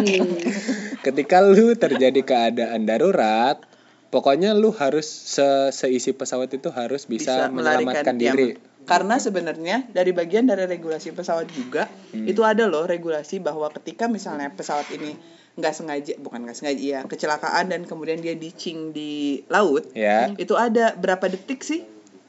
ketika 1.00 1.40
lu 1.40 1.74
terjadi 1.74 2.20
keadaan 2.20 2.82
darurat, 2.82 3.60
pokoknya 4.08 4.52
lu 4.52 4.72
harus 4.72 5.04
se 5.06 5.44
seisi 5.70 6.10
pesawat 6.10 6.50
itu 6.50 6.68
harus 6.68 7.04
bisa, 7.04 7.46
menyelamatkan 7.48 8.16
ya, 8.16 8.32
diri. 8.32 8.56
karena 8.80 9.16
sebenarnya 9.16 9.86
dari 9.88 10.10
bagian 10.10 10.44
dari 10.44 10.64
regulasi 10.64 11.12
pesawat 11.12 11.46
juga 11.48 11.86
Hmm. 12.10 12.26
itu 12.26 12.40
ada 12.40 12.64
loh 12.64 12.84
regulasi 12.84 13.38
bahwa 13.38 13.70
ketika 13.70 14.08
misalnya 14.08 14.50
pesawat 14.50 14.88
ini 14.90 15.14
nggak 15.52 15.72
sengaja 15.72 16.12
bukan 16.16 16.42
nggak 16.42 16.54
sengaja 16.54 16.78
ya 16.78 17.00
kecelakaan 17.02 17.68
dan 17.68 17.82
kemudian 17.82 18.18
dia 18.18 18.32
dicing 18.32 18.90
di 18.90 19.12
laut 19.46 19.90
Ya. 19.92 20.30
itu 20.32 20.54
ada 20.54 20.94
berapa 20.94 21.26
detik 21.26 21.60
sih 21.60 21.82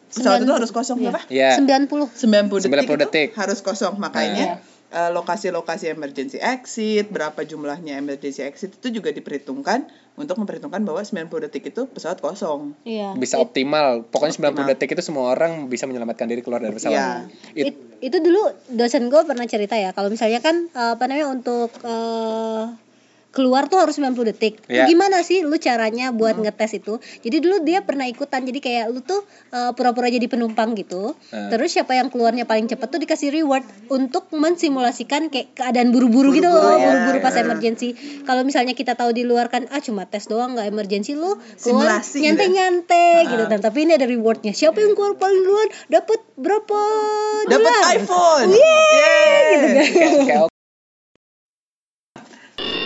pesawat 0.09 0.41
itu 0.41 0.51
harus 0.51 0.69
kosong 0.69 0.99
iya. 0.99 1.07
berapa? 1.07 1.21
Ya. 1.27 1.51
90. 1.55 2.11
90 2.11 2.19
detik, 2.59 2.67
90 2.67 2.83
itu 2.83 2.93
detik. 2.97 3.27
harus 3.33 3.59
kosong 3.59 3.95
Nah. 3.95 4.01
makanya 4.03 4.59
eh, 4.89 5.07
lokasi-lokasi 5.09 5.87
emergency 5.89 6.35
exit 6.37 7.07
berapa 7.07 7.39
jumlahnya 7.41 7.95
emergency 7.95 8.41
exit 8.41 8.75
itu 8.75 8.91
juga 8.91 9.07
diperhitungkan 9.09 9.87
untuk 10.13 10.35
memperhitungkan 10.35 10.83
bahwa 10.83 10.99
90 10.99 11.31
detik 11.41 11.63
itu 11.65 11.87
pesawat 11.87 12.19
kosong 12.19 12.75
Iya. 12.83 13.15
bisa 13.15 13.37
It- 13.37 13.41
optimal. 13.41 14.03
Pokoknya 14.05 14.35
90 14.35 14.51
Optimal. 14.59 14.69
detik 14.69 14.89
itu 14.91 15.01
semua 15.01 15.31
orang 15.31 15.65
bisa 15.65 15.87
menyelamatkan 15.87 16.27
diri 16.27 16.41
keluar 16.41 16.59
dari 16.59 16.75
pesawat. 16.75 16.91
Iya. 16.91 17.31
It- 17.55 17.71
it- 17.71 17.79
itu 18.03 18.17
dulu 18.19 18.43
dosen 18.67 19.07
gue 19.07 19.21
pernah 19.23 19.45
cerita 19.45 19.79
ya 19.79 19.93
kalau 19.93 20.09
misalnya 20.09 20.41
kan 20.41 20.67
eh, 20.67 20.91
apa 20.91 21.03
namanya 21.05 21.31
untuk 21.31 21.71
eh, 21.79 22.63
keluar 23.31 23.71
tuh 23.71 23.79
harus 23.79 23.95
90 23.95 24.27
detik. 24.35 24.59
Lu 24.67 24.75
Iya. 24.81 24.85
Gimana 24.91 25.23
sih 25.23 25.41
lu 25.43 25.55
caranya 25.55 26.11
buat 26.11 26.35
ngetes 26.35 26.83
itu? 26.83 26.99
Jadi 27.23 27.37
dulu 27.39 27.63
dia 27.63 27.79
pernah 27.83 28.03
ikutan. 28.03 28.43
Jadi 28.43 28.59
kayak 28.59 28.91
lu 28.91 28.99
tuh 29.01 29.23
eh, 29.51 29.71
pura-pura 29.71 30.11
jadi 30.11 30.27
penumpang 30.27 30.75
gitu. 30.75 31.15
Nah. 31.31 31.47
Terus 31.47 31.71
siapa 31.71 31.95
yang 31.95 32.11
keluarnya 32.11 32.43
paling 32.43 32.67
cepat 32.67 32.91
tuh 32.91 32.99
dikasih 32.99 33.31
reward 33.31 33.63
untuk 33.87 34.27
mensimulasikan 34.35 35.31
kayak 35.31 35.55
keadaan 35.55 35.95
buru-buru 35.95 36.35
gitu 36.35 36.51
loh, 36.51 36.75
ya. 36.75 36.83
buru-buru 36.91 37.17
pas 37.23 37.35
emergency. 37.39 37.95
Kalau 38.27 38.43
misalnya 38.43 38.75
kita 38.75 38.99
tahu 38.99 39.15
di 39.15 39.23
luar 39.23 39.47
kan 39.47 39.63
ah 39.71 39.79
cuma 39.79 40.03
tes 40.05 40.27
doang 40.27 40.53
nggak 40.59 40.67
emergency 40.67 41.15
lu 41.15 41.39
keluar 41.55 42.03
Simulasi 42.03 42.19
gitu 42.19 42.19
ya. 42.19 42.23
nyantai-nyantai 42.35 43.15
gitu 43.31 43.43
kan. 43.47 43.59
Tapi 43.63 43.77
ini 43.87 43.91
ada 43.95 44.07
rewardnya. 44.07 44.51
Siapa 44.51 44.77
yang 44.77 44.91
keluar 44.91 45.15
paling 45.15 45.39
duluan 45.39 45.69
dapat 45.87 46.19
berapa 46.35 46.79
dapat 47.47 47.71
iPhone 47.95 48.49
Yeay, 48.51 48.91
Yeay. 48.91 49.47
gitu 49.55 49.67
kan. 49.71 49.87
kayak 50.27 50.50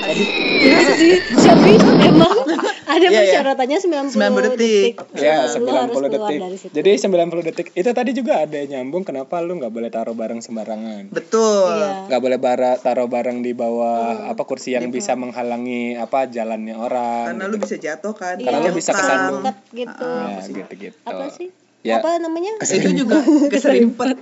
Iya 0.05 0.79
sih, 0.95 1.13
tapi 1.33 1.71
emang 2.05 2.37
ada 2.95 3.01
Iya, 3.01 3.09
iya. 3.09 3.19
persyaratannya 3.25 3.77
90, 3.81 4.13
90 4.13 4.53
detik. 4.55 4.93
Ya, 5.17 5.33
harus 5.43 5.57
90 5.57 5.65
keluar 5.91 6.09
detik. 6.09 6.39
dari 6.39 6.57
situ. 6.57 6.73
Jadi 6.73 6.89
90 7.01 7.41
detik. 7.43 7.67
Itu 7.73 7.89
tadi 7.91 8.11
juga 8.13 8.45
ada 8.45 8.59
nyambung 8.61 9.03
kenapa 9.03 9.41
lu 9.41 9.57
nggak 9.57 9.73
boleh 9.73 9.89
taruh 9.89 10.13
barang 10.13 10.39
sembarangan. 10.39 11.09
Betul. 11.09 11.73
Iya. 11.75 12.07
nggak 12.07 12.21
boleh 12.21 12.37
bara, 12.37 12.71
taruh 12.77 13.09
barang 13.09 13.41
di 13.41 13.51
bawah 13.51 14.29
apa 14.29 14.41
kursi 14.45 14.73
yang 14.73 14.89
bisa 14.89 15.17
menghalangi 15.17 15.97
apa 15.97 16.29
jalannya 16.29 16.75
orang. 16.77 17.33
Karena 17.33 17.45
lu 17.49 17.57
bisa 17.57 17.75
jatuh 17.75 18.13
kan. 18.13 18.37
Karena 18.37 18.61
lu 18.61 18.71
bisa 18.71 18.91
kesandung. 18.93 19.43
Gitu. 19.73 20.07
ya 20.07 20.39
gitu-gitu. 20.45 20.97
Apa 21.03 21.33
sih? 21.33 21.49
Ya. 21.81 22.01
Apa 22.01 22.17
namanya? 22.17 22.57
Itu 22.61 22.89
juga 22.93 23.21
keserimpet. 23.53 24.17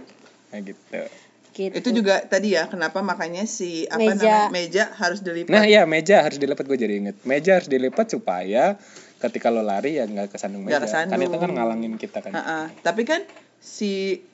Nah, 0.52 0.60
gitu. 0.60 1.00
Gitu. 1.54 1.70
Itu 1.72 1.90
juga 1.94 2.20
tadi 2.20 2.52
ya 2.52 2.66
kenapa 2.66 3.00
makanya 3.00 3.46
si 3.46 3.86
apa 3.86 4.02
Meja. 4.02 4.18
namanya 4.18 4.50
meja 4.50 4.84
harus 4.92 5.22
dilipat. 5.22 5.54
Nah, 5.54 5.64
iya 5.64 5.86
meja 5.86 6.20
harus 6.20 6.36
dilipat 6.36 6.66
gue 6.66 6.76
jadi 6.76 6.98
inget. 6.98 7.16
Meja 7.24 7.56
harus 7.56 7.70
dilipat 7.70 8.10
supaya 8.10 8.82
ketika 9.18 9.48
lo 9.48 9.62
lari 9.62 9.96
ya 9.96 10.04
nggak 10.04 10.30
kesandung 10.30 10.66
meja. 10.66 10.82
Nggak 10.82 10.90
Kan 11.06 11.14
itu 11.14 11.30
kesandung. 11.30 11.40
kan 11.40 11.52
ngalangin 11.54 11.94
kita 11.96 12.20
kan. 12.20 12.32
Ha-ha. 12.34 12.60
Tapi 12.82 13.02
kan 13.04 13.22
si 13.60 14.26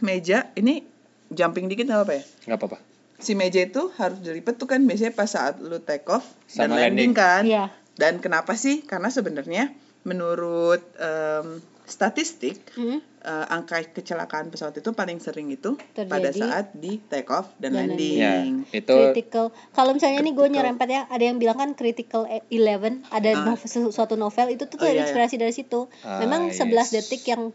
meja 0.00 0.54
ini 0.54 0.86
jumping 1.28 1.66
dikit 1.66 1.84
nggak 1.84 2.00
apa 2.00 2.14
ya? 2.14 2.24
Nggak 2.46 2.58
apa-apa. 2.58 2.78
Si 3.18 3.34
meja 3.34 3.58
itu 3.58 3.90
harus 3.92 4.18
dilipat 4.18 4.54
tuh 4.54 4.66
kan 4.66 4.82
biasanya 4.82 5.12
pas 5.12 5.26
saat 5.26 5.58
lu 5.58 5.78
take 5.78 6.06
off 6.06 6.26
dan 6.48 6.70
Sama 6.70 6.78
landing, 6.78 7.10
landing. 7.10 7.12
kan. 7.12 7.42
Iya. 7.42 7.64
Dan 7.92 8.18
kenapa 8.18 8.54
sih? 8.54 8.82
Karena 8.82 9.10
sebenarnya 9.10 9.74
menurut 10.02 10.82
em, 10.96 11.58
statistik 11.84 12.62
Hmm. 12.72 13.02
Eh, 13.22 13.46
angka 13.48 13.78
kecelakaan 13.88 14.48
pesawat 14.48 14.74
itu 14.74 14.90
paling 14.90 15.16
sering 15.16 15.46
itu 15.48 15.78
pada 15.96 16.28
Terjadi 16.28 16.40
saat 16.40 16.66
di 16.72 16.98
take 17.00 17.28
off 17.28 17.54
dan, 17.56 17.72
dan 17.72 17.88
landing. 17.88 18.18
Ya, 18.18 18.34
itu 18.72 18.90
critical. 18.90 19.50
Kalau 19.70 19.92
misalnya 19.92 20.20
nih 20.20 20.30
gue 20.30 20.40
Critical. 20.40 20.54
nyerempet 20.58 20.88
ya, 20.88 21.02
ada 21.06 21.22
yang 21.22 21.36
bilang 21.36 21.56
kan 21.56 21.70
critical 21.72 22.26
e- 22.26 22.42
11, 22.48 23.06
ada 23.08 23.30
Ah. 23.32 23.46
novel, 23.46 23.66
suatu 23.88 24.14
novel 24.14 24.50
itu 24.50 24.64
tuh 24.64 24.76
Oh, 24.76 24.82
iya, 24.82 24.90
iya. 24.92 24.94
terinspirasi 25.04 25.36
dari 25.36 25.50
situ. 25.50 25.86
Ah, 26.00 26.18
Memang 26.18 26.50
11 26.50 26.66
yes. 26.84 26.92
detik 27.00 27.22
yang 27.26 27.54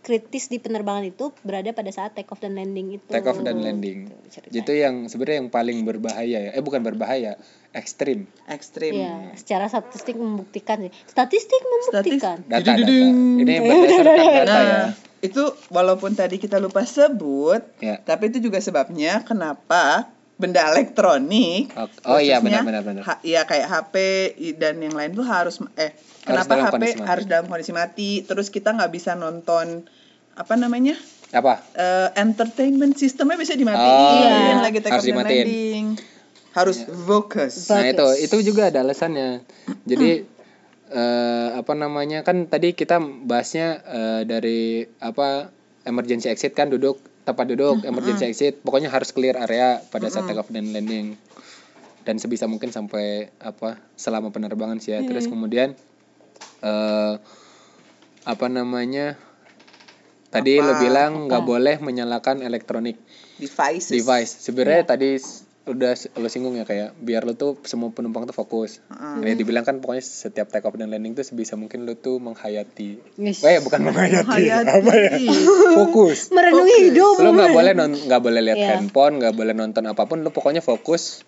kritis 0.00 0.46
di 0.46 0.56
penerbangan 0.56 1.04
itu 1.04 1.34
berada 1.42 1.68
pada 1.70 1.90
saat 1.90 2.14
take 2.14 2.30
off 2.30 2.38
dan 2.38 2.54
landing 2.54 2.96
itu. 2.96 3.04
take 3.04 3.26
off 3.26 3.36
dan 3.38 3.58
landing. 3.58 4.08
Itu. 4.24 4.46
Itu 4.54 4.72
yang 4.72 5.04
sebenarnya 5.04 5.42
yang 5.42 5.50
paling 5.50 5.82
berbahaya 5.82 6.38
ya. 6.40 6.50
Eh 6.50 6.62
bukan 6.62 6.80
berbahaya, 6.80 7.36
ekstrim. 7.72 8.24
Ekstrim. 8.46 8.94
Iya, 8.94 9.34
secara 9.34 9.66
statistik 9.66 10.16
membuktikan 10.16 10.80
sih. 10.80 10.92
Statistik 11.04 11.60
membuktikan. 11.60 12.40
Data, 12.40 12.62
data. 12.62 12.78
Dududung. 12.78 13.42
Ini 13.42 13.52
berdasarkan 13.60 14.16
data 14.16 14.46
Nah, 14.46 14.62
ya. 14.62 14.80
Itu 15.20 15.42
walaupun 15.68 16.14
tadi 16.14 16.36
kita 16.36 16.56
lupa 16.56 16.82
sebut, 16.82 17.62
Ya. 17.78 17.98
tapi 17.98 18.28
itu 18.28 18.38
juga 18.40 18.58
sebabnya 18.58 19.22
kenapa 19.22 20.06
benda 20.34 20.62
elektronik 20.68 21.74
Oh, 21.74 21.90
oh 22.06 22.18
iya 22.18 22.38
khususnya 22.38 22.62
benar 22.62 22.64
benar 22.64 22.82
benar. 22.84 23.02
ha- 23.02 23.20
Iya 23.20 23.42
kayak 23.42 23.66
HP 23.66 23.94
dan 24.54 24.78
yang 24.78 24.94
lain 24.94 25.10
tuh 25.12 25.26
harus 25.26 25.58
eh 25.74 25.90
kenapa 26.22 26.54
dalam 26.54 26.66
HP 26.70 26.82
harus 27.02 27.24
dalam 27.26 27.46
kondisi 27.46 27.74
mati 27.74 28.22
terus 28.22 28.46
kita 28.46 28.70
nggak 28.70 28.92
bisa 28.92 29.14
nonton 29.14 29.90
apa 30.32 30.54
namanya 30.54 30.94
Apa? 31.28 31.58
eh, 31.74 32.08
entertainment 32.14 32.94
sistemnya 32.94 33.34
bisa 33.34 33.58
dimatiin 33.58 33.82
Oh, 33.82 34.30
iya. 34.30 34.62
lagi 34.62 34.78
Harus 34.78 35.02
dimatiin. 35.04 35.42
landing 35.42 35.84
harus 36.48 36.78
fokus 36.86 37.66
Nah 37.68 37.84
itu 37.84 38.06
itu 38.20 38.36
juga 38.44 38.70
ada 38.70 38.80
alasannya. 38.80 39.42
Jadi 39.84 40.22
eh, 40.88 41.48
apa 41.54 41.72
namanya 41.72 42.20
kan 42.20 42.46
tadi 42.46 42.72
kita 42.72 42.96
bahasnya 43.00 43.68
eh, 43.84 44.20
dari 44.24 44.60
apa 44.98 45.48
emergency 45.84 46.28
exit 46.28 46.52
kan 46.52 46.68
duduk 46.68 47.00
tempat 47.22 47.44
duduk 47.44 47.84
emergency 47.84 48.24
exit 48.26 48.60
pokoknya 48.60 48.88
harus 48.88 49.12
clear 49.12 49.36
area 49.36 49.84
pada 49.84 50.08
saat 50.08 50.24
take 50.26 50.36
off 50.36 50.48
dan 50.48 50.72
landing. 50.72 51.16
Dan 52.04 52.16
sebisa 52.16 52.48
mungkin 52.48 52.72
sampai 52.72 53.28
apa 53.36 53.76
selama 53.92 54.32
penerbangan 54.32 54.80
sih 54.80 54.96
ya. 54.96 55.04
Terus 55.04 55.28
kemudian 55.28 55.76
eh 56.60 57.14
apa 58.24 58.46
namanya 58.48 59.16
tadi 60.28 60.60
lo 60.60 60.72
Apa? 60.72 60.80
bilang 60.80 61.10
nggak 61.28 61.44
boleh 61.44 61.76
menyalakan 61.80 62.44
elektronik 62.44 63.00
devices. 63.36 63.88
device. 63.92 64.32
Sebenarnya 64.44 64.84
tadi 64.84 65.16
s- 65.16 65.47
udah 65.68 65.92
lo 66.14 66.26
singgung 66.26 66.54
ya 66.54 66.62
kayak 66.62 66.96
biar 66.96 67.22
lo 67.22 67.32
tuh 67.32 67.60
semua 67.62 67.88
penumpang 67.88 68.24
tuh 68.24 68.32
fokus 68.32 68.80
Heeh. 68.86 69.22
Ya, 69.22 69.34
dibilang 69.34 69.62
kan 69.62 69.78
pokoknya 69.78 70.00
setiap 70.00 70.48
take 70.48 70.62
off 70.62 70.74
dan 70.74 70.88
landing 70.88 71.12
tuh 71.12 71.22
sebisa 71.22 71.54
mungkin 71.54 71.82
lo 71.82 71.94
tuh 71.94 72.16
menghayati 72.18 72.98
Yes. 73.16 73.40
eh 73.42 73.58
bukan 73.58 73.80
menghayati 73.82 74.24
Hayati. 74.24 74.72
apa 74.74 74.92
ya 74.94 75.10
fokus 75.74 76.30
Merenungi 76.30 76.72
Fokus. 76.72 76.86
hidup. 76.88 77.14
lo 77.18 77.30
nggak 77.30 77.50
boleh 77.52 77.72
non 77.72 77.92
nggak 77.92 78.20
boleh 78.20 78.40
lihat 78.42 78.58
Iya. 78.58 78.68
handphone 78.74 79.14
nggak 79.18 79.34
boleh 79.34 79.52
nonton 79.52 79.84
apa 79.84 80.02
pun 80.04 80.18
lo 80.18 80.30
pokoknya 80.30 80.60
fokus 80.60 81.22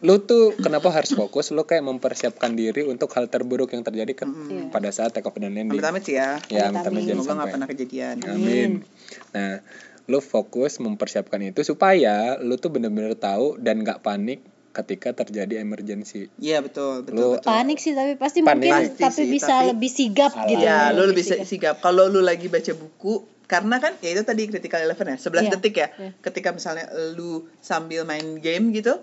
lo 0.00 0.20
tuh 0.20 0.52
kenapa 0.54 0.88
harus 0.90 1.12
fokus 1.12 1.48
lo 1.48 1.64
kayak 1.64 1.80
mempersiapkan 1.82 2.52
diri 2.52 2.84
untuk 2.84 3.08
hal 3.10 3.24
terburuk 3.26 3.70
yang 3.70 3.80
terjadi 3.80 4.12
ke- 4.14 4.28
Iya. 4.28 4.68
pada 4.68 4.88
saat 4.88 5.10
take 5.10 5.24
off 5.24 5.34
dan 5.34 5.48
landing 5.50 5.72
amit-amit 5.72 6.02
sih 6.02 6.14
ya 6.14 6.36
ya 6.46 6.68
Amit-amit. 6.68 6.76
amit-amit 6.86 7.00
jangan 7.02 7.08
semoga 7.14 7.24
nggak 7.24 7.32
sampai 7.38 7.52
pernah 7.52 7.68
kejadian 7.68 8.14
Amin. 8.26 8.70
Nah, 9.30 9.56
lu 10.06 10.18
fokus 10.18 10.76
mempersiapkan 10.78 11.40
itu 11.40 11.60
supaya 11.62 12.14
lu 12.38 12.54
tuh 12.54 12.68
bener-bener 12.68 13.14
tahu 13.14 13.56
dan 13.56 13.80
nggak 13.80 14.00
panik 14.00 14.44
ketika 14.70 15.14
terjadi 15.14 15.58
emergency. 15.58 16.26
iya 16.36 16.58
betul 16.58 17.00
betul 17.00 17.14
Lu- 17.14 17.32
betul 17.38 17.46
Panik 17.46 17.78
sih 17.78 17.92
tapi 17.92 18.14
pasti 18.14 18.40
Panik. 18.40 18.66
mungkin 18.66 18.74
Pasti 18.90 19.00
tapi 19.00 19.14
sih, 19.16 19.26
bisa 19.30 19.54
tapi- 19.54 19.68
lebih 19.70 19.88
sigap 19.88 20.30
Salah. 20.30 20.48
gitu. 20.48 20.60
Iya, 20.60 20.78
lu 20.90 21.02
lebih 21.06 21.24
sigap. 21.24 21.46
sigap. 21.46 21.74
Kalau 21.78 22.04
lu 22.06 22.18
lagi 22.18 22.46
baca 22.48 22.72
buku, 22.74 23.14
karena 23.44 23.78
kan 23.78 23.94
ya 23.96 24.10
itu 24.10 24.22
tadi 24.22 24.42
critical 24.44 24.82
eleven 24.82 25.06
ya, 25.06 25.16
11 25.16 25.46
Iya, 25.46 25.52
detik 25.52 25.74
ya. 25.76 25.88
iya. 25.94 26.10
Ketika 26.18 26.50
misalnya 26.50 26.84
lu 27.14 27.30
sambil 27.60 28.02
main 28.02 28.34
game 28.36 28.72
gitu, 28.72 28.98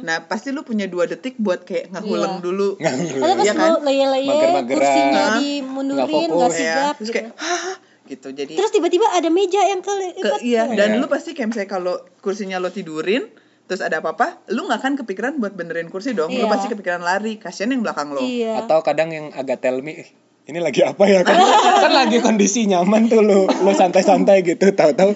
nah 0.00 0.24
pasti 0.24 0.52
lu 0.52 0.62
punya 0.62 0.86
dua 0.86 1.04
detik 1.04 1.34
buat 1.36 1.64
kayak 1.64 1.90
ngehuleng 1.90 2.38
Iya. 2.38 2.44
dulu. 2.44 2.68
Pas 2.78 2.94
Iya 3.36 3.52
kan? 3.52 3.66
lu 3.66 3.76
leye-leye 3.82 4.30
Mager-mageran. 4.30 4.66
kursinya 4.70 5.24
dimundurin 5.36 5.98
Nggak 5.98 6.06
nggak 6.06 6.30
fokus. 6.38 6.54
Ya, 6.54 6.62
sigap 6.62 6.94
terus 6.94 7.02
gitu. 7.04 7.16
kayak 7.18 7.28
Hah, 7.34 7.74
gitu. 8.06 8.30
Jadi 8.30 8.54
Terus 8.54 8.70
tiba-tiba 8.70 9.06
ada 9.08 9.28
meja 9.28 9.60
yang 9.60 9.80
ke, 9.80 9.92
ke, 10.16 10.30
iya, 10.40 10.66
dan 10.68 10.94
Iya. 10.94 11.00
lu 11.00 11.06
pasti 11.06 11.32
kayak 11.32 11.50
misalnya 11.50 11.70
kalau 11.70 11.94
kursinya 12.18 12.56
lo 12.56 12.70
tidurin, 12.70 13.26
terus 13.64 13.80
ada 13.80 13.98
apa-apa, 13.98 14.46
lu 14.48 14.64
nggak 14.64 14.78
akan 14.78 14.92
kepikiran 14.98 15.32
buat 15.36 15.52
benerin 15.52 15.86
kursi 15.86 16.12
dong. 16.12 16.30
Lu 16.30 16.46
Iya. 16.46 16.48
pasti 16.48 16.66
kepikiran 16.68 17.02
lari, 17.02 17.36
kasihan 17.36 17.70
yang 17.70 17.82
belakang 17.82 18.10
lo. 18.10 18.20
Iya. 18.20 18.62
Atau 18.62 18.80
kadang 18.80 19.10
yang 19.10 19.30
agak 19.30 19.58
tell 19.58 19.82
me 19.82 19.98
"Eh, 19.98 20.08
ini 20.46 20.58
lagi 20.58 20.80
apa 20.80 21.04
ya 21.04 21.20
kan? 21.20 21.34
kan 21.82 21.92
lagi 21.92 22.18
kondisi 22.18 22.64
nyaman 22.64 23.06
tuh 23.06 23.20
lu 23.20 23.44
lu 23.44 23.70
santai-santai 23.72 24.42
gitu 24.42 24.70
tahu-tahu 24.70 25.12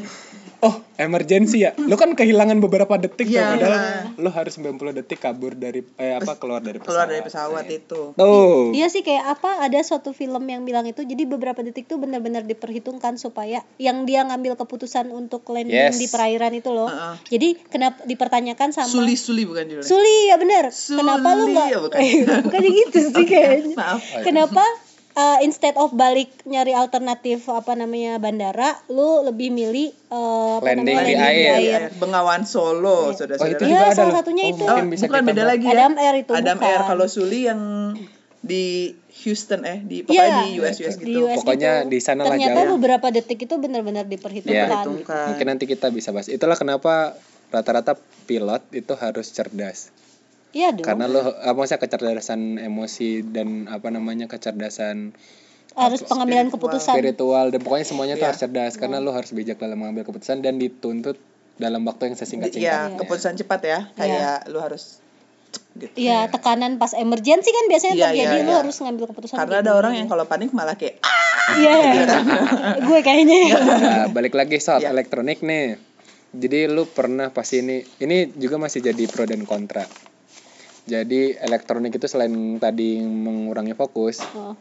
oh 0.60 0.74
emergency 0.96 1.58
ya 1.60 1.72
lu 1.76 1.94
kan 1.94 2.12
kehilangan 2.12 2.58
beberapa 2.58 2.94
detik 2.94 3.26
tuh 3.26 3.32
Iya. 3.32 3.48
padahal 3.50 3.76
lu 4.16 4.28
harus 4.28 4.52
90 4.54 4.76
detik 4.94 5.18
kabur 5.18 5.52
dari 5.52 5.80
eh 5.96 6.12
apa 6.12 6.36
keluar 6.36 6.60
dari 6.60 6.76
pesawat 6.76 6.88
Keluar 6.90 7.06
dari 7.08 7.22
pesawat 7.22 7.64
itu. 7.66 8.02
tuh 8.12 8.70
Iya 8.70 8.86
sih 8.86 9.00
kayak 9.00 9.24
apa 9.30 9.60
ada 9.60 9.80
suatu 9.80 10.10
film 10.10 10.44
yang 10.44 10.62
bilang 10.62 10.84
itu 10.84 11.00
jadi 11.02 11.24
beberapa 11.24 11.60
detik 11.60 11.86
tuh 11.86 11.96
benar-benar 11.96 12.44
diperhitungkan 12.44 13.16
supaya 13.16 13.60
yang 13.76 14.04
dia 14.04 14.20
ngambil 14.22 14.56
keputusan 14.56 15.08
untuk 15.10 15.42
landing 15.46 15.72
Yes. 15.72 15.96
di 15.96 16.06
perairan 16.06 16.52
itu 16.52 16.68
loh. 16.68 16.86
Heeh. 16.86 17.14
Jadi 17.30 17.48
kenapa 17.66 18.02
dipertanyakan 18.02 18.68
sama 18.70 18.90
Suli 18.90 19.14
Suli 19.14 19.42
bukan 19.42 19.64
judulnya. 19.64 19.86
Suli 19.86 20.16
ya 20.26 20.36
benar. 20.36 20.64
Kenapa 20.68 21.28
lu 21.32 21.42
Suli, 21.42 21.52
nggak 21.52 21.66
ya, 21.66 21.78
bukan. 21.78 22.00
bukan 22.44 22.60
gitu 22.66 22.98
sih 23.08 23.24
kayaknya. 23.30 23.74
Maaf. 23.74 24.00
Kenapa 24.20 24.64
uh, 25.20 25.38
instead 25.44 25.76
of 25.76 25.92
balik 25.92 26.32
nyari 26.44 26.72
alternatif 26.72 27.44
apa 27.46 27.76
namanya 27.76 28.16
bandara, 28.16 28.80
lu 28.88 29.20
lebih 29.22 29.52
milih 29.52 29.92
uh, 30.08 30.58
apa 30.58 30.72
Landing 30.72 30.88
namanya 30.88 31.04
di 31.04 31.14
landing 31.14 31.20
air. 31.20 31.58
Iya, 31.60 31.78
Bengawan 32.00 32.42
Solo, 32.42 32.88
oh 32.88 33.00
itu 33.12 33.20
saudara-saudara. 33.20 33.60
Iya, 33.60 33.68
juga 33.68 33.84
ada 33.84 33.94
salah 33.94 34.14
satunya 34.16 34.44
Oh, 34.48 34.52
itu. 34.56 34.64
Oh, 34.64 34.78
bisa 34.88 35.04
bukan 35.06 35.22
beda 35.26 35.42
lagi 35.44 35.64
ya. 35.64 35.72
Adam 35.76 35.92
Air 35.96 36.14
itu 36.18 36.32
Adam 36.32 36.56
bukan. 36.56 36.68
Air 36.68 36.80
kalau 36.88 37.06
Suli 37.06 37.40
yang 37.44 37.60
di 38.40 38.96
Houston 39.20 39.68
eh 39.68 39.84
di 39.84 40.00
pokoknya 40.00 40.24
Iya, 40.24 40.36
di 40.40 40.48
US 40.64 40.76
US 40.80 40.96
di 40.96 41.12
gitu. 41.12 41.28
US 41.28 41.44
Pokoknya 41.44 41.84
gitu. 41.84 41.92
di 41.92 41.98
sana 42.00 42.24
lah 42.24 42.32
Ternyata 42.32 42.60
jauh. 42.64 42.72
beberapa 42.80 43.06
detik 43.12 43.44
itu 43.44 43.54
benar-benar 43.60 44.08
diperhitungkan. 44.08 44.56
Iya. 44.56 44.64
gitu. 44.64 44.96
Perhitungkan. 44.96 45.26
Mungkin 45.36 45.46
nanti 45.46 45.64
kita 45.68 45.86
bisa 45.92 46.08
bahas. 46.08 46.32
Itulah 46.32 46.56
kenapa 46.56 47.20
rata-rata 47.52 48.00
pilot 48.24 48.64
itu 48.72 48.96
harus 48.96 49.28
cerdas. 49.28 49.92
Iya 50.50 50.68
dong. 50.72 50.82
Karena 50.82 51.06
lo 51.06 51.20
apa 51.30 51.54
maksudnya 51.54 51.78
kecerdasan 51.78 52.58
emosi 52.58 53.22
dan 53.22 53.66
apa 53.66 53.88
namanya 53.88 54.26
kecerdasan 54.26 55.14
harus 55.70 56.02
pengambilan 56.02 56.46
spiritual. 56.46 56.54
keputusan. 56.58 56.94
spiritual 56.94 57.46
dan 57.48 57.60
pokoknya 57.60 57.86
semuanya 57.86 58.14
tuh 58.14 58.20
Iya. 58.20 58.30
harus 58.34 58.40
cerdas 58.40 58.74
karena 58.74 58.98
lo 58.98 59.10
harus 59.10 59.30
bijak 59.30 59.56
dalam 59.56 59.78
mengambil 59.78 60.02
keputusan 60.04 60.42
dan 60.42 60.58
dituntut 60.58 61.14
dalam 61.54 61.84
waktu 61.84 62.10
yang 62.10 62.14
Iya, 62.14 62.20
sesingkat-singkatnya. 62.20 62.98
keputusan 62.98 63.34
cepat 63.38 63.60
ya. 63.62 63.78
Kayak 63.94 64.48
lu 64.48 64.58
harus 64.58 64.98
gitu. 65.72 65.94
Iya, 65.94 66.26
tekanan 66.26 66.76
pas 66.76 66.90
emergency 66.92 67.50
kan 67.50 67.64
biasanya 67.66 67.94
Iya, 67.94 68.06
terjadi 68.10 68.34
iya, 68.34 68.42
lu 68.42 68.50
iya. 68.50 68.58
harus 68.58 68.76
ngambil 68.76 69.04
keputusan. 69.14 69.36
Karena 69.36 69.56
ada 69.60 69.72
orang 69.72 69.94
yang 69.94 70.06
kalau 70.06 70.26
panik 70.26 70.50
malah 70.50 70.74
kayak 70.74 70.98
ah, 71.00 71.54
Iya. 71.54 71.74
gue 72.90 72.98
kayaknya. 73.00 73.40
Nah, 73.54 74.06
balik 74.08 74.34
lagi 74.34 74.58
soal 74.58 74.82
Iya. 74.82 74.90
elektronik 74.90 75.38
nih. 75.40 75.78
Jadi 76.30 76.66
lu 76.66 76.86
pernah 76.86 77.30
pasti 77.30 77.58
ini 77.58 77.82
ini 78.00 78.34
juga 78.34 78.58
masih 78.58 78.82
jadi 78.84 79.06
pro 79.06 79.22
dan 79.22 79.42
kontra. 79.42 79.86
Jadi 80.90 81.38
elektronik 81.38 81.94
itu 81.94 82.10
selain 82.10 82.58
tadi 82.58 82.98
mengurangi 82.98 83.78
fokus, 83.78 84.18
Oh, 84.34 84.58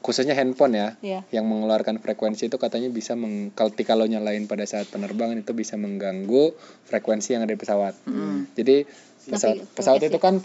khususnya 0.00 0.32
handphone 0.32 0.72
ya, 0.72 0.88
Iya. 1.04 1.20
yang 1.28 1.44
mengeluarkan 1.44 2.00
frekuensi 2.00 2.48
itu 2.48 2.56
katanya 2.56 2.88
bisa 2.88 3.12
meng, 3.12 3.52
ketika 3.52 3.92
lo 3.92 4.08
nyalain 4.08 4.48
pada 4.48 4.64
saat 4.64 4.88
penerbangan 4.88 5.36
itu 5.36 5.52
bisa 5.52 5.76
mengganggu 5.76 6.56
frekuensi 6.88 7.36
yang 7.36 7.44
ada 7.44 7.52
di 7.52 7.60
pesawat. 7.60 7.92
Hmm. 8.08 8.48
Jadi 8.56 8.88
pesawat, 9.28 9.56
Tapi 9.60 9.76
pesawat 9.76 10.00
itu 10.08 10.16
kan 10.16 10.40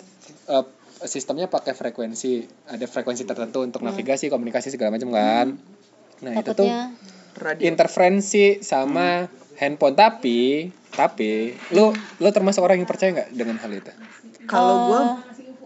eh, 0.51 0.65
sistemnya 1.07 1.47
pakai 1.47 1.71
frekuensi 1.71 2.43
ada 2.67 2.83
frekuensi 2.83 3.23
tertentu 3.23 3.63
untuk 3.63 3.83
navigasi 3.83 4.27
komunikasi 4.27 4.75
segala 4.75 4.95
macam 4.99 5.15
kan 5.15 5.47
nah 6.25 6.33
itu 6.33 6.51
tuh. 6.51 6.65
Takutnya. 6.65 6.81
Radio. 7.35 7.63
Interferensi 7.67 8.45
sama 8.59 9.27
handphone. 9.59 9.93
Tapi 9.93 10.71
tapi 10.89 11.51
lu 11.75 11.91
lu 11.93 12.29
termasuk 12.31 12.63
orang 12.63 12.79
yang 12.81 12.89
percaya 12.89 13.11
nggak 13.13 13.29
dengan 13.31 13.59
hal 13.59 13.71
itu? 13.71 13.91
Kalau 14.47 14.75
gue 14.89 15.01
Eh, 15.01 15.13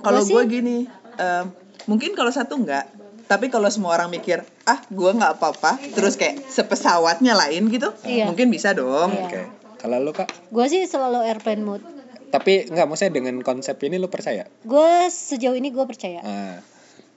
kalau 0.01 0.22
gua 0.26 0.41
gue 0.41 0.43
gini 0.49 0.78
em, 1.20 1.45
mungkin 1.86 2.16
kalau 2.16 2.32
satu 2.32 2.55
enggak 2.55 2.88
tapi 3.30 3.51
kalau 3.51 3.70
semua 3.70 3.93
orang 3.93 4.10
mikir 4.10 4.41
ah 4.66 4.80
gue 4.89 5.12
nggak 5.14 5.38
apa-apa 5.38 5.78
terus 5.93 6.18
kayak 6.18 6.49
sepesawatnya 6.49 7.38
lain 7.38 7.70
gitu 7.70 7.93
Iya. 8.01 8.26
mungkin 8.26 8.49
bisa 8.49 8.74
dong. 8.74 9.12
Iya. 9.14 9.24
oke. 9.28 9.41
Kalau 9.80 9.97
lu 10.01 10.12
kak? 10.12 10.28
Gue 10.49 10.66
sih 10.68 10.84
selalu 10.84 11.24
airplane 11.24 11.62
mode 11.62 11.86
tapi 12.30 12.70
nggak 12.70 12.86
maksudnya 12.86 13.14
dengan 13.14 13.36
konsep 13.41 13.76
ini 13.82 13.97
lu 13.97 14.05
percaya? 14.07 14.45
Gue 14.62 15.10
sejauh 15.10 15.57
ini 15.57 15.74
gue 15.74 15.82
percaya. 15.82 16.22
Nah, 16.22 16.62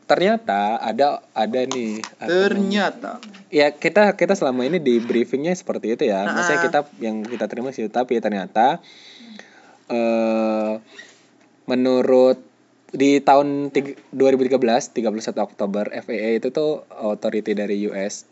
ternyata 0.04 0.76
ada 0.76 1.22
ada 1.32 1.60
nih 1.64 2.02
ternyata 2.18 3.22
ya 3.48 3.70
kita 3.70 4.12
kita 4.12 4.34
selama 4.34 4.66
ini 4.66 4.82
di 4.82 4.98
briefingnya 4.98 5.54
seperti 5.54 5.94
itu 5.94 6.04
ya 6.10 6.26
maksudnya 6.26 6.58
Ah. 6.58 6.64
kita 6.66 6.80
yang 6.98 7.16
kita 7.22 7.46
terima 7.46 7.70
sih 7.70 7.86
tapi 7.86 8.18
ternyata 8.18 8.82
eh 9.88 10.72
menurut 11.64 12.42
di 12.92 13.22
tahun 13.24 13.72
tig- 13.72 13.96
2013 14.12 14.92
31 14.92 15.40
Oktober 15.40 15.88
FAA 15.88 16.36
itu 16.36 16.52
tuh 16.52 16.84
authority 16.92 17.56
dari 17.56 17.88
US 17.88 18.28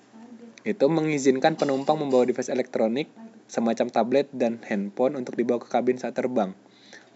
itu 0.61 0.85
mengizinkan 0.85 1.57
penumpang 1.57 1.97
membawa 1.97 2.29
device 2.29 2.53
elektronik 2.53 3.09
semacam 3.49 3.89
tablet 3.89 4.29
dan 4.31 4.61
handphone 4.69 5.17
untuk 5.17 5.35
dibawa 5.35 5.57
ke 5.59 5.67
kabin 5.67 5.97
saat 5.97 6.13
terbang. 6.13 6.53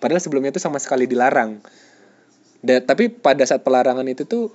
Padahal 0.00 0.18
sebelumnya 0.18 0.50
itu 0.50 0.58
sama 0.58 0.80
sekali 0.80 1.04
dilarang. 1.04 1.60
Da- 2.64 2.80
tapi 2.80 3.12
pada 3.12 3.44
saat 3.44 3.60
pelarangan 3.60 4.06
itu 4.06 4.24
tuh 4.24 4.48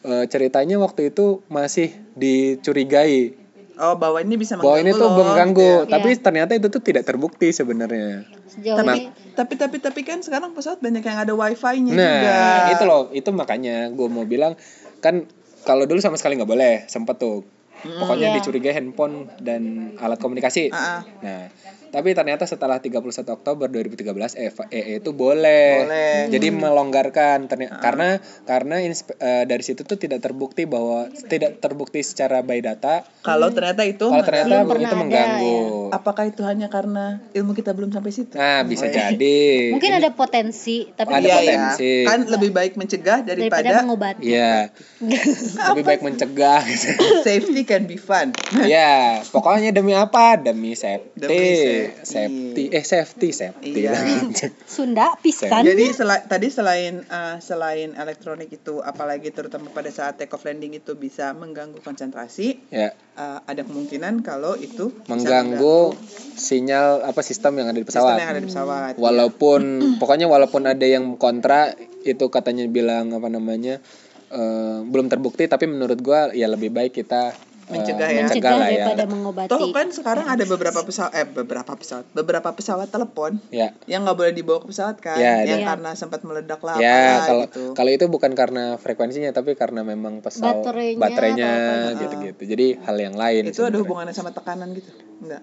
eh, 0.00 0.24
ceritanya 0.24 0.78
waktu 0.78 1.10
itu 1.10 1.42
masih 1.48 1.90
dicurigai 2.14 3.34
oh 3.76 3.94
bahwa 3.94 4.18
ini 4.18 4.34
bisa 4.34 4.54
bahwa 4.54 4.74
ini 4.76 4.90
tuh 4.90 5.06
mengganggu, 5.08 5.86
Iya. 5.86 5.90
tapi 5.90 6.08
Iya. 6.10 6.18
ternyata 6.20 6.52
itu 6.52 6.66
tuh 6.66 6.78
tidak 6.78 7.02
terbukti 7.04 7.50
sebenarnya. 7.50 8.26
tapi 8.58 8.90
ini 8.96 9.02
tapi 9.34 9.54
tapi 9.54 9.76
tapi 9.78 10.00
kan 10.02 10.18
sekarang 10.18 10.50
pesawat 10.50 10.78
banyak 10.78 10.98
yang 11.00 11.18
ada 11.20 11.30
wifi-nya 11.32 11.94
Nah, 11.94 12.02
juga 12.12 12.34
itu 12.72 12.84
loh, 12.84 13.02
itu 13.12 13.30
makanya 13.30 13.86
gue 13.88 14.08
mau 14.08 14.22
bilang 14.24 14.58
kan 14.98 15.26
kalau 15.62 15.86
dulu 15.86 15.98
sama 15.98 16.14
sekali 16.14 16.34
nggak 16.34 16.48
boleh, 16.48 16.74
sempet 16.86 17.18
tuh. 17.18 17.46
Pokoknya 17.78 18.34
Iya. 18.34 18.36
dicurigai 18.36 18.74
handphone 18.74 19.30
dan 19.38 19.62
alat 19.96 20.18
komunikasi. 20.18 20.70
Ah, 20.70 20.98
ah. 20.98 21.00
Nah, 21.20 21.42
tapi 21.88 22.12
ternyata 22.12 22.44
setelah 22.44 22.78
31 22.78 23.00
Oktober 23.28 23.66
2013 23.66 24.36
EE 24.36 24.98
itu 24.98 25.10
boleh. 25.10 25.84
Boleh. 25.84 26.14
Jadi 26.28 26.48
melonggarkan 26.48 27.44
ternyata 27.44 27.78
karena 27.78 28.08
karena 28.44 28.76
inspe- 28.80 29.16
eh, 29.16 29.44
dari 29.44 29.60
situ 29.60 29.82
tuh 29.82 29.96
tidak 29.96 30.20
terbukti 30.20 30.64
bahwa 30.64 31.06
tidak 31.24 31.58
terbukti 31.58 32.00
secara 32.00 32.40
by 32.40 32.58
data 32.58 33.02
kalau 33.20 33.48
ternyata 33.48 33.82
itu 33.82 34.04
kalau 34.04 34.22
ternyata 34.22 34.54
itu 34.58 34.72
ada, 34.78 34.94
mengganggu. 34.94 35.58
apakah 35.90 36.24
itu 36.26 36.42
hanya 36.42 36.66
karena 36.66 37.20
ilmu 37.30 37.52
kita 37.52 37.72
belum 37.72 37.90
sampai 37.90 38.10
situ 38.10 38.34
Nah, 38.34 38.62
bisa 38.62 38.84
Oh, 38.84 38.88
iya. 38.88 39.10
jadi. 39.10 39.40
mungkin 39.70 39.92
ada 39.94 40.10
potensi 40.10 40.86
tapi 40.90 41.10
Ada 41.10 41.20
Iya, 41.20 41.28
ya. 41.28 41.40
potensi. 41.40 41.92
kan 42.04 42.18
lebih 42.24 42.50
baik 42.50 42.72
mencegah 42.74 43.18
daripada 43.20 43.62
daripada 43.64 43.82
mengobati 43.82 44.22
Iya. 44.24 44.70
Lebih 45.68 45.84
baik 45.84 46.00
mencegah 46.02 46.60
gitu. 46.64 46.90
safety 47.22 47.62
can 47.62 47.84
be 47.84 47.96
fun 47.96 48.32
ya, 48.64 49.22
pokoknya 49.26 49.70
demi 49.70 49.92
apa? 49.92 50.36
Demi 50.36 50.72
safety. 50.72 51.14
Demi 51.16 51.34
safety. 51.34 51.77
Safety. 52.02 52.64
Eh, 52.70 52.84
safety, 52.84 53.28
safety. 53.30 53.70
Iya. 53.84 53.92
lagi. 53.94 54.14
Sunda 54.78 55.14
pisan 55.20 55.64
Jadi 55.64 55.90
sela- 55.92 56.24
tadi 56.24 56.48
selain 56.50 57.02
uh, 57.06 57.36
selain 57.38 57.94
elektronik 57.94 58.50
itu 58.52 58.80
apalagi 58.80 59.30
terutama 59.30 59.70
pada 59.72 59.88
saat 59.88 60.18
take 60.18 60.32
off 60.32 60.44
landing 60.44 60.76
itu 60.76 60.94
bisa 60.94 61.32
mengganggu 61.34 61.80
konsentrasi, 61.80 62.58
ya, 62.72 62.94
uh, 63.18 63.40
ada 63.44 63.62
kemungkinan 63.64 64.22
kalau 64.22 64.54
itu 64.54 64.90
mengganggu 65.08 65.94
sinyal 66.38 67.02
apa 67.04 67.20
sistem 67.20 67.62
yang 67.62 67.68
ada 67.72 67.78
di 67.78 67.86
sistem 67.86 68.02
pesawat. 68.04 68.20
yang 68.20 68.32
ada 68.32 68.42
di 68.42 68.48
pesawat. 68.48 68.92
Walaupun 68.96 69.60
pokoknya 70.00 70.26
walaupun 70.30 70.68
ada 70.68 70.86
yang 70.86 71.18
kontra 71.18 71.74
itu 72.06 72.30
katanya 72.30 72.64
bilang 72.70 73.10
apa 73.12 73.28
namanya 73.28 73.82
eh, 74.30 74.78
belum 74.86 75.10
terbukti 75.10 75.50
tapi 75.50 75.66
menurut 75.66 75.98
gua 76.00 76.30
ya 76.30 76.46
lebih 76.46 76.70
baik 76.70 76.94
kita 76.94 77.47
Mencegah 77.68 78.08
ya. 78.08 78.20
mencegah 78.22 78.52
lah 78.54 78.66
ya. 78.66 78.74
daripada 78.82 79.04
mengobati 79.06 79.50
Toh 79.50 79.68
kan 79.70 79.86
sekarang 79.88 80.26
ada 80.26 80.40
beberapa 80.42 80.80
pesawat 80.80 81.12
eh 81.12 81.24
beberapa 81.24 81.68
pesawat 81.70 82.04
beberapa 82.10 82.48
pesawat 82.50 82.88
telepon 82.88 83.36
Ya. 83.48 83.76
yang 83.84 84.02
nggak 84.02 84.16
boleh 84.16 84.32
dibawa 84.32 84.58
ke 84.58 84.68
pesawat 84.68 84.96
kan, 84.98 85.14
Ya, 85.14 85.44
yang 85.44 85.62
ada. 85.62 85.76
karena 85.76 85.90
sempat 85.92 86.20
meledak 86.22 86.60
lah 86.60 86.76
Ya, 86.76 87.24
kalau 87.24 87.44
gitu. 87.44 87.64
kalau 87.72 87.90
itu 87.90 88.04
bukan 88.06 88.32
karena 88.32 88.74
frekuensinya 88.74 89.30
tapi 89.30 89.52
karena 89.52 89.80
memang 89.80 90.18
pesawat 90.18 90.64
Baterainya 90.64 90.96
baterainya 90.98 91.50
apa. 91.50 92.00
gitu-gitu. 92.00 92.42
Jadi 92.46 92.66
hal 92.80 92.96
yang 92.98 93.14
lain 93.14 93.42
itu 93.44 93.52
ada 93.52 93.54
sebenarnya. 93.54 93.80
hubungannya 93.80 94.14
sama 94.14 94.30
tekanan 94.30 94.72
gitu, 94.72 94.90
enggak? 95.20 95.42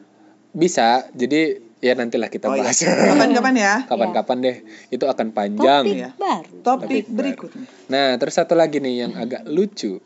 Bisa. 0.51 1.05
Jadi 1.11 1.41
ya 1.77 1.93
nantilah 1.93 2.27
kita 2.27 2.47
Oh 2.47 2.55
iya. 2.55 2.65
bahas. 2.65 2.79
Kapan-kapan 2.81 3.53
ya. 3.53 3.73
Kapan-kapan 3.85 4.37
deh. 4.39 4.57
Itu 4.89 5.05
akan 5.05 5.27
panjang. 5.29 5.83
topik 5.83 5.93
Iya. 5.93 6.09
baru 6.15 6.41
Topik 6.57 6.63
Topik 6.63 7.05
berikutnya. 7.11 7.67
Nah, 7.85 8.15
terus 8.15 8.33
satu 8.33 8.53
lagi 8.53 8.79
nih 8.79 8.95
yang 8.99 9.13
agak 9.13 9.45
lucu. 9.45 9.99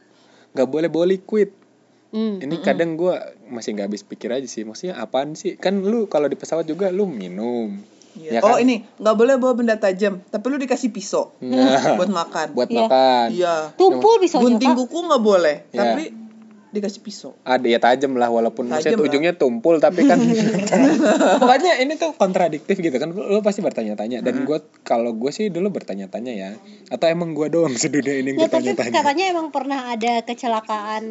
Gak 0.50 0.66
boleh 0.66 0.90
bawa 0.90 1.06
liquid. 1.08 1.54
Hmm. 2.10 2.38
Ini 2.38 2.56
kadang 2.60 2.96
gua 2.96 3.22
masih 3.46 3.72
nggak 3.72 3.88
habis 3.88 4.02
pikir 4.02 4.30
aja 4.30 4.44
sih. 4.44 4.62
Maksudnya 4.62 4.98
apaan 4.98 5.34
sih? 5.34 5.56
Kan 5.56 5.82
lu 5.82 6.06
kalau 6.06 6.26
di 6.26 6.34
pesawat 6.34 6.64
juga 6.64 6.90
lu 6.90 7.06
minum. 7.06 7.78
Iya. 8.12 8.30
Ya 8.30 8.40
Oh 8.42 8.56
kan? 8.56 8.64
ini 8.64 8.82
nggak 8.96 9.16
boleh 9.16 9.34
bawa 9.36 9.54
benda 9.54 9.76
tajam, 9.76 10.18
tapi 10.24 10.46
lu 10.48 10.58
dikasih 10.58 10.90
pisau 10.90 11.30
Nah, 11.40 11.78
buat 12.00 12.10
makan. 12.10 12.48
buat 12.52 12.66
Iya. 12.68 12.82
makan. 12.84 13.28
Iya. 13.32 13.56
tumpul 13.76 14.18
bisa 14.18 14.38
Gunting 14.38 14.74
kuku 14.76 14.98
nggak 15.00 15.22
boleh, 15.22 15.56
Iya. 15.68 15.78
tapi 15.86 16.04
dikasih 16.70 17.02
pisau. 17.02 17.34
Ada 17.44 17.66
ya 17.68 17.78
tajam 17.78 18.14
lah 18.14 18.28
walaupun 18.28 18.66
maksudnya 18.66 18.94
Tajam 18.94 19.00
lah. 19.00 19.08
ujungnya 19.08 19.34
tumpul 19.36 19.78
tapi 19.78 20.06
kan 20.06 20.18
pokoknya 21.42 21.78
ini 21.80 21.94
tuh 21.96 22.14
kontradiktif 22.14 22.78
gitu 22.78 22.94
kan 22.94 23.10
lu 23.10 23.40
pasti 23.40 23.60
bertanya-tanya 23.60 24.22
dan 24.22 24.44
gua 24.44 24.58
kalau 24.84 25.14
gue 25.14 25.30
sih 25.30 25.48
dulu 25.48 25.70
bertanya-tanya 25.72 26.30
ya 26.30 26.52
atau 26.88 27.06
emang 27.08 27.34
gua 27.34 27.48
doang 27.48 27.74
sedunia 27.74 28.14
ini 28.16 28.34
yang 28.34 28.40
Ya, 28.40 28.48
tapi 28.48 28.70
bertanya-tanya 28.72 28.94
katanya 28.96 29.26
emang 29.28 29.48
pernah 29.50 29.80
ada 29.90 30.22
kecelakaan 30.22 31.04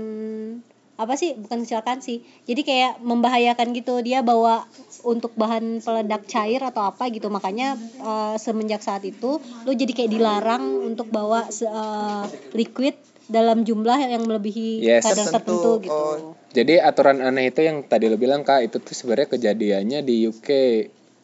apa 0.99 1.15
sih 1.15 1.39
bukan 1.39 1.63
kecelakaan 1.63 2.03
sih 2.03 2.21
jadi 2.43 2.61
kayak 2.61 2.93
membahayakan 3.01 3.71
gitu 3.71 4.03
dia 4.03 4.21
bawa 4.21 4.67
untuk 5.07 5.31
bahan 5.33 5.79
peledak 5.79 6.27
cair 6.27 6.59
atau 6.59 6.83
apa 6.85 7.07
gitu 7.09 7.31
makanya 7.31 7.79
eh, 8.03 8.35
semenjak 8.37 8.83
saat 8.83 9.07
itu 9.07 9.39
lu 9.39 9.73
jadi 9.73 9.95
kayak 9.95 10.11
dilarang 10.11 10.65
untuk 10.83 11.07
bawa 11.09 11.47
eh, 11.47 12.25
liquid 12.53 12.99
dalam 13.29 13.63
jumlah 13.63 14.01
yang 14.01 14.25
melebihi 14.25 14.81
Yes. 14.81 15.05
kadar 15.05 15.29
Tertentu. 15.29 15.37
tertentu 15.37 15.73
gitu 15.87 15.95
Oh. 15.95 16.35
Jadi 16.49 16.81
aturan 16.81 17.21
aneh 17.21 17.53
itu 17.53 17.61
yang 17.61 17.85
tadi 17.85 18.09
lo 18.09 18.17
bilang 18.17 18.41
kak 18.41 18.65
itu 18.65 18.81
tuh 18.81 18.97
sebenarnya 18.97 19.29
kejadiannya 19.29 20.01
di 20.01 20.25
UK. 20.27 20.49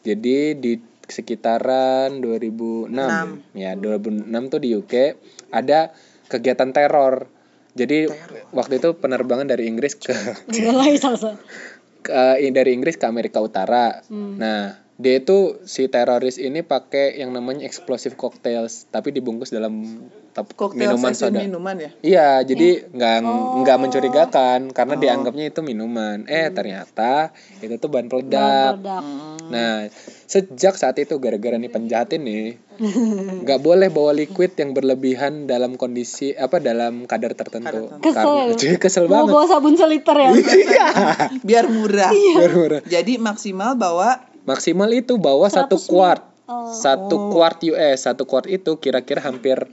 Jadi 0.05 0.37
di 0.53 0.77
sekitaran 1.05 2.21
2006 2.21 2.93
Enam. 2.93 3.41
ya 3.57 3.73
2006 3.73 4.53
tuh 4.53 4.59
di 4.61 4.69
UK 4.77 4.93
ada 5.49 5.89
kegiatan 6.29 6.69
teror. 6.69 7.25
Jadi 7.75 8.07
waktu 8.55 8.79
itu 8.79 8.95
penerbangan 8.95 9.51
dari 9.51 9.67
Inggris 9.67 9.99
ke, 9.99 10.15
Mulai 10.63 10.95
salah 10.95 11.35
ke 12.05 12.39
dari 12.53 12.71
Inggris 12.71 12.95
ke 12.95 13.05
Amerika 13.09 13.41
Utara. 13.41 13.99
Hmm. 14.07 14.37
Nah 14.39 14.84
dia 14.95 15.19
itu 15.19 15.59
si 15.67 15.91
teroris 15.91 16.39
ini 16.39 16.63
pakai 16.63 17.19
yang 17.19 17.35
namanya 17.35 17.67
explosive 17.67 18.15
cocktails 18.15 18.87
tapi 18.87 19.11
dibungkus 19.11 19.51
dalam 19.51 20.07
minuman 20.71 21.15
soda. 21.15 21.39
minuman 21.39 21.75
ya. 21.75 21.91
Iya, 21.99 22.29
jadi 22.43 22.91
nggak 22.91 23.17
Oh. 23.23 23.59
nggak 23.59 23.77
mencurigakan 23.77 24.71
karena 24.71 24.95
dianggapnya 24.95 25.47
itu 25.47 25.59
minuman. 25.59 26.27
Eh 26.27 26.51
ternyata 26.51 27.31
itu 27.59 27.75
tuh 27.75 27.87
bahan 27.87 28.07
peledak. 28.07 28.79
meledak 28.79 29.03
Nah, 29.45 29.87
sejak 30.25 30.75
saat 30.75 30.95
itu 30.95 31.19
gara-gara 31.19 31.55
nih 31.55 31.71
penjahat 31.71 32.11
ini 32.15 32.55
nggak 33.43 33.59
boleh 33.59 33.87
bawa 33.87 34.11
liquid 34.11 34.55
yang 34.55 34.71
berlebihan 34.71 35.43
dalam 35.43 35.75
kondisi 35.75 36.35
apa 36.35 36.59
dalam 36.59 37.03
kadar 37.03 37.31
tertentu. 37.31 37.95
Kesel. 37.99 38.11
Karena 38.11 38.55
cuy, 38.55 38.75
kesel 38.75 39.05
mau 39.07 39.23
banget. 39.23 39.31
bawa 39.31 39.45
sabun 39.47 39.75
seliter 39.75 40.15
ya 40.19 40.29
Biar 41.47 41.65
murah. 41.67 42.11
Biar 42.11 42.51
murah. 42.51 42.81
Jadi 42.83 43.15
maksimal 43.15 43.75
bawa 43.75 44.34
Maksimal 44.45 44.93
itu 44.93 45.17
bawa 45.17 45.49
satu 45.49 45.75
100 45.77 45.91
quart. 45.91 46.23
Oh. 46.45 46.69
Satu 46.69 47.33
quart 47.33 47.57
US, 47.73 48.05
satu 48.05 48.29
quart 48.29 48.45
itu 48.45 48.77
kira-kira 48.77 49.17
hampir 49.25 49.65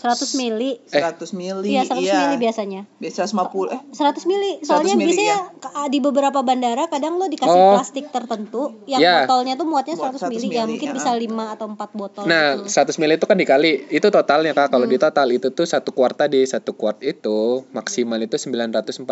100 0.00 0.32
mili 0.34 0.70
100 0.86 1.30
mili. 1.32 1.68
iya 1.70 1.84
100 1.84 2.00
mili 2.00 2.36
biasanya 2.38 2.80
Biasa 2.96 3.20
50 3.22 3.68
eh 3.68 3.80
100 3.86 4.24
mili 4.24 4.50
soalnya 4.60 4.92
100 4.92 4.96
mili, 4.96 5.12
biasanya 5.12 5.36
ka- 5.58 5.86
di 5.86 5.98
beberapa 5.98 6.40
bandara 6.40 6.84
kadang 6.86 7.14
lo 7.14 7.26
dikasih 7.26 7.52
Oh. 7.52 7.76
plastik 7.76 8.08
tertentu 8.08 8.62
yang 8.86 8.98
Ya. 8.98 9.14
botolnya 9.22 9.54
tuh 9.54 9.66
muatnya 9.66 9.94
Muat 9.94 10.16
100 10.16 10.26
mili 10.26 10.40
100 10.42 10.50
ya 10.50 10.62
mili, 10.62 10.70
mungkin 10.72 10.88
ya. 10.88 10.94
bisa 10.94 11.10
5 11.12 11.28
atau 11.50 11.66
4 11.68 11.90
botol 11.92 12.24
Nah, 12.24 12.56
gitu. 12.56 12.72
100 12.72 12.96
ml 12.96 13.12
itu 13.12 13.26
kan 13.26 13.36
dikali, 13.36 13.72
itu 13.88 14.06
totalnya 14.08 14.52
Kak. 14.52 14.70
Kalau 14.70 14.84
di 14.84 14.96
Hmm. 14.96 15.04
total 15.04 15.28
itu 15.30 15.48
tuh 15.50 15.64
satu 15.64 15.90
quart 15.90 16.16
tadi, 16.16 16.40
satu 16.44 16.72
quart 16.72 17.02
itu 17.02 17.38
maksimal 17.70 18.16
itu 18.18 18.36
946 18.36 19.04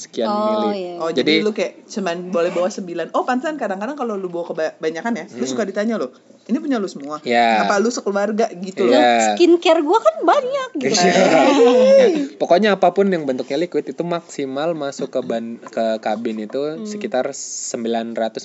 sekian 0.00 0.26
oh 0.26 0.34
mili. 0.66 0.68
iya 0.74 0.92
Oh 0.96 1.08
jadi, 1.08 1.22
Jadi- 1.32 1.42
lu 1.42 1.52
kayak 1.52 1.72
cuman 1.86 2.16
boleh 2.28 2.50
bawa 2.50 2.68
9 2.68 2.82
Oh 3.12 3.22
pantesan 3.22 3.54
kadang-kadang 3.54 3.94
kalau 3.94 4.14
lu 4.14 4.26
bawa 4.28 4.44
kebanyakan 4.46 5.12
ya 5.14 5.24
Lu 5.32 5.44
suka 5.44 5.62
ditanya 5.62 5.96
lo 5.96 6.10
ini 6.44 6.58
punya 6.58 6.76
lu 6.76 6.84
semua 6.84 7.20
Ya. 7.22 7.62
apa 7.62 7.78
lu 7.78 7.88
sekeluarga 7.88 8.52
gitu 8.54 8.84
loh 8.84 8.92
Iya. 8.92 9.32
skincare 9.32 9.80
gua 9.80 9.96
kan 9.98 10.14
banyak 10.24 10.68
gitu 10.80 10.96
Ya, 10.96 12.06
pokoknya 12.40 12.74
apa 12.74 12.90
pun 12.90 13.06
yang 13.06 13.22
bentuknya 13.22 13.56
liquid 13.58 13.84
itu 13.84 14.02
maksimal 14.02 14.72
masuk 14.72 15.08
ke 15.08 15.20
ban 15.20 15.56
ke 15.58 16.00
kabin 16.00 16.40
itu 16.40 16.56
Hmm. 16.74 16.82
sekitar 16.82 17.30
946 17.30 18.42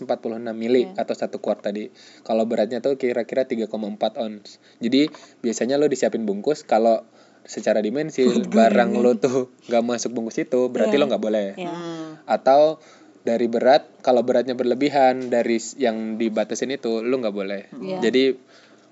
mili 0.52 0.86
Iya. 0.86 1.00
atau 1.00 1.14
satu 1.14 1.38
quart 1.38 1.62
tadi. 1.62 1.90
Kalau 2.22 2.44
beratnya 2.44 2.80
tuh 2.80 2.96
kira-kira 2.96 3.44
3,4 3.44 3.72
ons. 4.16 4.60
Jadi 4.78 5.08
biasanya 5.40 5.76
lo 5.76 5.88
disiapin 5.88 6.24
bungkus 6.24 6.62
kalau 6.62 7.02
secara 7.42 7.80
dimensi 7.80 8.22
barang 8.52 8.92
lo 8.94 9.16
tuh 9.16 9.50
nggak 9.66 9.82
masuk 9.82 10.12
bungkus 10.12 10.38
itu 10.38 10.68
berarti 10.68 10.94
Iya. 10.94 11.02
lo 11.02 11.06
nggak 11.08 11.24
boleh. 11.24 11.48
Hmm. 11.56 12.20
Atau 12.26 12.78
dari 13.20 13.46
berat 13.46 13.84
kalau 14.00 14.22
beratnya 14.22 14.54
berlebihan 14.54 15.28
dari 15.28 15.58
yang 15.76 16.16
dibatasin 16.16 16.72
itu 16.72 17.00
lo 17.00 17.16
nggak 17.16 17.36
boleh. 17.36 17.62
Iya. 17.74 17.98
Jadi 18.02 18.24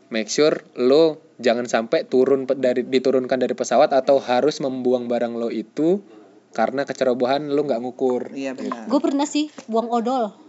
make 0.10 0.32
sure 0.32 0.64
lo 0.80 1.20
jangan 1.38 1.70
sampai 1.70 2.08
turun 2.10 2.48
dari 2.48 2.82
diturunkan 2.88 3.38
dari 3.38 3.54
pesawat 3.54 3.94
atau 3.94 4.18
harus 4.18 4.58
membuang 4.64 5.06
barang 5.06 5.38
lo 5.38 5.54
itu 5.54 6.02
karena 6.56 6.88
kecerobohan 6.88 7.54
lo 7.54 7.62
nggak 7.68 7.82
ngukur. 7.84 8.34
iya 8.34 8.58
benar 8.58 8.90
gue 8.90 9.00
pernah 9.04 9.28
sih 9.30 9.52
buang 9.70 9.92
odol. 9.92 10.47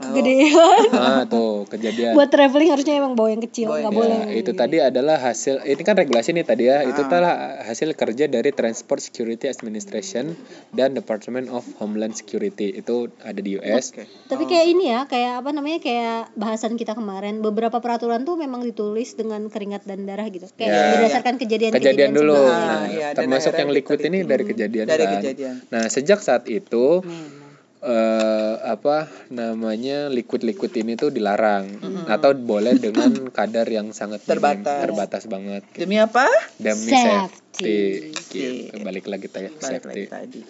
Kegedean 0.00 0.86
Nah, 0.88 1.26
tuh 1.28 1.66
kejadian. 1.66 2.14
buat 2.14 2.28
traveling 2.28 2.70
harusnya 2.70 2.94
emang 2.96 3.12
bawa 3.12 3.28
yang 3.28 3.42
kecil 3.42 3.68
nggak 3.68 3.90
boleh 3.90 4.20
Ya, 4.20 4.34
itu 4.36 4.52
tadi 4.52 4.78
adalah 4.78 5.18
hasil 5.20 5.60
ini 5.62 5.82
kan 5.82 5.94
regulasi 5.94 6.32
nih 6.32 6.44
tadi 6.44 6.64
ya. 6.64 6.82
Itu 6.82 7.00
Ah. 7.00 7.08
telah 7.08 7.34
hasil 7.62 7.92
kerja 7.92 8.24
dari 8.26 8.50
Transport 8.50 9.00
Security 9.00 9.46
Administration 9.46 10.38
dan 10.70 10.92
Department 10.92 11.48
of 11.48 11.66
Homeland 11.76 12.14
Security. 12.14 12.70
Itu 12.72 13.10
ada 13.20 13.36
di 13.36 13.56
US. 13.56 13.90
Oke. 13.90 14.06
tapi 14.28 14.44
kayak 14.44 14.66
ini 14.68 14.84
ya 14.88 15.00
kayak 15.04 15.40
apa 15.40 15.50
namanya 15.50 15.78
kayak 15.78 16.16
bahasan 16.34 16.74
kita 16.74 16.92
kemarin 16.92 17.40
beberapa 17.40 17.78
peraturan 17.78 18.22
tuh 18.22 18.36
memang 18.36 18.62
ditulis 18.62 19.12
dengan 19.12 19.46
keringat 19.46 19.82
dan 19.82 20.04
darah 20.04 20.28
gitu 20.28 20.46
kayak 20.52 20.68
Ya. 20.68 20.82
berdasarkan 20.94 21.34
kejadian 21.36 21.70
Kejadian 21.72 22.12
dulu. 22.12 22.36
Nah, 22.38 22.86
dan 22.86 23.14
termasuk 23.18 23.50
yang 23.52 23.68
liquid 23.68 23.98
ini 24.02 24.22
dari 24.22 24.44
kejadian 24.44 24.86
dari 24.86 25.04
kan. 25.04 25.14
kejadian 25.18 25.54
Nah, 25.66 25.84
sejak 25.86 26.20
saat 26.20 26.46
itu 26.46 27.00
Memang. 27.00 27.47
Eh 27.78 28.54
apa 28.58 29.06
namanya 29.30 30.10
liquid-liquid 30.10 30.72
ini 30.82 30.98
tuh 30.98 31.14
dilarang. 31.14 31.78
Atau 32.10 32.34
boleh 32.34 32.74
dengan 32.76 33.30
kadar 33.30 33.70
yang 33.70 33.94
sangat 33.94 34.22
minim, 34.22 34.32
Terbatas. 34.34 34.80
terbatas 34.82 35.22
banget 35.26 35.62
gitu. 35.70 35.86
demi 35.86 35.96
apa? 35.96 36.26
Demi 36.58 36.90
Safety. 36.90 38.10
safety, 38.10 38.46
Gitu. 38.70 38.82
balik 38.82 39.06
lagi 39.06 39.26
tanya 39.30 39.50
balik 39.54 39.82
safety. 39.86 40.04
lagi 40.04 40.04
tadi. 40.10 40.40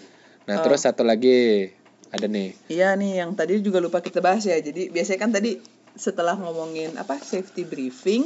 Nah 0.49 0.57
terus 0.65 0.81
satu 0.81 1.05
lagi. 1.05 1.69
Ada 2.09 2.25
nih. 2.25 2.57
Iya 2.73 2.97
nih 2.97 3.21
yang 3.21 3.37
tadi 3.37 3.61
juga 3.61 3.85
lupa 3.85 4.01
kita 4.01 4.25
bahas 4.25 4.41
ya. 4.43 4.57
Jadi 4.57 4.89
biasanya 4.89 5.21
kan 5.21 5.29
tadi 5.29 5.61
setelah 5.93 6.41
ngomongin 6.41 6.97
apa 6.97 7.21
safety 7.21 7.69
briefing, 7.69 8.25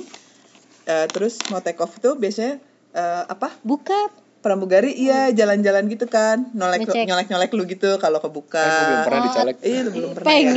eh, 0.85 1.07
terus 1.11 1.43
mau 1.51 1.59
take 1.59 1.83
off 1.83 1.99
itu 1.99 2.15
biasanya 2.15 2.63
eh, 2.95 3.23
apa? 3.27 3.51
Buka 3.67 4.22
pramugari 4.43 4.91
iya 4.93 5.31
jalan-jalan 5.31 5.87
gitu 5.87 6.05
kan 6.05 6.51
nolek 6.53 6.83
Ngecek. 6.83 7.07
nyolek 7.07 7.27
nyolek 7.27 7.51
lu 7.51 7.63
gitu 7.65 7.95
kalau 7.97 8.19
kebuka. 8.19 8.59
Eh, 8.59 8.83
belum 8.83 9.01
pernah 9.01 9.19
Oh, 9.19 9.25
dicolek 9.25 9.57
Iya 9.63 9.81
lu 9.81 9.91
belum 9.93 10.11
pernah. 10.13 10.27
ya? 10.27 10.35
pengen 10.51 10.55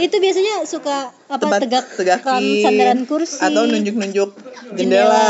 itu 0.00 0.16
biasanya 0.16 0.54
suka 0.62 0.96
apa 1.26 1.36
Tempat 1.36 1.60
tegak 1.60 1.84
tegakin, 1.92 2.42
sandaran 2.62 3.00
kursi 3.04 3.36
atau 3.36 3.62
nunjuk-nunjuk 3.64 4.30
jendela. 4.72 5.26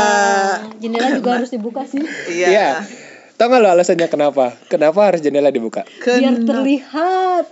jendela 0.77 1.07
juga 1.11 1.29
harus 1.35 1.49
dibuka 1.49 1.81
sih 1.83 2.05
Iya. 2.29 2.47
Iya. 2.47 2.69
tau 3.33 3.47
gak 3.47 3.59
lo 3.59 3.69
alasannya 3.69 4.07
kenapa 4.07 4.53
kenapa 4.65 4.99
harus 5.03 5.19
jendela 5.19 5.49
dibuka 5.49 5.85
biar 5.99 6.37
terlihat 6.39 7.45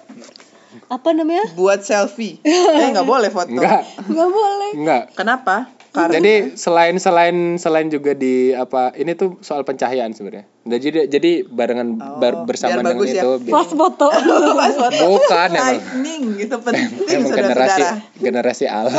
apa 0.85 1.09
namanya? 1.11 1.45
Buat 1.53 1.81
selfie. 1.81 2.39
eh 2.79 2.87
nggak 2.89 3.03
boleh 3.03 3.29
foto. 3.29 3.49
enggak 3.49 3.81
nggak 4.05 4.29
boleh. 4.29 4.69
Enggak 4.75 5.03
Kenapa? 5.13 5.55
Karena 5.89 6.11
jadi 6.19 6.33
selain 6.59 6.99
selain 6.99 7.55
selain 7.55 7.87
juga 7.87 8.11
di 8.11 8.51
apa 8.51 8.91
ini 8.93 9.15
tuh 9.15 9.39
soal 9.39 9.63
pencahayaan 9.63 10.11
sebenarnya. 10.11 10.43
Jadi 10.67 11.07
jadi 11.07 11.31
barengan 11.47 11.95
bar- 12.19 12.35
Oh, 12.35 12.43
bersama 12.43 12.83
biar 12.83 12.99
dengan 12.99 13.07
ya. 13.07 13.23
itu 13.23 13.31
bi- 13.39 13.53
pas 13.53 13.63
foto. 13.65 14.07
Pas 14.59 14.73
foto. 14.75 15.03
Bukan 15.07 15.49
emang. 15.49 15.67
Lightning 15.71 16.23
itu 16.35 16.55
penting 16.59 16.89
emang 17.07 17.31
generasi 17.31 17.79
saudara-saudara. 17.79 18.19
generasi 18.19 18.65
ala 18.67 18.91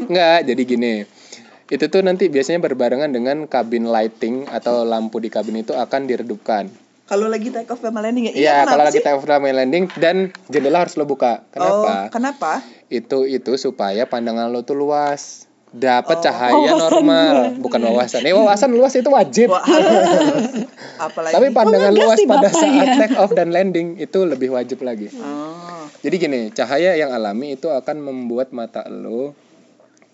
enggak 0.00 0.38
jadi 0.48 0.62
gini. 0.64 0.94
Itu 1.64 1.88
tuh 1.88 2.00
nanti 2.00 2.28
biasanya 2.28 2.60
berbarengan 2.60 3.08
dengan 3.08 3.44
kabin 3.44 3.84
lighting 3.84 4.48
atau 4.48 4.84
lampu 4.84 5.20
di 5.20 5.28
kabin 5.28 5.60
itu 5.60 5.72
akan 5.72 6.04
diredupkan 6.04 6.72
Kalau 7.04 7.28
lagi 7.28 7.52
take 7.52 7.68
off 7.68 7.84
sama 7.84 8.00
landing 8.00 8.28
ya. 8.28 8.32
Iya, 8.32 8.54
kenapa 8.64 8.70
kalau 8.72 8.84
lagi 8.88 9.00
take 9.04 9.16
off 9.20 9.28
sama 9.28 9.52
landing 9.52 9.84
dan 10.00 10.32
jendela 10.48 10.88
harus 10.88 10.96
lo 10.96 11.04
buka. 11.04 11.44
Kenapa? 11.52 12.08
Oh, 12.08 12.08
kenapa? 12.08 12.52
Itu 12.88 13.28
itu 13.28 13.60
supaya 13.60 14.08
pandangan 14.08 14.48
lo 14.48 14.64
tuh 14.64 14.80
luas. 14.80 15.44
Dapat 15.74 16.22
Oh. 16.22 16.24
cahaya 16.24 16.70
normal, 16.78 17.58
bukan 17.58 17.82
wawasan. 17.82 18.22
Eh, 18.22 18.30
wawasan 18.30 18.70
luas 18.70 18.94
itu 18.94 19.10
wajib. 19.10 19.50
Apalagi. 21.02 21.34
Tapi 21.34 21.46
pandangan 21.50 21.90
ngegas 21.90 22.06
luas 22.06 22.18
pada 22.30 22.48
saat 22.54 22.72
ya. 22.72 22.94
take 22.94 23.18
off 23.18 23.34
dan 23.34 23.50
landing 23.50 23.98
itu 23.98 24.22
lebih 24.22 24.54
wajib 24.54 24.86
lagi. 24.86 25.10
Oh. 25.18 25.90
Jadi 26.00 26.14
gini, 26.16 26.40
cahaya 26.54 26.94
yang 26.94 27.10
alami 27.10 27.58
itu 27.58 27.68
akan 27.74 28.00
membuat 28.00 28.54
mata 28.54 28.86
lo 28.86 29.34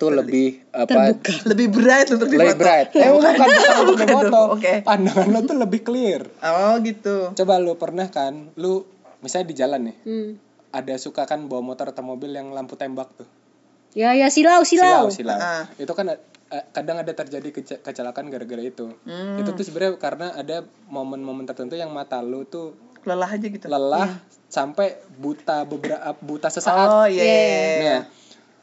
tuh 0.01 0.11
lebih 0.11 0.65
apa? 0.73 1.13
lebih 1.45 1.69
bright 1.69 2.09
untuk 2.09 2.27
Lebih 2.27 2.57
bright. 2.57 2.89
Eh, 2.97 3.13
bukan 3.13 3.33
bukan 3.37 3.49
untuk 3.77 3.87
Bukan 3.93 4.09
foto. 4.09 4.41
Oke. 4.57 4.81
Pandangan 4.81 5.29
lo 5.29 5.41
tuh 5.45 5.55
lebih 5.55 5.81
clear. 5.81 6.25
Oh, 6.41 6.81
gitu. 6.81 7.37
Coba 7.37 7.61
lo 7.61 7.77
pernah 7.77 8.09
kan, 8.09 8.49
lu 8.57 8.89
misalnya 9.21 9.47
di 9.47 9.55
jalan 9.55 9.81
nih, 9.85 9.97
hmm. 10.01 10.29
ada 10.73 10.97
suka 10.97 11.23
kan 11.25 11.45
bawa 11.45 11.61
motor 11.61 11.87
atau 11.87 12.01
mobil 12.01 12.31
yang 12.31 12.49
lampu 12.49 12.73
tembak 12.75 13.13
tuh 13.13 13.29
ya 13.91 14.15
ya 14.15 14.31
silau 14.31 14.63
silau, 14.63 15.11
silau 15.11 15.35
silau 15.35 15.35
Ah. 15.37 15.67
itu 15.75 15.91
kan 15.91 16.07
eh, 16.09 16.23
kadang 16.71 16.95
ada 16.97 17.11
terjadi 17.11 17.51
kece- 17.51 17.81
kecelakaan 17.81 18.31
gara-gara 18.31 18.63
itu 18.63 18.87
Hmm. 19.03 19.35
itu 19.37 19.51
tuh 19.51 19.61
sebenarnya 19.61 19.99
karena 19.99 20.31
ada 20.33 20.63
momen-momen 20.87 21.43
tertentu 21.43 21.75
yang 21.75 21.91
mata 21.91 22.23
lu 22.23 22.43
tuh 22.45 22.79
Lelah 23.03 23.27
aja 23.29 23.43
gitu. 23.43 23.67
lelah 23.67 24.15
sampai 24.47 24.95
buta 25.13 25.65
beberapa 25.65 26.15
buta 26.17 26.47
sesaat 26.49 26.87
Oh, 26.87 27.07
iya. 27.07 27.27
nah 27.83 28.01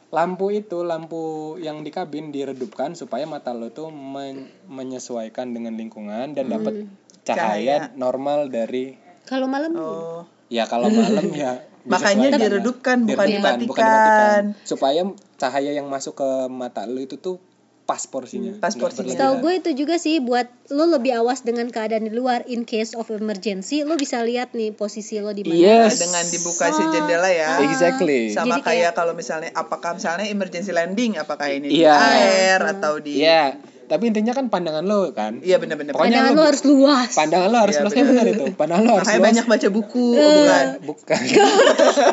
lampu 0.08 0.48
itu 0.50 0.80
lampu 0.82 1.20
yang 1.58 1.80
di 1.80 1.90
kabin 1.90 2.28
diredupkan 2.28 2.92
supaya 2.92 3.24
mata 3.24 3.52
lo 3.52 3.68
tuh 3.68 3.88
men- 3.88 4.48
menyesuaikan 4.64 5.52
dengan 5.52 5.74
lingkungan 5.74 6.32
dan 6.32 6.48
dapat 6.48 6.88
cahaya, 7.22 7.92
normal 7.94 8.48
dari 8.48 8.96
kalau 9.22 9.44
malam 9.44 9.76
Oh. 9.76 10.24
ya 10.48 10.64
kalau 10.64 10.88
malam 10.88 11.28
ya 11.30 11.60
Makanya 11.88 12.36
lah. 12.36 12.40
diredupkan, 12.42 13.00
bukan 13.02 13.16
Diredupkan, 13.24 13.56
bukan 13.64 13.84
dimatikan. 13.84 14.42
supaya 14.62 15.08
cahaya 15.36 15.72
yang 15.72 15.88
masuk 15.88 16.16
ke 16.16 16.28
mata 16.46 16.84
lu 16.84 17.00
itu 17.00 17.16
tuh 17.16 17.40
pas 17.88 18.04
porsinya 18.04 18.52
Pas 18.60 18.76
nggak 18.76 18.84
porsinya. 18.84 19.16
Tahu 19.16 19.34
gue 19.40 19.52
itu 19.64 19.70
juga 19.72 19.96
sih 19.96 20.20
buat 20.20 20.44
lo 20.68 20.84
lebih 20.92 21.16
awas 21.16 21.40
dengan 21.40 21.72
keadaan 21.72 22.04
di 22.04 22.12
luar 22.12 22.44
in 22.44 22.68
case 22.68 22.92
of 22.92 23.08
emergency 23.08 23.80
lo 23.80 23.96
bisa 23.96 24.20
lihat 24.20 24.52
nih 24.52 24.76
posisi 24.76 25.16
lo 25.24 25.32
di 25.32 25.48
mana. 25.48 25.56
Yes. 25.56 25.96
Dengan 25.96 26.20
dibuka 26.28 26.68
si 26.68 26.84
jendela 26.84 27.32
ya. 27.32 27.64
exactly 27.64 28.28
Sama 28.28 28.60
Jadi 28.60 28.68
kayak 28.68 28.92
kalau 28.92 29.16
misalnya 29.16 29.48
apakah 29.56 29.96
misalnya 29.96 30.28
emergency 30.28 30.68
landing 30.68 31.16
apakah 31.16 31.48
ini 31.48 31.72
Iya. 31.72 31.96
di 31.96 32.04
air 32.20 32.60
atau 32.76 33.00
di 33.00 33.24
Iya, 33.24 33.56
tapi 33.88 34.04
intinya 34.06 34.30
kan 34.30 34.46
pandangan 34.46 34.84
lo 34.84 35.10
kan. 35.10 35.40
Iya 35.40 35.56
benar-benar. 35.56 35.96
Pokoknya 35.96 36.20
Pandangan 36.20 36.32
lo 36.32 36.36
lo 36.36 36.42
harus 36.46 36.62
luas. 36.62 37.10
Pandangan 37.16 37.48
lo 37.48 37.58
harus 37.58 37.74
Iya, 37.74 37.82
luas 37.82 37.92
kan 37.92 38.04
benar 38.04 38.26
itu. 38.28 38.44
Pandangan 38.52 38.84
lo 38.84 38.92
harus 38.94 39.08
Makanya 39.08 39.18
luas. 39.18 39.28
banyak 39.32 39.44
baca 39.48 39.68
buku, 39.68 40.06
oh, 40.14 40.28
bukan. 40.28 40.64
Bukan. 40.84 41.20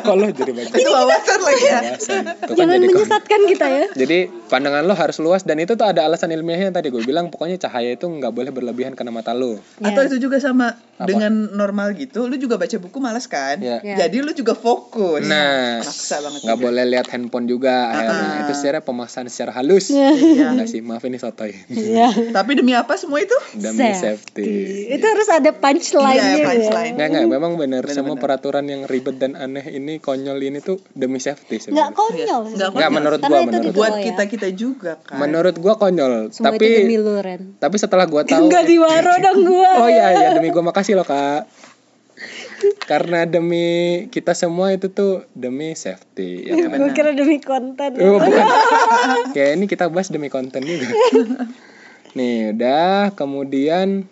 Lo 0.16 0.26
jadi 0.32 0.52
baca 0.54 0.72
Itu 0.72 0.90
wawasan 0.90 1.40
lagi 1.44 1.64
ya. 1.64 1.78
wawasan. 1.84 2.22
Kan 2.24 2.54
Jangan 2.56 2.74
jadi 2.74 2.86
menyesatkan 2.88 3.40
kita 3.46 3.66
ya. 3.68 3.84
Jadi 3.92 4.18
pandangan 4.48 4.82
lo 4.82 4.94
harus 4.94 5.18
luas 5.18 5.42
dan 5.42 5.60
itu 5.60 5.76
tuh 5.76 5.84
ada 5.84 6.06
alasan 6.06 6.32
ilmiahnya 6.32 6.72
tadi 6.72 6.88
gue 6.88 7.02
bilang 7.02 7.28
pokoknya 7.28 7.60
cahaya 7.60 7.92
itu 7.92 8.06
nggak 8.06 8.32
boleh 8.32 8.48
berlebihan 8.48 8.96
kena 8.96 9.12
mata 9.12 9.36
lo. 9.36 9.60
Atau 9.78 10.02
itu 10.06 10.16
juga 10.18 10.40
sama 10.40 10.72
Apa? 10.96 11.04
dengan 11.04 11.52
normal 11.52 11.92
gitu, 11.94 12.24
lu 12.24 12.36
juga 12.36 12.56
baca 12.56 12.72
buku 12.72 12.96
malas 12.96 13.28
kan? 13.28 13.60
Iya. 13.60 13.84
Iya. 13.84 13.96
Jadi 14.06 14.16
lu 14.24 14.32
juga 14.32 14.56
fokus. 14.56 15.20
Nah, 15.20 15.84
maksa 15.84 16.24
banget. 16.24 16.40
nggak 16.46 16.58
boleh 16.58 16.84
lihat 16.86 17.06
handphone 17.10 17.44
juga 17.44 17.92
akhirnya 17.92 18.48
itu 18.48 18.52
secara 18.56 18.78
pemaksaan 18.80 19.26
secara 19.28 19.52
halus. 19.52 19.92
Iya. 19.92 20.56
Nggak 20.56 20.68
sih, 20.70 20.80
maaf 20.80 21.04
ini 21.04 21.18
sotoy. 21.18 21.52
Iya. 21.66 22.30
Tapi 22.30 22.54
demi 22.54 22.72
apa 22.72 22.94
semua 22.94 23.18
itu? 23.18 23.34
Demi 23.52 23.90
safety. 23.90 24.86
Itu 24.88 25.02
harus 25.02 25.26
ada 25.26 25.50
punchline-nya 25.50 26.22
Iya, 26.32 26.36
ya. 26.36 26.46
punchline. 26.46 26.94
Nggak, 26.94 27.08
nggak, 27.08 27.26
memang 27.28 27.52
benar 27.54 27.82
semua 27.88 28.14
peraturan 28.14 28.62
yang 28.62 28.82
ribet 28.84 29.16
dan 29.16 29.34
aneh 29.34 29.66
ini 29.68 29.98
konyol 29.98 30.38
ini 30.38 30.58
tuh 30.60 30.78
demi 30.92 31.18
safety 31.18 31.58
Nggak 31.58 31.64
sebenarnya. 31.64 31.92
konyol. 31.92 32.40
Iya. 32.42 32.54
Nggak 32.54 32.70
Nggak 32.72 32.90
menurut 32.92 33.18
Karena 33.18 33.30
gua, 33.32 33.40
itu 33.40 33.50
menurut 33.52 33.74
Buat 33.74 33.92
ya. 33.92 34.02
kita 34.04 34.22
kita 34.26 34.48
juga 34.52 34.92
kan. 34.96 35.16
Menurut 35.18 35.54
gua 35.56 35.74
konyol, 35.76 36.12
Semua 36.30 36.46
tapi 36.50 36.64
itu 36.64 36.78
demi 36.80 36.96
lu 36.96 37.14
Ren. 37.18 37.42
tapi 37.58 37.76
setelah 37.76 38.06
gua 38.06 38.22
tahu 38.22 38.46
Enggak 38.46 38.62
diwaro 38.70 39.12
dong 39.18 39.38
gua. 39.44 39.70
Oh 39.76 39.88
iya 39.88 40.06
iya 40.12 40.28
demi 40.32 40.48
gua 40.48 40.62
makasih 40.64 40.94
loh 40.94 41.04
Kak. 41.04 41.50
Karena 42.82 43.24
demi 43.24 43.66
kita 44.08 44.32
semua 44.32 44.70
itu 44.70 44.86
tuh 44.86 45.26
demi 45.32 45.72
safety 45.72 46.46
ya 46.46 46.54
kan. 46.64 46.76
Gue 46.76 46.90
kira 46.92 47.10
demi 47.12 47.38
konten. 47.38 47.90
Oh, 47.96 48.16
bukan. 48.16 48.46
Kayak 49.30 49.50
ini 49.54 49.64
kita 49.66 49.86
bahas 49.86 50.08
demi 50.08 50.26
konten 50.26 50.62
juga. 50.62 50.90
Nih, 52.12 52.50
udah 52.50 53.12
kemudian 53.12 54.08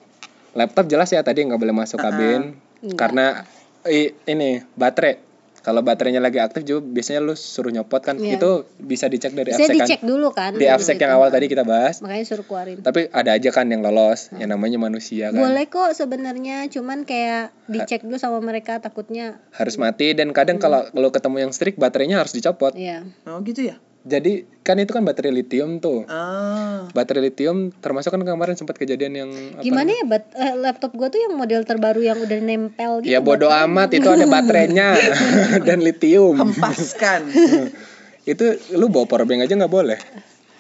laptop 0.53 0.87
jelas 0.87 1.09
ya 1.09 1.21
tadi 1.21 1.43
nggak 1.43 1.59
boleh 1.59 1.75
masuk 1.75 1.99
kabin 1.99 2.55
karena 2.95 3.43
i- 3.85 4.15
ini 4.25 4.63
baterai 4.73 5.19
Kalau 5.65 5.81
baterainya 5.81 6.21
lagi 6.21 6.37
aktif 6.37 6.61
juga 6.63 6.85
biasanya 6.85 7.21
lu 7.21 7.33
suruh 7.33 7.73
nyopot 7.73 7.99
kan. 7.99 8.15
Iya. 8.15 8.37
Itu 8.37 8.69
bisa 8.77 9.09
dicek 9.09 9.33
dari 9.33 9.49
Saya 9.49 9.65
absek 9.65 9.75
kan. 9.75 9.87
dicek 9.89 10.01
dulu 10.05 10.29
kan. 10.29 10.53
Di 10.53 10.69
absek 10.69 11.01
yang 11.01 11.17
awal 11.17 11.33
tadi 11.33 11.49
kita 11.49 11.65
bahas. 11.65 11.99
Makanya 11.99 12.25
suruh 12.25 12.45
keluarin. 12.45 12.79
Tapi 12.79 13.09
ada 13.09 13.33
aja 13.33 13.49
kan 13.49 13.67
yang 13.67 13.81
lolos, 13.81 14.29
yang 14.35 14.53
namanya 14.53 14.77
manusia 14.77 15.33
kan. 15.33 15.41
Boleh 15.41 15.65
kok 15.65 15.97
sebenarnya, 15.97 16.69
cuman 16.69 17.03
kayak 17.03 17.49
dicek 17.67 18.05
dulu 18.05 18.15
sama 18.15 18.39
mereka 18.39 18.77
takutnya 18.77 19.41
Harus 19.51 19.75
mati 19.75 20.13
dan 20.13 20.31
kadang 20.31 20.57
Hmm. 20.57 20.63
kalau 20.63 20.81
lo 20.93 21.09
ketemu 21.09 21.37
yang 21.41 21.51
strict 21.51 21.81
baterainya 21.81 22.21
harus 22.21 22.31
dicopot. 22.31 22.77
ya. 22.77 23.01
Oh 23.25 23.41
gitu 23.41 23.65
ya? 23.65 23.81
Jadi 24.05 24.45
kan 24.61 24.77
itu 24.77 24.93
kan 24.93 25.01
baterai 25.01 25.33
lithium 25.33 25.81
tuh. 25.81 26.05
Ah. 26.07 26.85
Baterai 26.93 27.33
lithium 27.33 27.73
termasuk 27.73 28.13
kan 28.13 28.21
kemarin 28.21 28.53
sempat 28.53 28.77
kejadian 28.77 29.13
yang 29.17 29.31
apa 29.57 29.65
Gimana 29.65 29.91
ya 29.91 30.05
bat- 30.05 30.33
eh, 30.37 30.55
laptop 30.55 30.93
gua 30.93 31.09
tuh 31.09 31.19
yang 31.19 31.35
model 31.35 31.65
terbaru 31.65 32.01
yang 32.01 32.21
udah 32.21 32.39
nempel 32.39 33.01
gitu. 33.01 33.09
Ya 33.09 33.25
bodo 33.25 33.49
amat 33.49 33.93
itu 33.93 34.05
ada 34.05 34.29
baterainya 34.29 34.93
dan 35.67 35.81
lithium. 35.81 36.37
Hempaskan. 36.37 37.33
itu 38.25 38.45
lu 38.73 38.89
bawa 38.89 39.05
power 39.05 39.29
bank 39.29 39.45
aja 39.45 39.53
nggak 39.53 39.69
boleh 39.69 40.01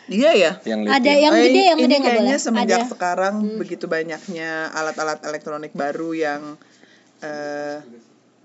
iya 0.04 0.36
ya? 0.36 0.52
yang 0.68 0.84
Ada 0.84 1.12
yang 1.16 1.32
gede 1.32 1.62
yang 1.64 1.78
gede 1.80 1.96
nggak 1.96 2.12
boleh. 2.12 2.20
kayaknya 2.20 2.36
semenjak 2.36 2.76
Ada. 2.76 2.84
Hmm. 2.84 2.92
sekarang 2.92 3.34
begitu 3.56 3.88
banyaknya 3.88 4.68
alat-alat 4.68 5.24
elektronik 5.24 5.72
baru 5.72 6.12
yang 6.12 6.60
eh 7.24 7.80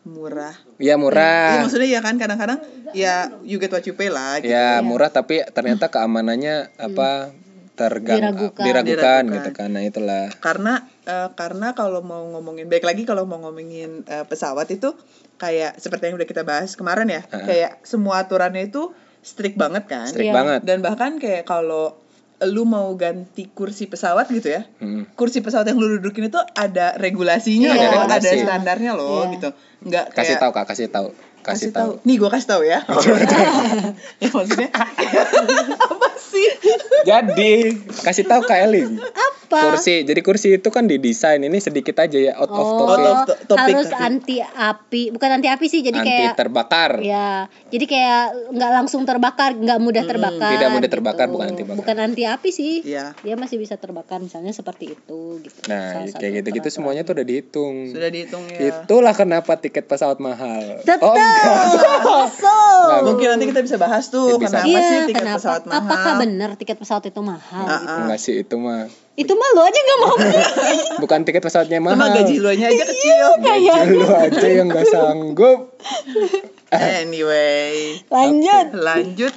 murah. 0.09 0.55
Ya 0.75 0.83
Iya 0.83 0.95
murah. 0.95 1.61
maksudnya 1.61 1.87
ya 1.87 2.01
kan 2.01 2.17
kadang-kadang 2.17 2.59
ya 2.91 3.29
you 3.41 3.55
get 3.55 3.69
what 3.69 3.85
you 3.85 3.93
pay 3.93 4.09
lah. 4.09 4.41
Gitu. 4.41 4.49
Ya 4.49 4.81
murah 4.81 5.07
tapi 5.07 5.45
ternyata 5.47 5.87
keamanannya 5.87 6.73
apa 6.75 7.29
tergang 7.73 8.19
Diragukan. 8.19 8.59
diragukan, 8.59 8.83
Diragukan. 9.23 9.23
gitu 9.39 9.49
kan. 9.53 9.69
Nah 9.71 9.83
itulah. 9.83 10.25
Karena 10.35 10.73
eh, 11.05 11.29
karena 11.31 11.71
kalau 11.71 12.01
mau 12.01 12.25
ngomongin 12.27 12.67
baik 12.67 12.83
lagi 12.83 13.05
kalau 13.05 13.23
mau 13.23 13.39
ngomongin 13.39 14.03
eh, 14.03 14.25
pesawat 14.25 14.67
itu 14.69 14.91
kayak 15.37 15.79
seperti 15.79 16.11
yang 16.11 16.19
udah 16.19 16.27
kita 16.27 16.43
bahas 16.43 16.75
kemarin 16.75 17.07
ya, 17.07 17.23
kayak 17.23 17.79
semua 17.87 18.19
aturannya 18.19 18.67
itu 18.67 18.91
strict 19.21 19.55
banget 19.55 19.87
kan. 19.87 20.03
Strict 20.03 20.27
Iya. 20.27 20.35
banget. 20.35 20.61
Dan 20.67 20.83
bahkan 20.83 21.15
kayak 21.15 21.47
kalau 21.47 21.95
lu 22.41 22.63
mau 22.63 22.87
ganti 22.93 23.47
kursi 23.47 23.85
pesawat 23.85 24.29
gitu 24.29 24.47
ya, 24.49 24.63
Hmm. 24.77 25.03
kursi 25.11 25.39
pesawat 25.39 25.65
yang 25.65 25.75
lu 25.75 25.91
dudukin 25.93 26.27
itu 26.27 26.39
ada 26.53 26.95
regulasinya 26.95 27.67
Iya. 27.69 27.91
loh, 27.93 28.03
Ada 28.05 28.29
standarnya 28.33 28.91
loh 28.93 29.23
Iya. 29.23 29.33
gitu. 29.35 29.49
Enggak 29.83 30.05
kayak 30.11 30.23
Kasih 30.23 30.35
tahu 30.37 30.51
Kak, 30.53 30.65
kasih 30.65 30.87
tahu. 30.87 31.09
Kasih, 31.39 31.71
tahu. 31.71 31.91
Nih 32.03 32.15
gue 32.15 32.29
kasih 32.29 32.47
tahu 32.47 32.61
ya. 32.63 32.83
ya 34.21 34.27
maksudnya 34.29 34.69
apa 34.75 36.07
sih? 36.29 36.47
Jadi, 37.09 37.53
kasih 37.99 38.23
tahu 38.23 38.41
Kak 38.43 38.59
Eling. 38.61 38.95
Apa? 38.95 39.73
Kursi. 39.73 40.03
Jadi 40.03 40.21
kursi 40.21 40.47
itu 40.53 40.69
kan 40.69 40.85
didesain 40.85 41.39
ini 41.39 41.57
sedikit 41.57 41.97
aja 41.97 42.15
ya 42.15 42.33
out 42.35 42.47
of 42.47 42.61
Oh, 42.61 42.69
topic. 42.85 42.85
Out 42.85 43.01
of 43.01 43.17
to- 43.25 43.37
topic 43.49 43.73
harus 43.73 43.89
anti 43.91 44.37
api, 44.39 45.01
bukan 45.09 45.29
anti 45.31 45.47
api 45.47 45.65
sih, 45.65 45.81
jadi 45.81 45.97
Anti 45.97 46.05
kayak 46.07 46.33
terbakar. 46.35 46.91
ya, 47.01 47.29
jadi 47.67 47.81
kayak 47.83 48.23
nggak 48.51 48.71
langsung 48.71 49.01
terbakar, 49.03 49.55
nggak 49.55 49.79
mudah 49.79 50.03
terbakar. 50.03 50.53
Tidak 50.53 50.69
mudah 50.69 50.85
gitu. 50.85 50.95
terbakar, 50.95 51.27
bukan 51.27 51.47
anti 51.49 51.63
bakar. 51.63 51.77
Bukan 51.77 51.95
anti 51.99 52.23
api 52.23 52.49
sih. 52.51 52.73
Iya. 52.83 53.17
Dia 53.17 53.33
masih 53.35 53.57
bisa 53.57 53.73
terbakar, 53.75 54.19
misalnya 54.19 54.51
seperti 54.51 54.93
itu 54.93 55.19
gitu. 55.39 55.59
Nah, 55.65 56.05
Salah 56.05 56.13
kayak 56.15 56.33
gitu-gitu 56.39 56.69
semuanya 56.69 57.01
tuh 57.01 57.17
udah 57.17 57.25
dihitung. 57.25 57.89
Sudah 57.89 58.09
dihitung 58.09 58.45
ya. 58.47 58.59
Itulah 58.77 59.13
kenapa 59.13 59.57
tiket 59.57 59.83
pesawat 59.83 60.17
mahal. 60.17 60.77
Tetap. 60.79 61.01
Oh, 61.01 61.17
enggak. 61.17 62.29
So. 62.35 62.53
Nggak, 62.79 63.01
Mungkin 63.03 63.27
nanti 63.29 63.45
kita 63.47 63.61
bisa 63.61 63.77
bahas 63.77 64.05
tuh 64.07 64.37
Bisa. 64.37 64.61
kenapa 64.61 64.69
Iya, 64.69 64.81
sih 64.83 64.99
tiket 65.07 65.17
kenapa? 65.19 65.37
pesawat 65.37 65.61
mahal. 65.63 65.81
Apakah 65.81 66.13
benar 66.15 66.28
tiket 66.55 66.77
pesawat 66.77 67.05
itu 67.05 67.19
mahal? 67.19 67.65
Ah, 67.65 67.77
gitu? 67.77 67.87
ah. 67.87 67.99
Enggak 68.03 68.19
sih 68.19 68.35
itu 68.39 68.55
mah. 68.55 68.85
Itu 69.13 69.33
mah 69.33 69.49
lo 69.51 69.61
aja 69.61 69.75
nggak 69.75 69.99
mau 69.99 70.13
beli. 70.19 70.39
Bukan 70.97 71.19
tiket 71.23 71.41
pesawatnya 71.41 71.77
Cuma 71.77 71.93
mahal. 71.93 72.15
gaji 72.15 72.35
lu 72.37 72.47
aja 72.47 72.67
kecil. 72.67 73.25
Gaji 73.39 73.69
lu 73.89 74.07
aja 74.07 74.47
yang 74.47 74.67
nggak 74.67 74.85
sanggup. 74.85 75.59
Anyway, 76.69 77.97
Lanjut. 78.07 78.67
lanjut. 78.75 79.33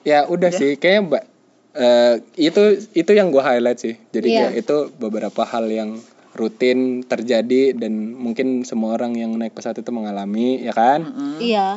Ya 0.00 0.24
udah 0.24 0.48
sih, 0.50 0.76
kayaknya 0.76 1.00
mbak 1.02 1.24
eh, 1.70 2.14
itu 2.36 2.62
itu 2.92 3.10
yang 3.10 3.28
gua 3.28 3.44
highlight 3.46 3.78
sih. 3.78 3.94
Jadi 4.10 4.26
Iya. 4.28 4.40
kayak 4.48 4.54
itu 4.60 4.76
beberapa 4.94 5.42
hal 5.42 5.66
yang 5.66 5.96
rutin 6.30 7.02
terjadi 7.02 7.74
dan 7.74 7.92
mungkin 8.12 8.62
semua 8.62 8.94
orang 8.94 9.12
yang 9.14 9.34
naik 9.34 9.50
pesawat 9.50 9.76
itu 9.76 9.90
mengalami, 9.90 10.62
ya 10.62 10.70
kan? 10.70 11.02
Iya. 11.36 11.76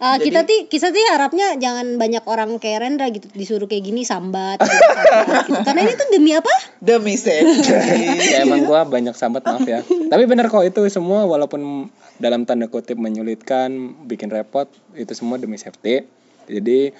Uh, 0.00 0.16
kita 0.16 0.48
sih 0.48 0.64
kita 0.64 0.96
sih 0.96 1.04
harapnya 1.12 1.60
jangan 1.60 2.00
banyak 2.00 2.24
orang 2.24 2.56
kayak 2.56 2.80
Rendra 2.80 3.12
gitu 3.12 3.28
disuruh 3.36 3.68
kayak 3.68 3.84
gini 3.84 4.00
sambat, 4.00 4.56
gitu, 4.56 4.72
sambat, 4.72 5.44
gitu. 5.44 5.60
karena 5.60 5.80
ini 5.84 5.92
tuh 5.92 6.08
demi 6.08 6.32
apa 6.32 6.52
Demi 6.80 7.14
safety. 7.20 7.68
ya 8.32 8.48
emang 8.48 8.64
gua 8.64 8.88
banyak 8.88 9.12
sambat 9.12 9.44
maaf 9.44 9.68
ya. 9.68 9.84
Tapi 9.84 10.24
benar 10.24 10.48
kok 10.48 10.64
itu 10.64 10.88
semua 10.88 11.28
walaupun 11.28 11.92
dalam 12.16 12.48
tanda 12.48 12.72
kutip 12.72 12.96
menyulitkan, 12.96 13.92
bikin 14.08 14.32
repot, 14.32 14.72
itu 14.96 15.12
semua 15.12 15.36
demi 15.36 15.60
safety. 15.60 16.08
Jadi 16.48 16.96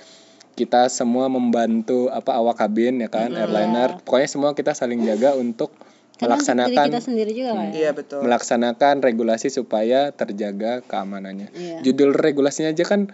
kita 0.52 0.92
semua 0.92 1.32
membantu 1.32 2.12
apa 2.12 2.36
awak 2.36 2.60
kabin 2.60 3.00
ya 3.00 3.08
kan, 3.08 3.32
airliner. 3.32 4.04
Pokoknya 4.04 4.28
semua 4.28 4.52
kita 4.52 4.76
saling 4.76 5.00
jaga 5.08 5.32
untuk 5.40 5.72
karena 6.20 6.36
melaksanakan 6.36 6.86
kita 6.86 7.00
sendiri 7.00 7.32
juga 7.32 7.50
kan 7.54 7.68
Iya 7.72 7.90
betul. 7.90 8.20
melaksanakan 8.20 8.94
regulasi 9.00 9.48
supaya 9.48 10.12
terjaga 10.12 10.84
keamanannya. 10.84 11.48
Iya. 11.50 11.76
Judul 11.80 12.12
regulasinya 12.12 12.68
aja 12.68 12.84
kan 12.84 13.08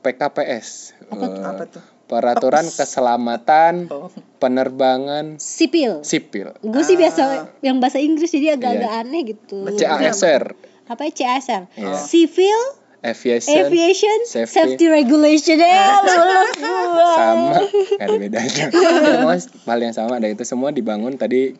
PKPS. 0.00 0.98
Apa 1.06 1.64
tuh? 1.68 1.82
Peraturan 2.02 2.66
Keselamatan 2.66 3.86
Oh. 3.86 4.10
Penerbangan 4.36 5.36
sipil 5.36 6.02
Sipil. 6.02 6.50
gue 6.58 6.82
sih 6.82 6.96
Ah. 6.96 7.00
biasa 7.00 7.22
yang 7.60 7.78
bahasa 7.78 7.96
Inggris 7.96 8.28
jadi 8.28 8.56
agak-agak 8.56 8.90
Iya. 8.90 9.00
aneh 9.00 9.22
gitu 9.28 9.58
CASR. 9.70 10.58
apa 10.84 11.02
ya 11.04 11.12
CASR 11.14 11.62
Iya. 11.72 11.94
Civil 11.94 12.60
Aviation. 13.00 13.56
Aviation 13.62 14.18
Safety. 14.26 14.76
Safety, 14.76 14.84
Regulation 14.86 15.56
ya 15.56 16.02
lulus 16.04 16.52
gua. 16.58 17.08
sama 17.14 17.56
nggak 17.62 18.02
ada 18.02 18.16
bedanya 18.18 18.64
semua 19.14 19.34
hal 19.66 19.78
yang 19.80 19.94
sama 19.94 20.12
ada 20.16 20.26
itu 20.26 20.42
semua 20.42 20.68
dibangun 20.68 21.14
tadi 21.14 21.56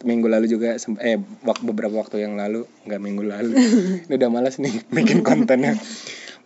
minggu 0.00 0.26
lalu 0.32 0.46
juga 0.48 0.76
eh 1.04 1.20
beberapa 1.60 2.00
waktu 2.00 2.24
yang 2.24 2.36
lalu 2.40 2.64
nggak 2.88 3.00
minggu 3.00 3.24
lalu 3.24 3.52
ini 4.08 4.14
udah 4.16 4.30
malas 4.32 4.56
nih 4.56 4.84
bikin 4.88 5.20
kontennya 5.20 5.76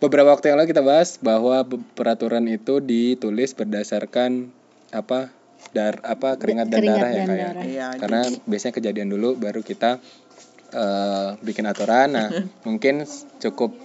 beberapa 0.03 0.35
waktu 0.35 0.51
yang 0.51 0.59
lalu 0.59 0.75
kita 0.75 0.83
bahas 0.83 1.17
bahwa 1.23 1.63
peraturan 1.95 2.45
itu 2.51 2.83
ditulis 2.83 3.55
berdasarkan 3.55 4.51
apa 4.91 5.31
dar 5.71 5.99
apa 6.03 6.39
keringat 6.39 6.71
dan 6.71 6.79
Keringat 6.83 6.99
darah 6.99 7.11
ya 7.11 7.15
dan 7.15 7.27
kayak 7.27 7.47
darah. 7.51 7.63
Iya. 7.67 7.87
karena 7.99 8.21
biasanya 8.47 8.73
kejadian 8.79 9.09
dulu 9.11 9.29
baru 9.35 9.59
kita 9.63 9.99
eh, 10.71 11.29
bikin 11.43 11.65
aturan 11.67 12.07
nah 12.15 12.27
mungkin 12.67 13.03
cukup 13.39 13.75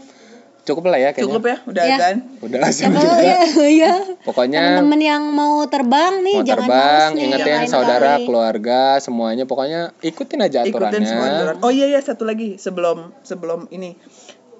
cukup 0.60 0.84
lah 0.86 0.98
ya 0.98 1.10
kayaknya 1.10 1.26
Cukup 1.26 1.42
ya, 1.42 1.56
udah 1.64 1.84
Ya. 1.84 1.96
kan? 1.96 2.14
udah 2.38 2.58
langsung 2.58 2.88
Kalau 2.88 3.02
juga 3.02 3.22
ya, 3.22 3.40
ya. 3.66 3.92
pokoknya 4.20 4.60
teman-teman 4.60 5.00
yang 5.00 5.22
mau 5.26 5.64
terbang 5.64 6.14
nih 6.20 6.36
mau 6.36 6.44
jangan 6.44 6.60
terbang 6.62 7.08
nih, 7.10 7.22
ingetin 7.26 7.60
saudara 7.66 8.12
kali. 8.14 8.24
keluarga 8.24 8.80
semuanya 8.98 9.44
pokoknya 9.44 9.80
ikutin 10.00 10.40
aja 10.40 10.58
aturannya 10.62 10.92
Ikutin 10.92 11.02
semua 11.04 11.26
aturan. 11.28 11.54
Oh 11.60 11.70
iya 11.70 11.86
iya 11.86 12.00
satu 12.00 12.22
lagi 12.22 12.56
sebelum 12.56 13.12
sebelum 13.20 13.66
ini 13.68 13.96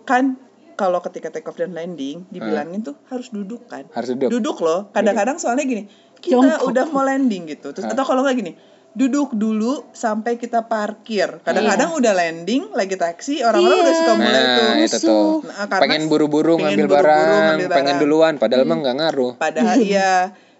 kan 0.02 0.36
kalau 0.74 0.98
ketika 1.00 1.28
take 1.28 1.44
off 1.44 1.54
dan 1.54 1.70
landing 1.70 2.24
dibilangin 2.28 2.80
tuh 2.80 2.96
harus 3.06 3.28
duduk 3.28 3.68
kan. 3.68 3.84
harus 3.92 4.10
duduk 4.10 4.32
Duduk 4.32 4.56
loh. 4.60 4.88
Kadang-kadang 4.90 5.36
soalnya 5.36 5.62
gini, 5.62 5.84
kita 6.20 6.36
Jongkok. 6.36 6.68
udah 6.68 6.84
mau 6.86 7.02
landing 7.02 7.48
gitu. 7.48 7.70
Terus 7.70 7.86
atau 7.86 8.02
kalau 8.02 8.20
nggak 8.20 8.36
gini, 8.36 8.52
duduk 8.90 9.32
dulu 9.32 9.88
sampai 9.90 10.34
kita 10.34 10.62
parkir. 10.62 11.40
Kadang-kadang 11.40 11.90
udah 11.92 12.12
landing 12.12 12.70
lagi 12.70 12.94
taksi, 12.94 13.40
orang-orang 13.40 13.70
Iya. 13.72 13.82
udah 13.82 13.94
suka 13.96 14.12
mulai 14.14 14.42
tuh. 14.42 14.66
nah 14.66 14.76
itu 14.78 14.98
tuh 14.98 15.26
Nah, 15.42 15.78
pengen 15.78 16.02
buru-buru 16.06 16.52
pengen 16.54 16.66
ngambil 16.76 16.86
buru-buru 16.86 16.96
barang 17.06 17.42
ngambil 17.46 17.68
pengen 17.68 17.86
barang. 17.88 18.00
duluan 18.00 18.32
padahal 18.36 18.64
mah 18.64 18.76
nggak 18.78 18.96
ngaruh 18.96 19.32
Padahal 19.36 19.78
iya 19.86 20.12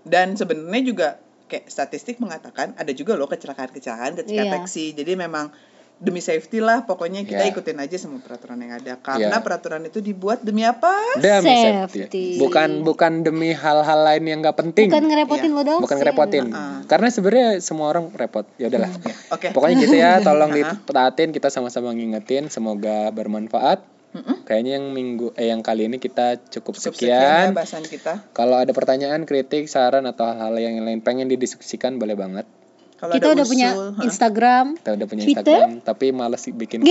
dan 0.03 0.33
sebenarnya 0.33 0.83
juga 0.85 1.09
kayak 1.45 1.67
statistik 1.67 2.17
mengatakan 2.17 2.73
ada 2.75 2.89
juga 2.91 3.15
loh 3.15 3.27
kecelakaan-kecelakaan 3.27 4.15
ketika 4.17 4.43
Iya. 4.45 4.53
taksi. 4.55 4.95
Jadi 4.95 5.13
memang 5.15 5.51
demi 6.01 6.25
safety 6.25 6.65
lah 6.65 6.89
pokoknya 6.89 7.29
kita 7.29 7.45
Iya. 7.45 7.53
ikutin 7.53 7.77
aja 7.77 7.97
semua 8.01 8.25
peraturan 8.25 8.57
yang 8.57 8.73
ada 8.81 8.97
karena 8.97 9.37
Iya. 9.37 9.45
peraturan 9.45 9.85
itu 9.85 10.01
dibuat 10.01 10.41
demi 10.41 10.65
apa? 10.65 10.89
demi 11.21 11.53
Safety. 11.53 12.09
safety 12.09 12.25
bukan 12.41 12.81
bukan 12.83 13.21
demi 13.21 13.53
hal-hal 13.53 14.01
lain 14.01 14.25
yang 14.25 14.41
nggak 14.41 14.57
penting 14.57 14.89
bukan 14.89 15.05
ngerepotin 15.07 15.51
lo 15.53 15.63
dong 15.63 15.81
bukan 15.85 15.97
ngerepotin 16.01 16.45
karena 16.89 17.07
sebenarnya 17.13 17.49
semua 17.61 17.93
orang 17.93 18.09
repot 18.11 18.49
ya 18.57 18.73
udahlah 18.73 18.89
Oke. 19.29 19.53
pokoknya 19.53 19.77
gitu 19.79 19.95
ya 19.95 20.25
tolong 20.25 20.51
ditaatin 20.59 21.31
kita 21.31 21.53
sama-sama 21.53 21.93
ngingetin 21.93 22.49
semoga 22.49 23.13
bermanfaat 23.13 23.85
kayaknya 24.43 24.83
yang 24.83 24.91
minggu 24.91 25.31
eh 25.39 25.55
yang 25.55 25.63
kali 25.63 25.87
ini 25.87 26.03
kita 26.03 26.43
cukup, 26.51 26.75
Cukup 26.75 26.99
sekian 26.99 27.15
ya 27.15 27.23
sekian 27.47 27.55
bahasan 27.55 27.85
kita. 27.87 28.13
Kalau 28.35 28.59
ada 28.59 28.75
pertanyaan, 28.75 29.23
kritik, 29.23 29.71
saran 29.71 30.03
atau 30.03 30.27
hal-hal 30.27 30.59
yang 30.59 30.83
lain 30.83 30.99
pengen 30.99 31.31
didiskusikan 31.31 32.03
boleh 32.03 32.19
banget. 32.19 32.43
Kalau 33.01 33.13
kita 33.13 33.27
ada 33.27 33.35
udah 33.35 33.47
punya 33.47 33.69
usul, 33.71 33.89
ha? 33.91 34.01
Instagram 34.05 34.67
Kita 34.77 34.91
udah 34.93 35.07
punya 35.07 35.23
Twitter? 35.23 35.41
Instagram, 35.41 35.71
tapi 35.81 36.07
males 36.11 36.37
sih 36.39 36.53
bikin. 36.53 36.85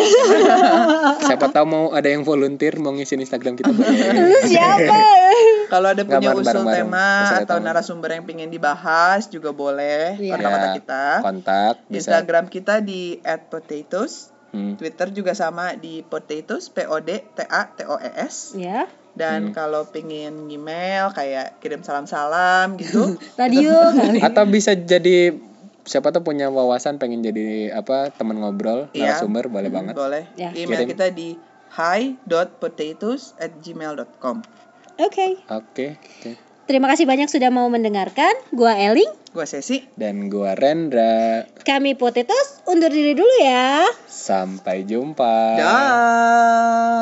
Siapa 1.29 1.47
tahu 1.47 1.65
mau 1.65 1.85
ada 1.91 2.05
yang 2.05 2.23
volunteer 2.23 2.75
mau 2.75 2.89
ngisi 2.89 3.13
Instagram 3.15 3.53
kita 3.53 3.69
siapa 4.43 4.97
Kalau 5.71 5.87
ada 5.87 6.01
punya 6.01 6.33
bareng- 6.33 6.41
usul 6.41 6.65
tema 6.65 7.07
atau 7.37 7.55
tema. 7.55 7.65
narasumber 7.69 8.09
yang 8.11 8.25
pengen 8.25 8.49
dibahas 8.49 9.29
juga 9.29 9.51
boleh 9.51 10.17
Iya. 10.17 10.33
kontak-kontak 10.33 10.65
Ya, 10.65 10.75
kita. 10.75 11.05
Kontak 11.21 11.73
bisa 11.83 11.95
Instagram 11.95 12.45
kita 12.47 12.73
di 12.81 13.21
@potatoes 13.21 14.33
Hmm. 14.49 14.73
Twitter 14.73 15.13
juga 15.13 15.37
sama 15.37 15.77
di 15.77 16.01
potatoes 16.01 16.73
P 16.73 16.81
O 16.83 16.97
D 16.97 17.21
T 17.21 17.39
A 17.43 17.69
T 17.69 17.85
O 17.85 17.95
E 17.95 18.09
S. 18.17 18.57
Ya. 18.57 18.89
Dan 19.11 19.53
kalau 19.53 19.85
pengen 19.85 20.49
email 20.49 21.13
kayak 21.13 21.61
kirim 21.61 21.81
salam-salam 21.81 22.73
gitu. 22.75 23.13
Radio. 23.37 23.77
Atau 24.17 24.49
bisa 24.49 24.73
jadi 24.73 25.37
siapa 25.81 26.09
tuh 26.09 26.19
punya 26.19 26.47
wawasan 26.47 26.97
pengen 26.97 27.21
jadi 27.21 27.71
apa 27.73 28.09
teman 28.09 28.37
ngobrol 28.37 28.87
Iya. 28.91 29.15
narasumber 29.15 29.47
boleh 29.47 29.69
banget. 29.69 29.93
Boleh. 29.93 30.23
Ya. 30.33 30.51
Email 30.51 30.83
Kirim. 30.83 30.91
kita 30.91 31.07
di 31.09 31.35
hi.potatoes 31.71 33.37
at 33.37 33.53
gmail.com 33.57 34.41
Oke. 34.99 35.39
Oke. 35.47 35.95
oke. 35.95 36.31
Terima 36.65 36.85
kasih 36.85 37.03
banyak 37.03 37.25
sudah 37.25 37.49
mau 37.49 37.65
mendengarkan. 37.65 38.29
Gua 38.51 38.77
Eling. 38.77 39.09
Gue 39.31 39.41
Sesi. 39.43 39.89
Dan 39.95 40.29
gua 40.29 40.53
Rendra. 40.53 41.49
Kami 41.59 41.97
Potatoes 41.97 42.61
undur 42.65 42.93
diri 42.93 43.17
dulu 43.17 43.33
ya. 43.41 43.89
Sampai 44.05 44.85
jumpa. 44.85 45.57
Dah. 45.57 46.99